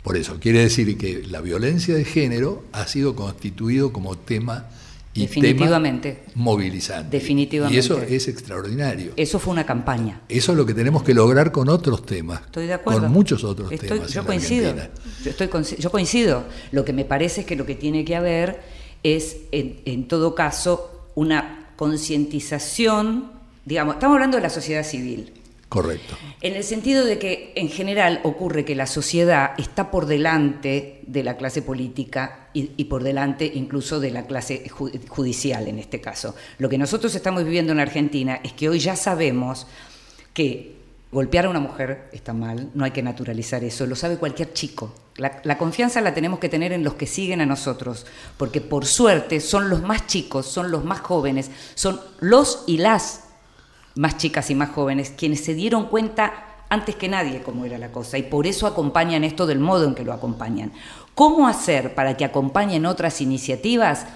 Por 0.03 0.17
eso, 0.17 0.41
quiere 0.41 0.59
decir 0.59 0.99
que 0.99 1.23
la 1.23 1.41
violencia 1.41 1.95
de 1.95 2.05
género 2.05 2.65
ha 2.73 2.89
sido 2.89 3.15
constituido 3.15 3.93
como 3.93 4.19
tema 4.19 4.67
y 5.15 5.23
Definitivamente. 5.23 6.25
movilizante. 6.35 7.17
Definitivamente. 7.17 7.77
Y 7.77 7.79
eso 7.79 8.03
es 8.03 8.27
extraordinario. 8.27 9.13
Eso 9.17 9.39
fue 9.39 9.53
una 9.53 9.65
campaña. 9.65 10.23
Eso 10.29 10.53
es 10.53 10.59
lo 10.59 10.67
que 10.67 10.75
tenemos 10.75 11.05
que 11.05 11.15
lograr 11.15 11.53
con 11.53 11.69
otros 11.69 12.05
temas. 12.05 12.41
Estoy 12.43 12.67
de 12.67 12.75
acuerdo. 12.75 13.03
Con 13.03 13.13
muchos 13.13 13.45
otros 13.45 13.71
temas. 13.71 14.13
Yo 14.13 14.27
coincido. 14.27 14.75
Yo, 15.25 15.31
estoy, 15.31 15.49
yo 15.79 15.91
coincido. 15.91 16.45
Lo 16.73 16.85
que 16.85 16.93
me 16.93 17.05
parece 17.05 17.43
es 17.43 17.47
que 17.47 17.55
lo 17.55 17.65
que 17.65 17.77
tiene 17.77 18.05
que 18.05 18.17
haber 18.17 18.61
es, 19.05 19.37
en, 19.53 19.81
en 19.85 20.09
todo 20.09 20.35
caso, 20.35 21.11
una 21.15 21.69
concientización, 21.77 23.31
digamos, 23.65 23.95
estamos 23.95 24.17
hablando 24.17 24.37
de 24.37 24.43
la 24.43 24.51
sociedad 24.51 24.85
civil. 24.85 25.33
Correcto. 25.75 26.15
En 26.41 26.55
el 26.55 26.63
sentido 26.63 27.05
de 27.05 27.19
que 27.19 27.53
en 27.57 27.69
general 27.69 28.21
ocurre 28.23 28.65
que 28.65 28.77
la 28.77 28.87
sociedad 28.87 29.55
está 29.59 29.91
por 29.91 30.07
delante 30.07 31.01
de 31.05 31.25
la 31.25 31.37
clase 31.37 31.63
política 31.63 32.47
y, 32.53 32.85
por 32.85 33.03
delante 33.03 33.51
incluso 33.53 33.99
de 33.99 34.13
la 34.13 34.25
clase 34.25 34.69
judicial 34.69 35.67
en 35.67 35.81
este 35.81 36.01
caso. 36.01 36.37
Lo 36.59 36.69
que 36.69 36.79
nosotros 36.79 37.17
estamos 37.17 37.43
viviendo 37.43 37.73
en 37.73 37.81
Argentina 37.81 38.39
es 38.45 38.53
que 38.53 38.69
hoy 38.69 38.79
ya 38.79 38.95
sabemos 38.95 39.67
que 40.33 40.77
golpear 41.11 41.47
a 41.47 41.51
una 41.51 41.59
mujer 41.59 42.09
está 42.13 42.33
mal, 42.33 42.71
no 42.75 42.85
hay 42.85 42.93
que 42.93 43.03
naturalizar 43.03 43.65
eso, 43.65 43.85
lo 43.85 43.97
sabe 43.97 44.17
cualquier 44.17 44.53
chico. 44.53 44.95
La, 45.17 45.41
la, 45.43 45.59
confianza 45.59 46.01
la 46.01 46.15
tenemos 46.15 46.39
que 46.39 46.49
tener 46.49 46.73
en 46.73 46.85
los 46.85 46.95
que 46.95 47.07
siguen 47.07 47.41
a 47.41 47.47
nosotros, 47.47 48.07
porque 48.37 48.61
por 48.61 48.87
suerte 48.87 49.41
son 49.41 49.69
los 49.71 49.83
más 49.83 50.07
chicos, 50.07 50.47
son 50.47 50.71
los 50.71 50.85
más 50.85 51.01
jóvenes, 51.01 51.51
son 51.75 52.01
los 52.21 52.63
y 52.69 52.79
las 52.79 53.24
más 53.95 54.17
chicas 54.17 54.51
y 54.51 54.55
más 54.55 54.71
jóvenes, 54.71 55.13
quienes 55.17 55.45
se 55.45 55.55
dieron 55.55 55.87
cuenta 55.87 56.33
antes 56.69 56.97
que 56.97 57.09
nadie 57.09 57.43
cómo 57.43 57.65
era 57.65 57.79
la 57.79 57.93
cosa 57.93 58.19
y 58.19 58.23
por 58.25 58.47
eso 58.47 58.67
acompañan 58.67 59.25
esto 59.25 59.47
del 59.47 59.61
modo 59.61 59.85
en 59.85 59.95
que 59.95 60.05
lo 60.05 60.13
acompañan. 60.13 60.73
¿Cómo 61.15 61.47
hacer 61.47 61.95
para 61.95 62.17
que 62.17 62.25
acompañen 62.25 62.87
otras 62.87 63.21
iniciativas? 63.21 64.07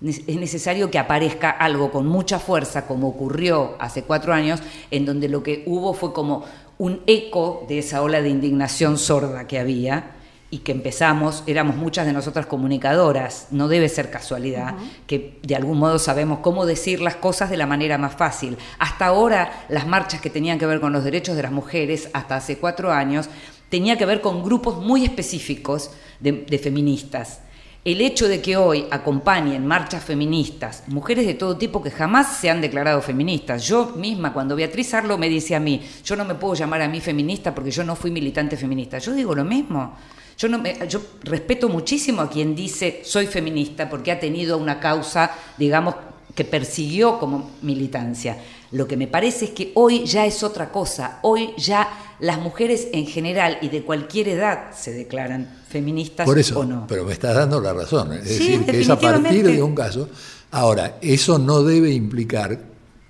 Es 0.00 0.36
necesario 0.36 0.90
que 0.90 0.98
aparezca 0.98 1.50
algo 1.50 1.92
con 1.92 2.06
mucha 2.06 2.38
fuerza, 2.38 2.86
como 2.86 3.08
ocurrió 3.08 3.76
hace 3.78 4.02
cuatro 4.02 4.32
años, 4.32 4.60
en 4.90 5.04
donde 5.04 5.28
lo 5.28 5.42
que 5.42 5.62
hubo 5.66 5.92
fue 5.94 6.12
como 6.12 6.44
un 6.78 7.02
eco 7.06 7.64
de 7.68 7.78
esa 7.78 8.02
ola 8.02 8.22
de 8.22 8.30
indignación 8.30 8.98
sorda 8.98 9.46
que 9.46 9.60
había, 9.60 10.16
y 10.52 10.58
que 10.58 10.72
empezamos, 10.72 11.44
éramos 11.46 11.76
muchas 11.76 12.04
de 12.04 12.12
nosotras 12.12 12.44
comunicadoras, 12.44 13.46
no 13.52 13.68
debe 13.68 13.88
ser 13.88 14.10
casualidad, 14.10 14.74
que 15.06 15.38
de 15.42 15.56
algún 15.56 15.78
modo 15.78 15.98
sabemos 15.98 16.40
cómo 16.40 16.66
decir 16.66 17.00
las 17.00 17.16
cosas 17.16 17.48
de 17.48 17.56
la 17.56 17.66
manera 17.66 17.96
más 17.96 18.16
fácil. 18.16 18.58
Hasta 18.78 19.06
ahora 19.06 19.64
las 19.70 19.86
marchas 19.86 20.20
que 20.20 20.28
tenían 20.28 20.58
que 20.58 20.66
ver 20.66 20.78
con 20.78 20.92
los 20.92 21.04
derechos 21.04 21.36
de 21.36 21.42
las 21.42 21.52
mujeres, 21.52 22.10
hasta 22.12 22.36
hace 22.36 22.58
cuatro 22.58 22.92
años, 22.92 23.30
tenía 23.70 23.96
que 23.96 24.04
ver 24.04 24.20
con 24.20 24.44
grupos 24.44 24.76
muy 24.76 25.06
específicos 25.06 25.92
de, 26.20 26.44
de 26.46 26.58
feministas. 26.58 27.40
El 27.82 28.02
hecho 28.02 28.28
de 28.28 28.42
que 28.42 28.58
hoy 28.58 28.84
acompañen 28.90 29.66
marchas 29.66 30.04
feministas, 30.04 30.84
mujeres 30.88 31.26
de 31.26 31.32
todo 31.32 31.56
tipo 31.56 31.82
que 31.82 31.90
jamás 31.90 32.36
se 32.36 32.50
han 32.50 32.60
declarado 32.60 33.00
feministas. 33.00 33.66
Yo 33.66 33.94
misma, 33.96 34.34
cuando 34.34 34.54
Beatriz 34.54 34.92
Arlo 34.92 35.16
me 35.16 35.30
dice 35.30 35.56
a 35.56 35.60
mí, 35.60 35.80
yo 36.04 36.14
no 36.14 36.26
me 36.26 36.34
puedo 36.34 36.52
llamar 36.52 36.82
a 36.82 36.88
mí 36.88 37.00
feminista 37.00 37.54
porque 37.54 37.70
yo 37.70 37.84
no 37.84 37.96
fui 37.96 38.10
militante 38.10 38.58
feminista, 38.58 38.98
yo 38.98 39.14
digo 39.14 39.34
lo 39.34 39.46
mismo. 39.46 39.96
Yo, 40.38 40.48
no 40.48 40.62
yo 40.88 41.00
respeto 41.22 41.68
muchísimo 41.68 42.22
a 42.22 42.30
quien 42.30 42.54
dice 42.54 43.02
soy 43.04 43.26
feminista 43.26 43.88
porque 43.88 44.12
ha 44.12 44.20
tenido 44.20 44.58
una 44.58 44.80
causa, 44.80 45.30
digamos, 45.58 45.94
que 46.34 46.44
persiguió 46.44 47.18
como 47.18 47.50
militancia. 47.62 48.38
Lo 48.72 48.88
que 48.88 48.96
me 48.96 49.06
parece 49.06 49.46
es 49.46 49.50
que 49.50 49.72
hoy 49.74 50.04
ya 50.04 50.24
es 50.24 50.42
otra 50.42 50.70
cosa. 50.70 51.18
Hoy 51.22 51.50
ya 51.58 52.16
las 52.20 52.38
mujeres 52.38 52.88
en 52.92 53.06
general 53.06 53.58
y 53.60 53.68
de 53.68 53.82
cualquier 53.82 54.28
edad 54.28 54.72
se 54.74 54.92
declaran 54.92 55.62
feministas 55.68 56.24
Por 56.24 56.38
eso, 56.38 56.60
o 56.60 56.64
no. 56.64 56.86
Pero 56.88 57.04
me 57.04 57.12
estás 57.12 57.34
dando 57.34 57.60
la 57.60 57.74
razón. 57.74 58.14
Es 58.14 58.24
decir, 58.24 58.64
que 58.64 58.80
es 58.80 58.88
a 58.88 58.98
partir 58.98 59.46
de 59.46 59.62
un 59.62 59.74
caso. 59.74 60.08
Ahora, 60.52 60.98
eso 61.02 61.38
no 61.38 61.62
debe 61.62 61.92
implicar 61.92 62.58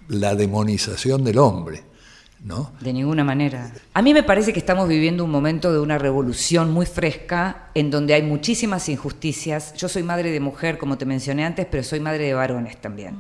la 0.09 0.35
demonización 0.35 1.23
del 1.23 1.39
hombre. 1.39 1.91
De 2.80 2.93
ninguna 2.93 3.22
manera. 3.22 3.70
A 3.95 4.03
mí 4.03 4.12
me 4.12 4.24
parece 4.24 4.53
que 4.53 4.59
estamos 4.59 4.88
viviendo 4.88 5.24
un 5.24 5.30
momento 5.30 5.72
de 5.72 5.78
una 5.78 5.97
revolución 5.97 6.72
muy 6.72 6.86
fresca 6.86 7.70
en 7.74 7.90
donde 7.90 8.14
hay 8.14 8.22
muchísimas 8.22 8.88
injusticias. 8.88 9.74
Yo 9.74 9.88
soy 9.88 10.03
madre 10.03 10.32
de 10.32 10.40
mujer, 10.40 10.76
como 10.76 10.99
te 10.99 11.07
mencioné 11.07 11.45
antes, 11.45 11.66
pero 11.70 11.84
soy 11.84 12.01
madre 12.01 12.24
de 12.24 12.34
varones 12.34 12.78
también. 12.78 13.16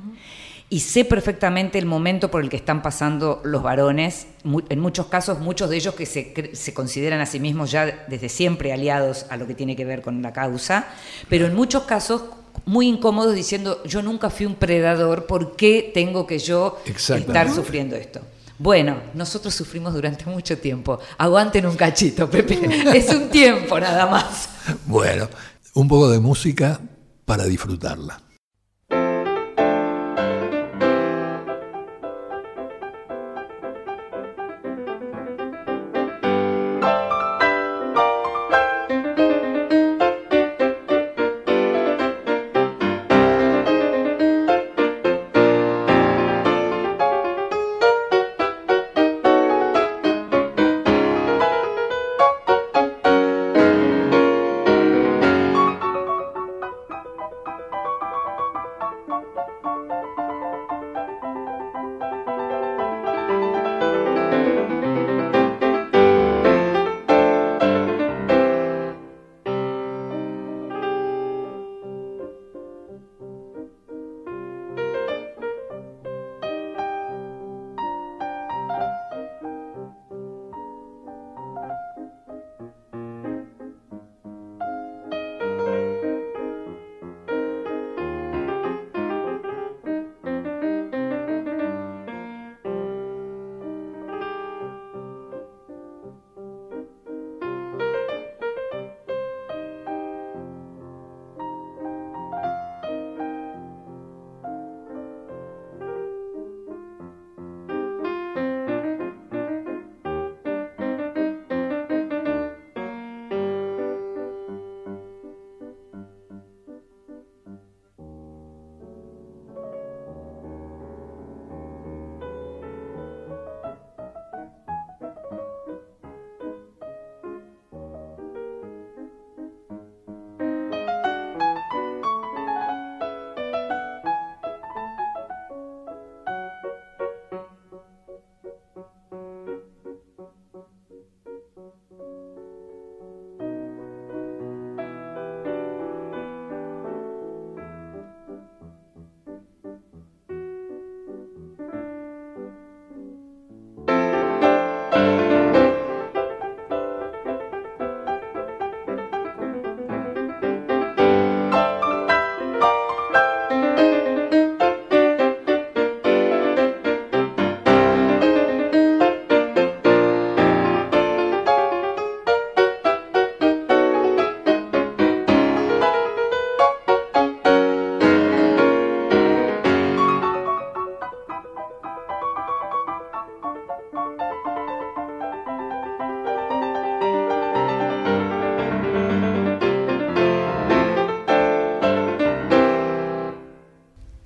Y 0.68 0.80
sé 0.80 1.04
perfectamente 1.04 1.78
el 1.78 1.86
momento 1.86 2.30
por 2.30 2.42
el 2.42 2.48
que 2.48 2.56
están 2.56 2.82
pasando 2.82 3.42
los 3.44 3.62
varones, 3.62 4.26
en 4.68 4.80
muchos 4.80 5.06
casos 5.06 5.38
muchos 5.38 5.70
de 5.70 5.76
ellos 5.76 5.94
que 5.94 6.06
se, 6.06 6.50
se 6.54 6.74
consideran 6.74 7.20
a 7.20 7.26
sí 7.26 7.38
mismos 7.38 7.70
ya 7.70 8.06
desde 8.08 8.28
siempre 8.28 8.72
aliados 8.72 9.26
a 9.28 9.36
lo 9.36 9.46
que 9.46 9.54
tiene 9.54 9.76
que 9.76 9.84
ver 9.84 10.02
con 10.02 10.22
la 10.22 10.32
causa, 10.32 10.86
pero 11.28 11.46
en 11.46 11.54
muchos 11.54 11.82
casos 11.82 12.24
muy 12.64 12.88
incómodos 12.88 13.34
diciendo 13.34 13.82
yo 13.84 14.02
nunca 14.02 14.30
fui 14.30 14.46
un 14.46 14.54
predador, 14.54 15.26
¿por 15.26 15.56
qué 15.56 15.90
tengo 15.92 16.26
que 16.26 16.38
yo 16.38 16.78
estar 16.86 17.50
sufriendo 17.50 17.94
esto? 17.94 18.22
Bueno, 18.62 19.02
nosotros 19.14 19.52
sufrimos 19.52 19.92
durante 19.92 20.24
mucho 20.26 20.56
tiempo. 20.56 21.00
Aguanten 21.18 21.66
un 21.66 21.74
cachito, 21.74 22.30
Pepe. 22.30 22.60
Es 22.96 23.12
un 23.12 23.28
tiempo 23.28 23.80
nada 23.80 24.06
más. 24.06 24.50
Bueno, 24.86 25.28
un 25.74 25.88
poco 25.88 26.08
de 26.08 26.20
música 26.20 26.80
para 27.24 27.44
disfrutarla. 27.44 28.20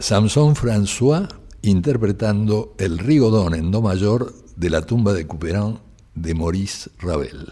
Samson 0.08 0.54
François 0.54 1.26
interpretando 1.62 2.76
el 2.78 2.96
rigodón 2.96 3.56
en 3.56 3.72
do 3.72 3.82
mayor 3.82 4.32
de 4.54 4.70
la 4.70 4.82
tumba 4.82 5.12
de 5.12 5.26
Couperin 5.26 5.80
de 6.14 6.32
Maurice 6.32 6.88
Ravel. 7.00 7.50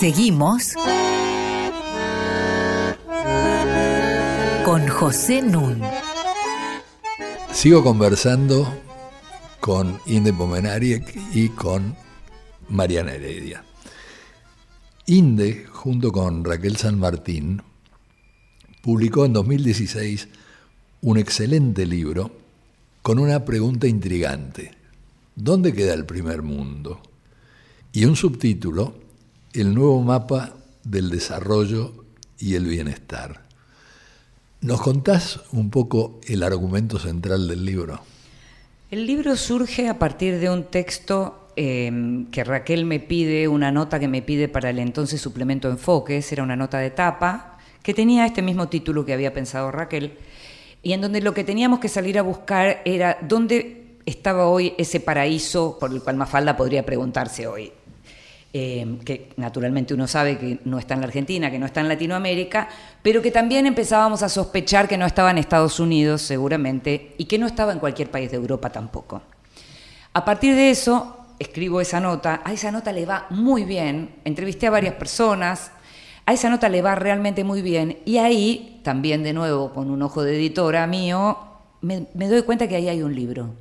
Seguimos 0.00 0.72
con 4.64 4.88
José 4.88 5.42
Nun. 5.42 5.82
Sigo 7.52 7.84
conversando 7.84 8.66
con 9.60 10.00
Inde 10.06 10.32
Pomenariek 10.32 11.14
y 11.34 11.50
con 11.50 11.94
Mariana 12.68 13.12
Heredia. 13.12 13.64
Inde, 15.06 15.66
junto 15.70 16.12
con 16.12 16.44
Raquel 16.44 16.76
San 16.76 16.98
Martín, 16.98 17.62
publicó 18.82 19.24
en 19.24 19.32
2016 19.34 20.28
un 21.02 21.18
excelente 21.18 21.86
libro 21.86 22.30
con 23.02 23.18
una 23.18 23.44
pregunta 23.44 23.86
intrigante. 23.86 24.72
¿Dónde 25.36 25.74
queda 25.74 25.94
el 25.94 26.06
primer 26.06 26.42
mundo? 26.42 27.00
Y 27.92 28.06
un 28.06 28.16
subtítulo, 28.16 28.94
El 29.52 29.74
nuevo 29.74 30.00
mapa 30.02 30.56
del 30.82 31.10
desarrollo 31.10 32.04
y 32.38 32.54
el 32.54 32.66
bienestar. 32.66 33.44
¿Nos 34.60 34.80
contás 34.80 35.40
un 35.52 35.70
poco 35.70 36.20
el 36.26 36.42
argumento 36.42 36.98
central 36.98 37.46
del 37.46 37.64
libro? 37.64 38.00
El 38.90 39.06
libro 39.06 39.36
surge 39.36 39.88
a 39.88 39.98
partir 39.98 40.38
de 40.38 40.48
un 40.48 40.64
texto 40.64 41.43
em, 41.56 42.26
que 42.30 42.44
Raquel 42.44 42.84
me 42.84 43.00
pide, 43.00 43.48
una 43.48 43.70
nota 43.70 43.98
que 43.98 44.08
me 44.08 44.22
pide 44.22 44.48
para 44.48 44.70
el 44.70 44.78
entonces 44.78 45.20
suplemento 45.20 45.68
Enfoques, 45.68 46.30
era 46.32 46.42
una 46.42 46.56
nota 46.56 46.78
de 46.78 46.90
tapa, 46.90 47.58
que 47.82 47.94
tenía 47.94 48.26
este 48.26 48.42
mismo 48.42 48.68
título 48.68 49.04
que 49.04 49.12
había 49.12 49.32
pensado 49.32 49.70
Raquel, 49.70 50.18
y 50.82 50.92
en 50.92 51.00
donde 51.00 51.20
lo 51.20 51.34
que 51.34 51.44
teníamos 51.44 51.80
que 51.80 51.88
salir 51.88 52.18
a 52.18 52.22
buscar 52.22 52.82
era 52.84 53.18
dónde 53.22 53.98
estaba 54.06 54.46
hoy 54.46 54.74
ese 54.78 55.00
paraíso 55.00 55.78
por 55.78 55.92
el 55.92 56.02
cual 56.02 56.16
Mafalda 56.16 56.56
podría 56.56 56.84
preguntarse 56.84 57.46
hoy. 57.46 57.72
Em, 58.56 59.00
que 59.00 59.32
naturalmente 59.36 59.94
uno 59.94 60.06
sabe 60.06 60.38
que 60.38 60.60
no 60.64 60.78
está 60.78 60.94
en 60.94 61.00
la 61.00 61.08
Argentina, 61.08 61.50
que 61.50 61.58
no 61.58 61.66
está 61.66 61.80
en 61.80 61.88
Latinoamérica, 61.88 62.68
pero 63.02 63.20
que 63.20 63.32
también 63.32 63.66
empezábamos 63.66 64.22
a 64.22 64.28
sospechar 64.28 64.86
que 64.86 64.96
no 64.96 65.06
estaba 65.06 65.32
en 65.32 65.38
Estados 65.38 65.80
Unidos 65.80 66.22
seguramente 66.22 67.16
y 67.18 67.24
que 67.24 67.36
no 67.36 67.48
estaba 67.48 67.72
en 67.72 67.80
cualquier 67.80 68.12
país 68.12 68.30
de 68.30 68.36
Europa 68.36 68.70
tampoco. 68.70 69.22
A 70.12 70.24
partir 70.24 70.54
de 70.54 70.70
eso, 70.70 71.23
escribo 71.44 71.80
esa 71.80 72.00
nota, 72.00 72.42
a 72.44 72.52
esa 72.52 72.72
nota 72.72 72.92
le 72.92 73.06
va 73.06 73.26
muy 73.30 73.64
bien, 73.64 74.16
entrevisté 74.24 74.66
a 74.66 74.70
varias 74.70 74.94
personas, 74.94 75.70
a 76.26 76.32
esa 76.32 76.48
nota 76.50 76.68
le 76.68 76.82
va 76.82 76.94
realmente 76.94 77.44
muy 77.44 77.62
bien 77.62 77.98
y 78.04 78.18
ahí, 78.18 78.80
también 78.82 79.22
de 79.22 79.32
nuevo 79.32 79.72
con 79.72 79.90
un 79.90 80.02
ojo 80.02 80.22
de 80.22 80.36
editora 80.36 80.86
mío, 80.86 81.38
me, 81.80 82.28
doy 82.28 82.42
cuenta 82.42 82.66
que 82.66 82.76
ahí 82.76 82.88
hay 82.88 83.02
un 83.02 83.14
libro. 83.14 83.54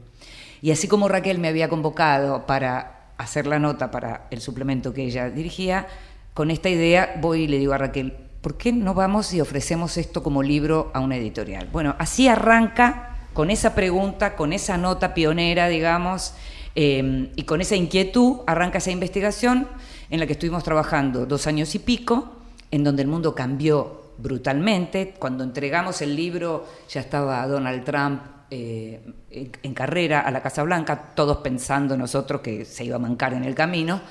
Y 0.61 0.71
así 0.71 0.87
como 0.87 1.09
Raquel 1.09 1.39
me 1.39 1.49
había 1.49 1.67
convocado 1.67 2.45
para 2.45 3.11
hacer 3.17 3.47
la 3.47 3.59
nota 3.59 3.91
para 3.91 4.27
el 4.31 4.39
suplemento 4.39 4.93
que 4.93 5.03
ella 5.03 5.29
dirigía, 5.29 5.87
con 6.33 6.49
esta 6.51 6.69
idea 6.69 7.15
voy 7.21 7.43
y 7.43 7.47
le 7.47 7.59
digo 7.59 7.73
a 7.73 7.77
Raquel, 7.77 8.13
¿por 8.41 8.57
qué 8.57 8.71
no 8.71 8.93
vamos 8.93 9.33
y 9.33 9.41
ofrecemos 9.41 9.97
esto 9.97 10.23
como 10.23 10.41
libro 10.41 10.89
a 10.93 11.01
una 11.01 11.17
editorial? 11.17 11.67
Bueno, 11.71 11.95
así 11.99 12.29
arranca 12.29 13.17
con 13.33 13.49
esa 13.51 13.75
pregunta, 13.75 14.35
con 14.35 14.53
esa 14.53 14.77
nota 14.77 15.13
pionera, 15.13 15.67
digamos, 15.67 16.33
em, 16.75 17.29
y 17.35 17.43
con 17.43 17.61
esa 17.61 17.75
inquietud, 17.75 18.41
arranca 18.47 18.79
esa 18.79 18.91
investigación 18.91 19.67
en 20.09 20.19
la 20.19 20.27
que 20.27 20.33
estuvimos 20.33 20.63
trabajando 20.63 21.25
dos 21.25 21.47
años 21.47 21.73
y 21.75 21.79
pico, 21.79 22.37
en 22.71 22.83
donde 22.83 23.03
el 23.03 23.07
mundo 23.07 23.35
cambió 23.35 24.01
brutalmente. 24.17 25.15
Cuando 25.17 25.43
entregamos 25.43 26.01
el 26.01 26.15
libro 26.15 26.65
ya 26.89 27.01
estaba 27.01 27.45
Donald 27.47 27.83
Trump 27.83 28.21
eh, 28.49 29.01
en 29.29 29.73
carrera 29.73 30.21
a 30.21 30.31
la 30.31 30.41
Casa 30.41 30.61
Blanca, 30.63 31.13
todos 31.15 31.37
pensando 31.37 31.97
nosotros 31.97 32.41
que 32.41 32.65
se 32.65 32.85
iba 32.85 32.97
a 32.97 32.99
mancar 32.99 33.33
en 33.33 33.43
el 33.43 33.55
camino. 33.55 34.01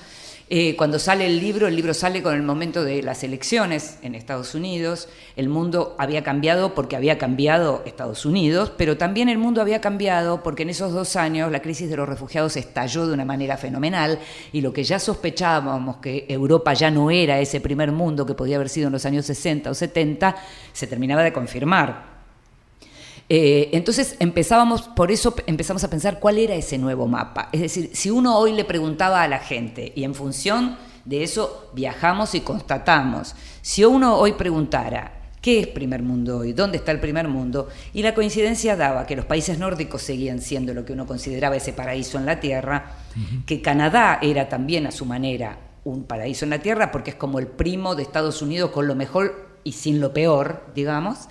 Eh, 0.55 0.77
cuando 0.77 0.99
sale 0.99 1.25
el 1.25 1.41
libro, 1.41 1.67
el 1.67 1.75
libro 1.75 1.95
sale 1.95 2.23
con 2.23 2.35
el 2.35 2.43
momento 2.43 2.85
de 2.85 3.03
las 3.03 3.25
elecciones 3.25 3.97
en 4.03 4.15
Estados 4.15 4.55
Unidos. 4.55 5.09
El 5.35 5.49
mundo 5.49 5.97
había 5.99 6.23
cambiado 6.23 6.75
porque 6.75 6.95
había 6.95 7.17
cambiado 7.17 7.83
Estados 7.87 8.27
Unidos, 8.27 8.71
pero 8.77 8.99
también 8.99 9.31
el 9.31 9.39
mundo 9.39 9.63
había 9.63 9.81
cambiado 9.81 10.43
porque 10.43 10.65
en 10.65 10.69
esos 10.69 10.93
dos 10.93 11.17
años 11.17 11.51
la 11.51 11.63
crisis 11.63 11.89
de 11.89 11.97
los 11.97 12.07
refugiados 12.07 12.59
estalló 12.59 13.07
de 13.07 13.15
una 13.15 13.25
manera 13.25 13.57
fenomenal 13.57 14.19
y 14.53 14.61
lo 14.61 14.75
que 14.75 14.85
ya 14.85 14.99
sospechábamos 14.99 15.97
que 16.03 16.27
Europa 16.29 16.75
ya 16.75 16.91
no 16.91 17.11
era 17.11 17.41
ese 17.41 17.63
primer 17.63 17.91
mundo 17.91 18.27
que 18.27 18.35
podía 18.35 18.57
haber 18.57 18.69
sido 18.69 18.89
en 18.89 18.93
los 18.93 19.07
años 19.07 19.25
60 19.25 19.71
o 19.71 19.75
70, 19.75 20.37
se 20.75 20.87
terminaba 20.87 21.23
de 21.23 21.33
confirmar. 21.33 22.12
Eh, 23.29 23.71
entonces 23.73 24.17
empezábamos, 24.19 24.83
por 24.83 25.11
eso 25.11 25.35
empezamos 25.47 25.85
a 25.85 25.91
pensar 25.91 26.21
cuál 26.21 26.39
era 26.39 26.55
ese 26.55 26.79
nuevo 26.79 27.07
mapa. 27.07 27.49
Es 27.53 27.61
decir, 27.61 27.91
si 27.95 28.11
uno 28.11 28.37
hoy 28.37 28.53
le 28.53 28.65
preguntaba 28.65 29.23
a 29.23 29.29
la 29.29 29.39
gente 29.39 29.93
y 29.95 30.05
en 30.05 30.15
función 30.15 30.77
de 31.05 31.23
eso 31.23 31.71
viajamos 31.73 32.35
y 32.35 32.41
constatamos, 32.41 33.35
si 33.63 33.85
uno 33.85 34.17
hoy 34.17 34.33
preguntara, 34.33 35.23
¿Qué 35.43 35.59
es 35.59 35.67
primer 35.67 36.05
mundo 36.05 36.39
hoy? 36.39 36.53
¿Dónde 36.53 36.77
está 36.77 36.93
el 36.93 37.01
primer 37.01 37.27
mundo? 37.27 37.69
Y 37.93 38.03
la 38.03 38.15
coincidencia 38.15 38.77
daba 38.77 39.07
que 39.07 39.17
los 39.17 39.25
países 39.25 39.59
nórdicos 39.59 40.01
seguían 40.01 40.41
siendo 40.41 40.73
lo 40.73 40.85
que 40.85 40.93
uno 40.93 41.05
consideraba 41.05 41.57
ese 41.57 41.73
paraíso 41.73 42.17
en 42.17 42.27
la 42.27 42.39
Tierra, 42.39 42.93
que 43.45 43.61
Canadá 43.61 44.21
era 44.23 44.49
también 44.49 44.87
a 44.87 44.93
su 44.93 45.05
manera 45.05 45.59
un 45.83 46.05
paraíso 46.05 46.45
en 46.45 46.51
la 46.51 46.61
Tierra, 46.61 46.93
porque 46.93 47.11
es 47.11 47.17
como 47.17 47.41
el 47.41 47.49
primo 47.49 47.97
de 47.97 48.05
Estados 48.05 48.41
Unidos 48.41 48.71
con 48.71 48.87
lo 48.87 48.95
mejor 48.95 49.59
y 49.65 49.73
sin 49.73 50.01
lo 50.01 50.13
peor, 50.13 50.63
digamos, 50.77 51.29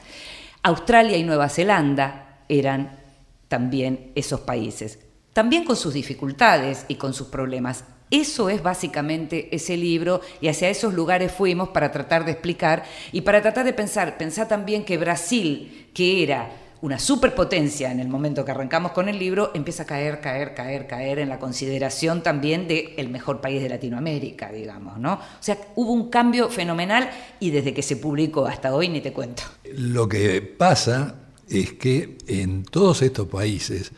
Australia 0.63 1.17
y 1.17 1.23
Nueva 1.23 1.49
Zelanda 1.49 2.43
eran 2.47 2.99
también 3.47 4.11
esos 4.15 4.41
países, 4.41 4.99
también 5.33 5.65
con 5.65 5.75
sus 5.75 5.93
dificultades 5.93 6.85
y 6.87 6.95
con 6.95 7.13
sus 7.13 7.27
problemas. 7.27 7.83
Eso 8.11 8.49
es 8.49 8.61
básicamente 8.61 9.55
ese 9.55 9.77
libro 9.77 10.21
y 10.41 10.49
hacia 10.49 10.69
esos 10.69 10.93
lugares 10.93 11.31
fuimos 11.31 11.69
para 11.69 11.91
tratar 11.91 12.25
de 12.25 12.33
explicar 12.33 12.83
y 13.11 13.21
para 13.21 13.41
tratar 13.41 13.65
de 13.65 13.73
pensar, 13.73 14.17
pensar 14.17 14.47
también 14.47 14.83
que 14.83 14.97
Brasil, 14.97 15.89
que 15.93 16.21
era 16.23 16.51
una 16.81 16.97
superpotencia 16.97 17.91
en 17.91 17.99
el 17.99 18.07
momento 18.07 18.43
que 18.43 18.51
arrancamos 18.51 18.91
con 18.91 19.07
el 19.07 19.19
libro, 19.19 19.51
empieza 19.53 19.83
a 19.83 19.85
caer, 19.85 20.19
caer, 20.19 20.55
caer, 20.55 20.87
caer 20.87 21.19
en 21.19 21.29
la 21.29 21.37
consideración 21.37 22.23
también 22.23 22.67
de 22.67 22.95
el 22.97 23.09
mejor 23.09 23.39
país 23.39 23.61
de 23.61 23.69
Latinoamérica, 23.69 24.51
digamos, 24.51 24.97
¿no? 24.97 25.13
O 25.13 25.19
sea, 25.39 25.57
hubo 25.75 25.93
un 25.93 26.09
cambio 26.09 26.49
fenomenal 26.49 27.09
y 27.39 27.51
desde 27.51 27.73
que 27.73 27.83
se 27.83 27.97
publicó 27.97 28.47
hasta 28.47 28.73
hoy 28.73 28.89
ni 28.89 28.99
te 28.99 29.13
cuento. 29.13 29.43
Lo 29.75 30.09
que 30.09 30.41
pasa 30.41 31.15
es 31.47 31.73
que 31.73 32.17
en 32.27 32.63
todos 32.63 33.03
estos 33.03 33.27
países, 33.27 33.91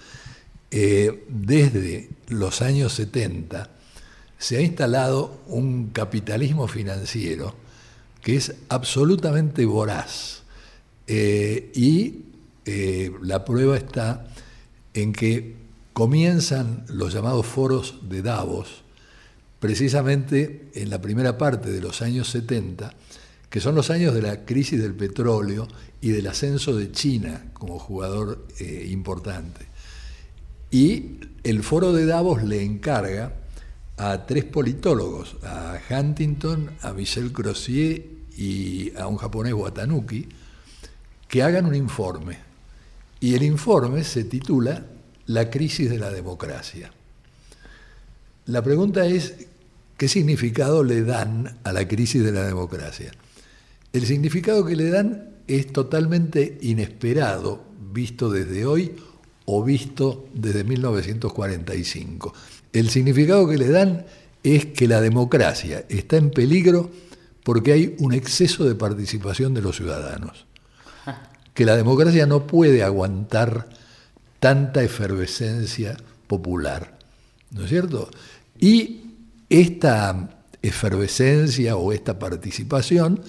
eh, 0.69 1.23
desde 1.29 2.09
los 2.27 2.61
años 2.61 2.93
70, 2.93 3.69
se 4.38 4.57
ha 4.57 4.61
instalado 4.61 5.39
un 5.47 5.91
capitalismo 5.91 6.67
financiero 6.67 7.55
que 8.21 8.36
es 8.36 8.55
absolutamente 8.67 9.65
voraz 9.65 10.43
eh, 11.07 11.71
y 11.75 12.32
eh, 12.66 13.11
la 13.22 13.43
prueba 13.45 13.78
está 13.78 14.28
en 14.93 15.14
que 15.14 15.55
comienzan 15.93 16.86
los 16.88 17.14
llamados 17.14 17.45
foros 17.45 17.99
de 18.09 18.22
Davos, 18.22 18.84
precisamente 19.59 20.70
en 20.74 20.89
la 20.89 21.01
primera 21.01 21.38
parte 21.38 21.72
de 21.72 21.82
los 21.82 22.01
años 22.01 22.30
70, 22.30 22.93
que 23.49 23.59
son 23.59 23.76
los 23.76 23.89
años 23.89 24.14
de 24.14 24.22
la 24.22 24.45
crisis 24.45 24.82
del 24.82 24.95
petróleo 24.95 25.68
y 26.01 26.09
del 26.09 26.28
ascenso 26.28 26.76
de 26.76 26.91
China 26.91 27.51
como 27.53 27.80
jugador 27.80 28.47
eh, 28.59 28.88
importante. 28.89 29.68
Y 30.72 31.20
el 31.43 31.61
foro 31.64 31.93
de 31.93 32.05
Davos 32.05 32.43
le 32.43 32.64
encarga 32.64 33.34
a 33.97 34.26
tres 34.26 34.43
politólogos, 34.45 35.36
a 35.43 35.78
Huntington, 35.89 36.72
a 36.82 36.93
Michel 36.93 37.32
Crozier 37.32 38.07
y 38.36 38.95
a 38.97 39.07
un 39.07 39.18
japonés 39.18 39.53
Watanuki, 39.53 40.28
que 41.28 41.43
hagan 41.43 41.68
un 41.68 41.76
informe 41.76 42.53
y 43.24 43.36
el 43.36 43.43
informe 43.43 44.03
se 44.03 44.26
titula 44.26 44.86
La 45.28 45.49
crisis 45.49 45.89
de 45.89 45.97
la 45.97 46.11
democracia. 46.11 46.91
La 48.47 48.61
pregunta 48.61 49.05
es, 49.05 49.47
¿qué 49.95 50.09
significado 50.09 50.84
le 50.84 51.03
dan 51.03 51.57
a 51.63 51.71
la 51.71 51.88
crisis 51.88 52.21
de 52.21 52.34
la 52.34 52.43
democracia? 52.43 53.13
El 53.93 54.05
significado 54.05 54.65
que 54.65 54.76
le 54.76 54.89
dan 54.89 55.36
es 55.47 55.71
totalmente 55.71 56.57
inesperado, 56.63 57.63
visto 57.93 58.30
desde 58.30 58.65
hoy 58.65 58.91
o 59.45 59.63
visto 59.63 60.28
desde 60.34 60.65
1945. 60.65 62.34
El 62.74 62.89
significado 62.89 63.47
que 63.47 63.57
le 63.57 63.69
dan 63.69 64.05
es 64.43 64.65
que 64.65 64.86
la 64.86 64.99
democracia 64.99 65.86
está 65.88 66.17
en 66.17 66.30
peligro 66.30 66.91
porque 67.45 67.71
hay 67.71 67.95
un 67.99 68.13
exceso 68.13 68.65
de 68.65 68.76
participación 68.76 69.53
de 69.53 69.61
los 69.61 69.78
ciudadanos 69.78 70.45
que 71.54 71.66
la 71.66 71.76
democracia 71.76 72.26
no 72.26 72.47
puede 72.47 72.84
aguantar 72.84 73.70
tanta 74.39 74.84
efervescencia 74.84 75.97
popular, 76.28 76.97
¿no 77.51 77.64
es 77.64 77.70
cierto? 77.70 78.10
Y 78.60 79.01
esta 79.49 80.30
efervescencia 80.62 81.76
o 81.76 81.91
esta 81.91 82.18
participación 82.18 83.22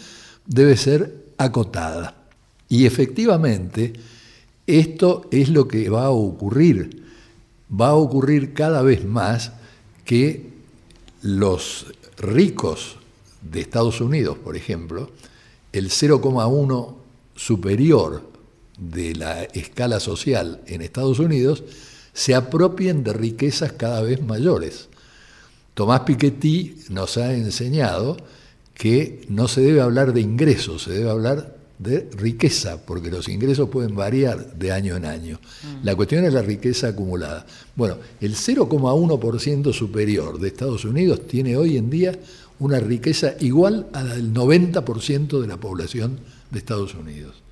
debe 0.47 0.77
ser 0.77 1.25
acotada. 1.37 2.15
Y 2.69 2.87
efectivamente, 2.87 3.93
esto 4.67 5.29
es 5.31 5.51
lo 5.51 5.69
que 5.69 5.89
va 5.91 6.07
a 6.07 6.11
ocurrir. 6.11 7.05
Va 7.71 7.89
a 7.89 7.95
ocurrir 7.95 8.55
cada 8.55 8.83
vez 8.83 9.05
más 9.05 9.53
que 10.05 10.51
los 11.23 11.87
ricos 12.19 12.97
de 13.43 13.61
Estados 13.61 14.01
Unidos, 14.01 14.39
por 14.39 14.57
ejemplo, 14.57 15.11
el 15.73 15.91
0,1 15.91 17.04
superior 17.35 18.23
de 18.79 19.15
la 19.15 19.45
escala 19.45 20.01
social 20.01 20.61
en 20.67 20.83
Estados 20.83 21.19
Unidos, 21.19 21.65
se 22.13 22.35
apropien 22.35 23.05
de 23.05 23.13
riquezas 23.13 23.73
cada 23.73 24.03
vez 24.03 24.23
mayores. 24.23 24.89
Tomás 25.75 26.01
Piketty 26.01 26.85
nos 26.91 27.17
ha 27.17 27.35
enseñado 27.35 28.17
que 28.75 29.25
no 29.29 29.49
se 29.49 29.61
debe 29.61 29.81
hablar 29.81 30.13
de 30.13 30.21
ingresos, 30.21 30.83
se 30.85 30.93
debe 30.93 31.11
hablar 31.11 31.57
de 31.79 32.09
riqueza, 32.17 32.85
porque 32.85 33.11
los 33.11 33.29
ingresos 33.29 33.69
pueden 33.69 33.97
variar 33.97 34.55
de 34.55 34.73
año 34.73 34.97
en 34.97 35.05
año. 35.05 35.41
Mm. 35.63 35.85
La 35.85 35.97
cuestión 35.97 36.25
es 36.25 36.33
la 36.33 36.43
riqueza 36.43 36.89
acumulada. 36.89 37.47
Bueno, 37.75 37.99
el 38.21 38.35
0,1% 38.37 39.73
superior 39.73 40.39
de 40.39 40.49
Estados 40.49 40.85
Unidos 40.85 41.27
tiene 41.27 41.57
hoy 41.57 41.77
en 41.77 41.91
día 41.91 42.13
una 42.61 42.79
riqueza 42.79 43.35
igual 43.41 43.89
a 43.93 44.03
la 44.05 44.15
del 44.15 44.33
90% 44.33 45.41
de 45.41 45.49
la 45.49 45.57
población 45.57 46.19
de 46.55 46.61
Estados 46.61 46.95
Unidos. 46.95 47.43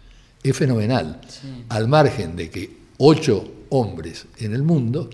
Es 0.43 0.57
fenomenal, 0.57 1.21
al 1.69 1.89
margen 1.89 2.35
de 2.35 2.51
que 2.51 2.77
ocho 2.99 3.53
hombres 3.69 4.27
en 4.39 4.55
el 4.55 4.63
mundo 4.63 5.11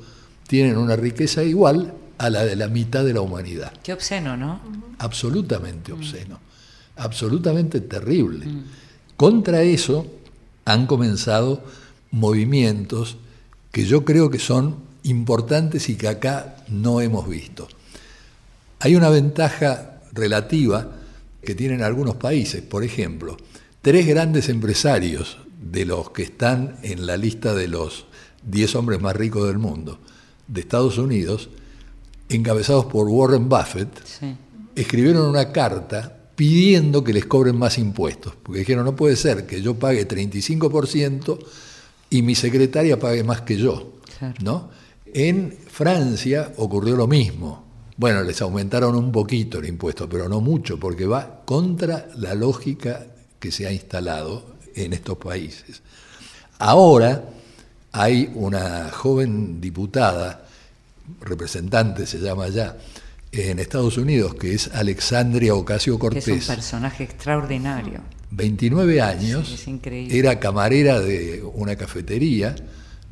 tienen 0.46 0.76
una 0.76 0.96
riqueza 0.96 1.42
igual 1.42 1.94
a 2.18 2.30
la 2.30 2.44
de 2.44 2.56
la 2.56 2.68
mitad 2.68 3.04
de 3.04 3.14
la 3.14 3.20
humanidad. 3.20 3.72
Qué 3.82 3.92
obsceno, 3.92 4.36
¿no? 4.36 4.60
Absolutamente 4.98 5.92
obsceno, 5.92 6.38
absolutamente 6.96 7.80
terrible. 7.80 8.46
Mm. 8.46 8.64
Contra 9.16 9.62
eso 9.62 10.06
han 10.64 10.86
comenzado 10.86 11.62
movimientos 12.10 13.16
que 13.72 13.84
yo 13.84 14.04
creo 14.04 14.30
que 14.30 14.38
son 14.38 14.76
importantes 15.04 15.88
y 15.88 15.96
que 15.96 16.08
acá 16.08 16.56
no 16.68 17.00
hemos 17.00 17.28
visto. 17.28 17.68
Hay 18.80 18.96
una 18.96 19.10
ventaja 19.10 20.00
relativa 20.12 20.88
que 21.42 21.54
tienen 21.54 21.82
algunos 21.82 22.16
países, 22.16 22.62
por 22.62 22.84
ejemplo, 22.84 23.36
tres 23.82 24.06
grandes 24.06 24.48
empresarios 24.48 25.38
de 25.60 25.84
los 25.84 26.10
que 26.10 26.22
están 26.22 26.76
en 26.82 27.06
la 27.06 27.16
lista 27.16 27.54
de 27.54 27.68
los 27.68 28.06
10 28.44 28.74
hombres 28.76 29.00
más 29.00 29.16
ricos 29.16 29.46
del 29.46 29.58
mundo, 29.58 29.98
de 30.46 30.60
Estados 30.60 30.98
Unidos, 30.98 31.50
encabezados 32.28 32.86
por 32.86 33.08
Warren 33.08 33.48
Buffett, 33.48 33.88
escribieron 34.74 35.28
una 35.28 35.52
carta 35.52 36.14
pidiendo 36.34 37.02
que 37.02 37.12
les 37.12 37.26
cobren 37.26 37.58
más 37.58 37.78
impuestos, 37.78 38.34
porque 38.42 38.60
dijeron, 38.60 38.84
no 38.84 38.94
puede 38.94 39.16
ser 39.16 39.46
que 39.46 39.60
yo 39.60 39.74
pague 39.74 40.06
35% 40.06 41.38
y 42.10 42.22
mi 42.22 42.34
secretaria 42.34 42.98
pague 42.98 43.24
más 43.24 43.42
que 43.42 43.56
yo. 43.56 43.94
¿no? 44.42 44.70
En 45.06 45.56
Francia 45.68 46.52
ocurrió 46.56 46.96
lo 46.96 47.06
mismo. 47.06 47.66
Bueno, 47.96 48.22
les 48.22 48.40
aumentaron 48.40 48.94
un 48.94 49.10
poquito 49.10 49.58
el 49.58 49.66
impuesto, 49.66 50.08
pero 50.08 50.28
no 50.28 50.40
mucho, 50.40 50.78
porque 50.78 51.06
va 51.06 51.42
contra 51.44 52.08
la 52.16 52.34
lógica 52.34 53.06
que 53.38 53.52
se 53.52 53.66
ha 53.66 53.72
instalado 53.72 54.56
en 54.74 54.92
estos 54.92 55.18
países. 55.18 55.82
Ahora 56.58 57.24
hay 57.92 58.30
una 58.34 58.90
joven 58.90 59.60
diputada 59.60 60.48
representante 61.20 62.06
se 62.06 62.18
llama 62.18 62.48
ya, 62.48 62.76
en 63.32 63.58
Estados 63.58 63.98
Unidos, 63.98 64.34
que 64.34 64.54
es 64.54 64.68
Alexandria 64.74 65.54
Ocasio 65.54 65.98
Cortés. 65.98 66.28
Es 66.28 66.48
un 66.48 66.54
personaje 66.54 67.04
extraordinario. 67.04 68.00
29 68.30 69.00
años, 69.00 69.66
era 70.10 70.38
camarera 70.38 71.00
de 71.00 71.42
una 71.54 71.76
cafetería, 71.76 72.54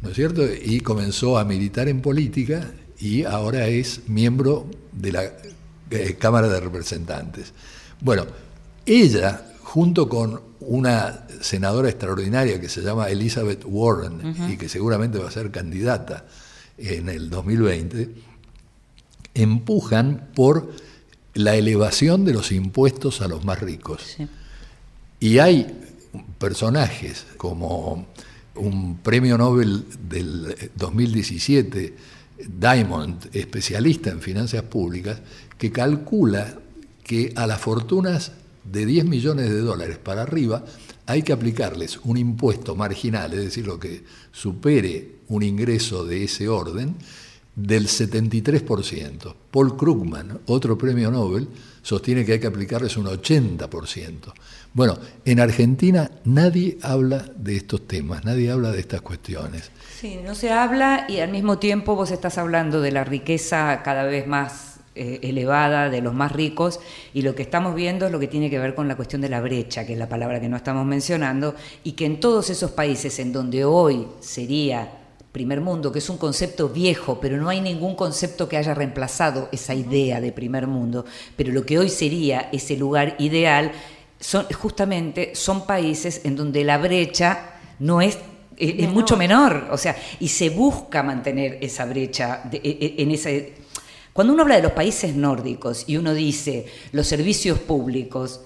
¿no 0.02 0.10
es 0.10 0.14
cierto? 0.14 0.42
Y 0.44 0.80
comenzó 0.80 1.38
a 1.38 1.44
militar 1.44 1.88
en 1.88 2.02
política 2.02 2.70
y 2.98 3.24
ahora 3.24 3.66
es 3.66 4.08
miembro 4.08 4.66
de 4.92 5.12
la 5.12 5.24
eh, 5.90 6.16
Cámara 6.18 6.48
de 6.48 6.60
Representantes. 6.60 7.52
Bueno, 8.00 8.26
ella, 8.84 9.42
junto 9.76 10.08
con 10.08 10.40
una 10.60 11.26
senadora 11.42 11.90
extraordinaria 11.90 12.58
que 12.58 12.70
se 12.70 12.80
llama 12.80 13.10
Elizabeth 13.10 13.62
Warren 13.66 14.34
y 14.50 14.56
que 14.56 14.70
seguramente 14.70 15.18
va 15.18 15.28
a 15.28 15.30
ser 15.30 15.50
candidata 15.50 16.24
en 16.78 17.10
el 17.10 17.28
2020, 17.28 18.08
empujan 19.34 20.30
por 20.34 20.72
la 21.34 21.56
elevación 21.56 22.24
de 22.24 22.32
los 22.32 22.52
impuestos 22.52 23.20
a 23.20 23.28
los 23.28 23.44
más 23.44 23.60
ricos. 23.60 24.16
Y 25.20 25.40
hay 25.40 25.66
personajes 26.38 27.26
como 27.36 28.06
un 28.54 28.96
premio 29.02 29.36
Nobel 29.36 29.84
del 30.08 30.56
2017, 30.74 31.94
Diamond, 32.48 33.28
especialista 33.34 34.08
en 34.08 34.22
finanzas 34.22 34.62
públicas, 34.62 35.20
que 35.58 35.70
calcula 35.70 36.54
que 37.04 37.34
a 37.36 37.46
las 37.46 37.60
fortunas 37.60 38.32
de 38.70 38.86
10 38.86 39.04
millones 39.06 39.50
de 39.50 39.60
dólares 39.60 39.98
para 39.98 40.22
arriba 40.22 40.64
hay 41.06 41.22
que 41.22 41.32
aplicarles 41.32 41.98
un 42.04 42.16
impuesto 42.16 42.74
marginal, 42.74 43.32
es 43.32 43.40
decir, 43.40 43.66
lo 43.66 43.78
que 43.78 44.02
supere 44.32 45.16
un 45.28 45.42
ingreso 45.42 46.04
de 46.04 46.24
ese 46.24 46.48
orden, 46.48 46.96
del 47.54 47.86
73%. 47.86 49.34
Paul 49.50 49.76
Krugman, 49.76 50.40
otro 50.46 50.76
premio 50.76 51.10
Nobel, 51.10 51.48
sostiene 51.82 52.24
que 52.24 52.32
hay 52.32 52.40
que 52.40 52.48
aplicarles 52.48 52.96
un 52.98 53.06
80%. 53.06 54.32
Bueno, 54.74 54.98
en 55.24 55.40
Argentina 55.40 56.10
nadie 56.24 56.76
habla 56.82 57.24
de 57.36 57.56
estos 57.56 57.86
temas, 57.86 58.24
nadie 58.24 58.50
habla 58.50 58.72
de 58.72 58.80
estas 58.80 59.00
cuestiones. 59.00 59.70
Sí, 59.98 60.18
no 60.22 60.34
se 60.34 60.50
habla 60.50 61.06
y 61.08 61.20
al 61.20 61.30
mismo 61.30 61.58
tiempo 61.58 61.96
vos 61.96 62.10
estás 62.10 62.36
hablando 62.36 62.82
de 62.82 62.92
la 62.92 63.04
riqueza 63.04 63.80
cada 63.82 64.04
vez 64.04 64.26
más 64.26 64.75
eh, 64.96 65.20
elevada 65.22 65.90
de 65.90 66.00
los 66.00 66.14
más 66.14 66.32
ricos 66.32 66.80
y 67.12 67.22
lo 67.22 67.34
que 67.34 67.42
estamos 67.42 67.74
viendo 67.74 68.06
es 68.06 68.12
lo 68.12 68.18
que 68.18 68.28
tiene 68.28 68.48
que 68.48 68.58
ver 68.58 68.74
con 68.74 68.88
la 68.88 68.96
cuestión 68.96 69.20
de 69.20 69.28
la 69.28 69.40
brecha, 69.40 69.84
que 69.84 69.92
es 69.92 69.98
la 69.98 70.08
palabra 70.08 70.40
que 70.40 70.48
no 70.48 70.56
estamos 70.56 70.86
mencionando, 70.86 71.54
y 71.84 71.92
que 71.92 72.06
en 72.06 72.18
todos 72.18 72.50
esos 72.50 72.70
países 72.70 73.18
en 73.18 73.32
donde 73.32 73.64
hoy 73.64 74.06
sería 74.20 74.90
primer 75.32 75.60
mundo, 75.60 75.92
que 75.92 75.98
es 75.98 76.08
un 76.08 76.16
concepto 76.16 76.70
viejo, 76.70 77.20
pero 77.20 77.36
no 77.36 77.50
hay 77.50 77.60
ningún 77.60 77.94
concepto 77.94 78.48
que 78.48 78.56
haya 78.56 78.72
reemplazado 78.72 79.50
esa 79.52 79.74
idea 79.74 80.18
de 80.18 80.32
primer 80.32 80.66
mundo, 80.66 81.04
pero 81.36 81.52
lo 81.52 81.66
que 81.66 81.78
hoy 81.78 81.90
sería 81.90 82.48
ese 82.52 82.74
lugar 82.74 83.16
ideal, 83.18 83.72
son, 84.18 84.46
justamente 84.46 85.34
son 85.34 85.66
países 85.66 86.22
en 86.24 86.36
donde 86.36 86.64
la 86.64 86.78
brecha 86.78 87.50
no 87.78 88.00
es 88.00 88.18
es, 88.56 88.88
mucho 88.88 89.18
menor, 89.18 89.68
o 89.70 89.76
sea, 89.76 89.94
y 90.18 90.28
se 90.28 90.48
busca 90.48 91.02
mantener 91.02 91.58
esa 91.60 91.84
brecha 91.84 92.44
e, 92.50 92.56
e, 92.64 93.02
en 93.02 93.10
ese 93.10 93.52
cuando 94.16 94.32
uno 94.32 94.44
habla 94.44 94.56
de 94.56 94.62
los 94.62 94.72
países 94.72 95.14
nórdicos 95.14 95.84
y 95.86 95.98
uno 95.98 96.14
dice 96.14 96.64
los 96.92 97.06
servicios 97.06 97.58
públicos, 97.58 98.40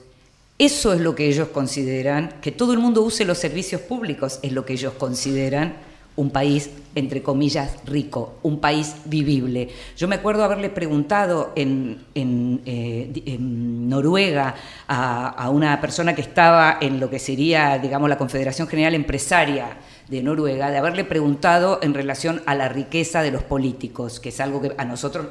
eso 0.58 0.92
es 0.92 1.00
lo 1.00 1.14
que 1.14 1.28
ellos 1.28 1.48
consideran, 1.48 2.34
que 2.42 2.50
todo 2.50 2.72
el 2.72 2.80
mundo 2.80 3.02
use 3.02 3.24
los 3.24 3.38
servicios 3.38 3.80
públicos, 3.80 4.40
es 4.42 4.50
lo 4.50 4.66
que 4.66 4.72
ellos 4.72 4.94
consideran 4.94 5.76
un 6.16 6.30
país, 6.30 6.70
entre 6.96 7.22
comillas, 7.22 7.76
rico, 7.86 8.34
un 8.42 8.58
país 8.58 8.96
vivible. 9.04 9.68
Yo 9.96 10.08
me 10.08 10.16
acuerdo 10.16 10.42
haberle 10.42 10.70
preguntado 10.70 11.52
en, 11.54 12.04
eh, 12.16 13.36
Noruega 13.38 14.56
a, 14.88 15.28
a, 15.28 15.50
una 15.50 15.80
persona 15.80 16.16
que 16.16 16.22
estaba 16.22 16.78
en 16.80 16.98
lo 16.98 17.08
que 17.08 17.20
sería, 17.20 17.78
digamos, 17.78 18.10
la 18.10 18.18
Confederación 18.18 18.66
General 18.66 18.94
Empresaria 18.94 19.78
de 20.08 20.20
Noruega, 20.20 20.68
de 20.70 20.78
haberle 20.78 21.04
preguntado 21.04 21.78
en 21.80 21.94
relación 21.94 22.42
a 22.44 22.56
la 22.56 22.68
riqueza 22.68 23.22
de 23.22 23.30
los 23.30 23.44
políticos, 23.44 24.18
que 24.18 24.30
es 24.30 24.40
algo 24.40 24.60
que 24.60 24.72
a 24.76 24.84
nosotros 24.84 25.26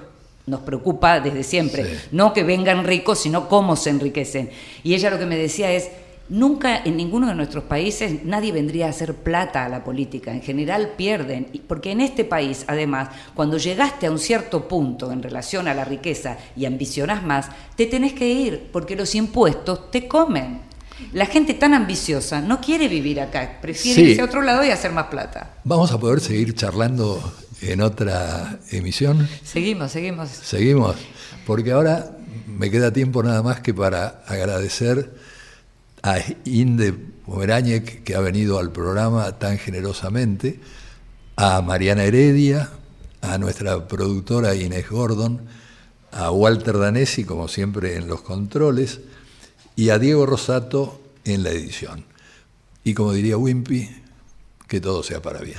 nos 0.50 0.62
preocupa 0.62 1.20
desde 1.20 1.44
siempre. 1.44 2.00
No 2.12 2.34
que 2.34 2.44
vengan 2.44 2.84
ricos, 2.84 3.20
sino 3.20 3.48
cómo 3.48 3.76
se 3.76 3.90
enriquecen. 3.92 4.50
Y 4.84 4.94
ella 4.94 5.10
lo 5.10 5.20
que 5.20 5.26
me 5.26 5.38
decía 5.38 5.72
es, 5.72 5.90
nunca 6.30 6.78
en 6.78 6.96
ninguno 6.96 7.28
de 7.28 7.36
nuestros 7.36 7.64
países 7.64 8.24
nadie 8.24 8.52
vendría 8.52 8.88
a 8.88 8.90
hacer 8.90 9.16
plata 9.16 9.66
a 9.66 9.70
la 9.70 9.84
política. 9.84 10.32
En 10.32 10.42
general 10.42 10.94
pierden. 10.96 11.48
Porque 11.68 11.92
en 11.92 12.02
este 12.02 12.24
país, 12.24 12.66
además, 12.68 13.10
cuando 13.34 13.58
llegaste 13.58 14.08
a 14.08 14.12
un 14.12 14.20
cierto 14.20 14.68
punto 14.68 15.12
en 15.12 15.24
relación 15.24 15.68
a 15.68 15.74
la 15.74 15.86
riqueza 15.86 16.38
y 16.56 16.66
ambicionás 16.66 17.24
más, 17.24 17.48
te 17.76 17.86
tenés 17.86 18.14
que 18.14 18.28
ir, 18.28 18.70
porque 18.72 18.96
los 18.96 19.16
impuestos 19.16 19.92
te 19.92 20.08
comen. 20.08 20.70
La 21.14 21.26
gente 21.26 21.54
tan 21.54 21.74
ambiciosa 21.74 22.42
no 22.42 22.60
quiere 22.60 22.90
vivir 22.90 23.22
acá, 23.22 23.60
prefiere 23.62 24.02
irse 24.02 24.22
a 24.22 24.26
otro 24.26 24.42
lado 24.42 24.66
y 24.66 24.70
hacer 24.70 24.92
más 24.92 25.06
plata. 25.06 25.56
Vamos 25.64 25.92
a 25.94 25.98
poder 25.98 26.20
seguir 26.20 26.54
charlando 26.54 27.22
en 27.62 27.82
otra 27.82 28.60
emisión. 28.72 29.28
Seguimos, 29.44 29.92
seguimos. 29.92 30.30
Seguimos, 30.30 30.96
porque 31.46 31.72
ahora 31.72 32.18
me 32.48 32.70
queda 32.72 32.92
tiempo 32.92 33.24
nada 33.24 33.42
más 33.44 33.62
que 33.62 33.74
para 33.74 34.24
agradecer 34.28 35.14
a 36.02 36.18
Inde 36.46 36.94
Pomeráñez, 36.94 38.02
que 38.04 38.16
ha 38.16 38.22
venido 38.22 38.60
al 38.60 38.72
programa 38.72 39.38
tan 39.38 39.58
generosamente, 39.58 40.60
a 41.36 41.62
Mariana 41.62 42.04
Heredia, 42.04 42.70
a 43.22 43.38
nuestra 43.38 43.88
productora 43.88 44.56
Inés 44.56 44.90
Gordon, 44.90 45.42
a 46.12 46.32
Walter 46.32 46.78
Danesi, 46.78 47.24
como 47.24 47.48
siempre, 47.48 47.96
en 47.96 48.08
los 48.08 48.22
controles, 48.22 49.02
y 49.76 49.90
a 49.90 50.00
Diego 50.00 50.26
Rosato 50.26 51.02
en 51.24 51.44
la 51.44 51.52
edición. 51.52 52.06
Y 52.84 52.94
como 52.94 53.14
diría 53.14 53.38
Wimpy, 53.38 53.90
que 54.68 54.80
todo 54.82 55.04
sea 55.04 55.22
para 55.22 55.42
bien. 55.42 55.58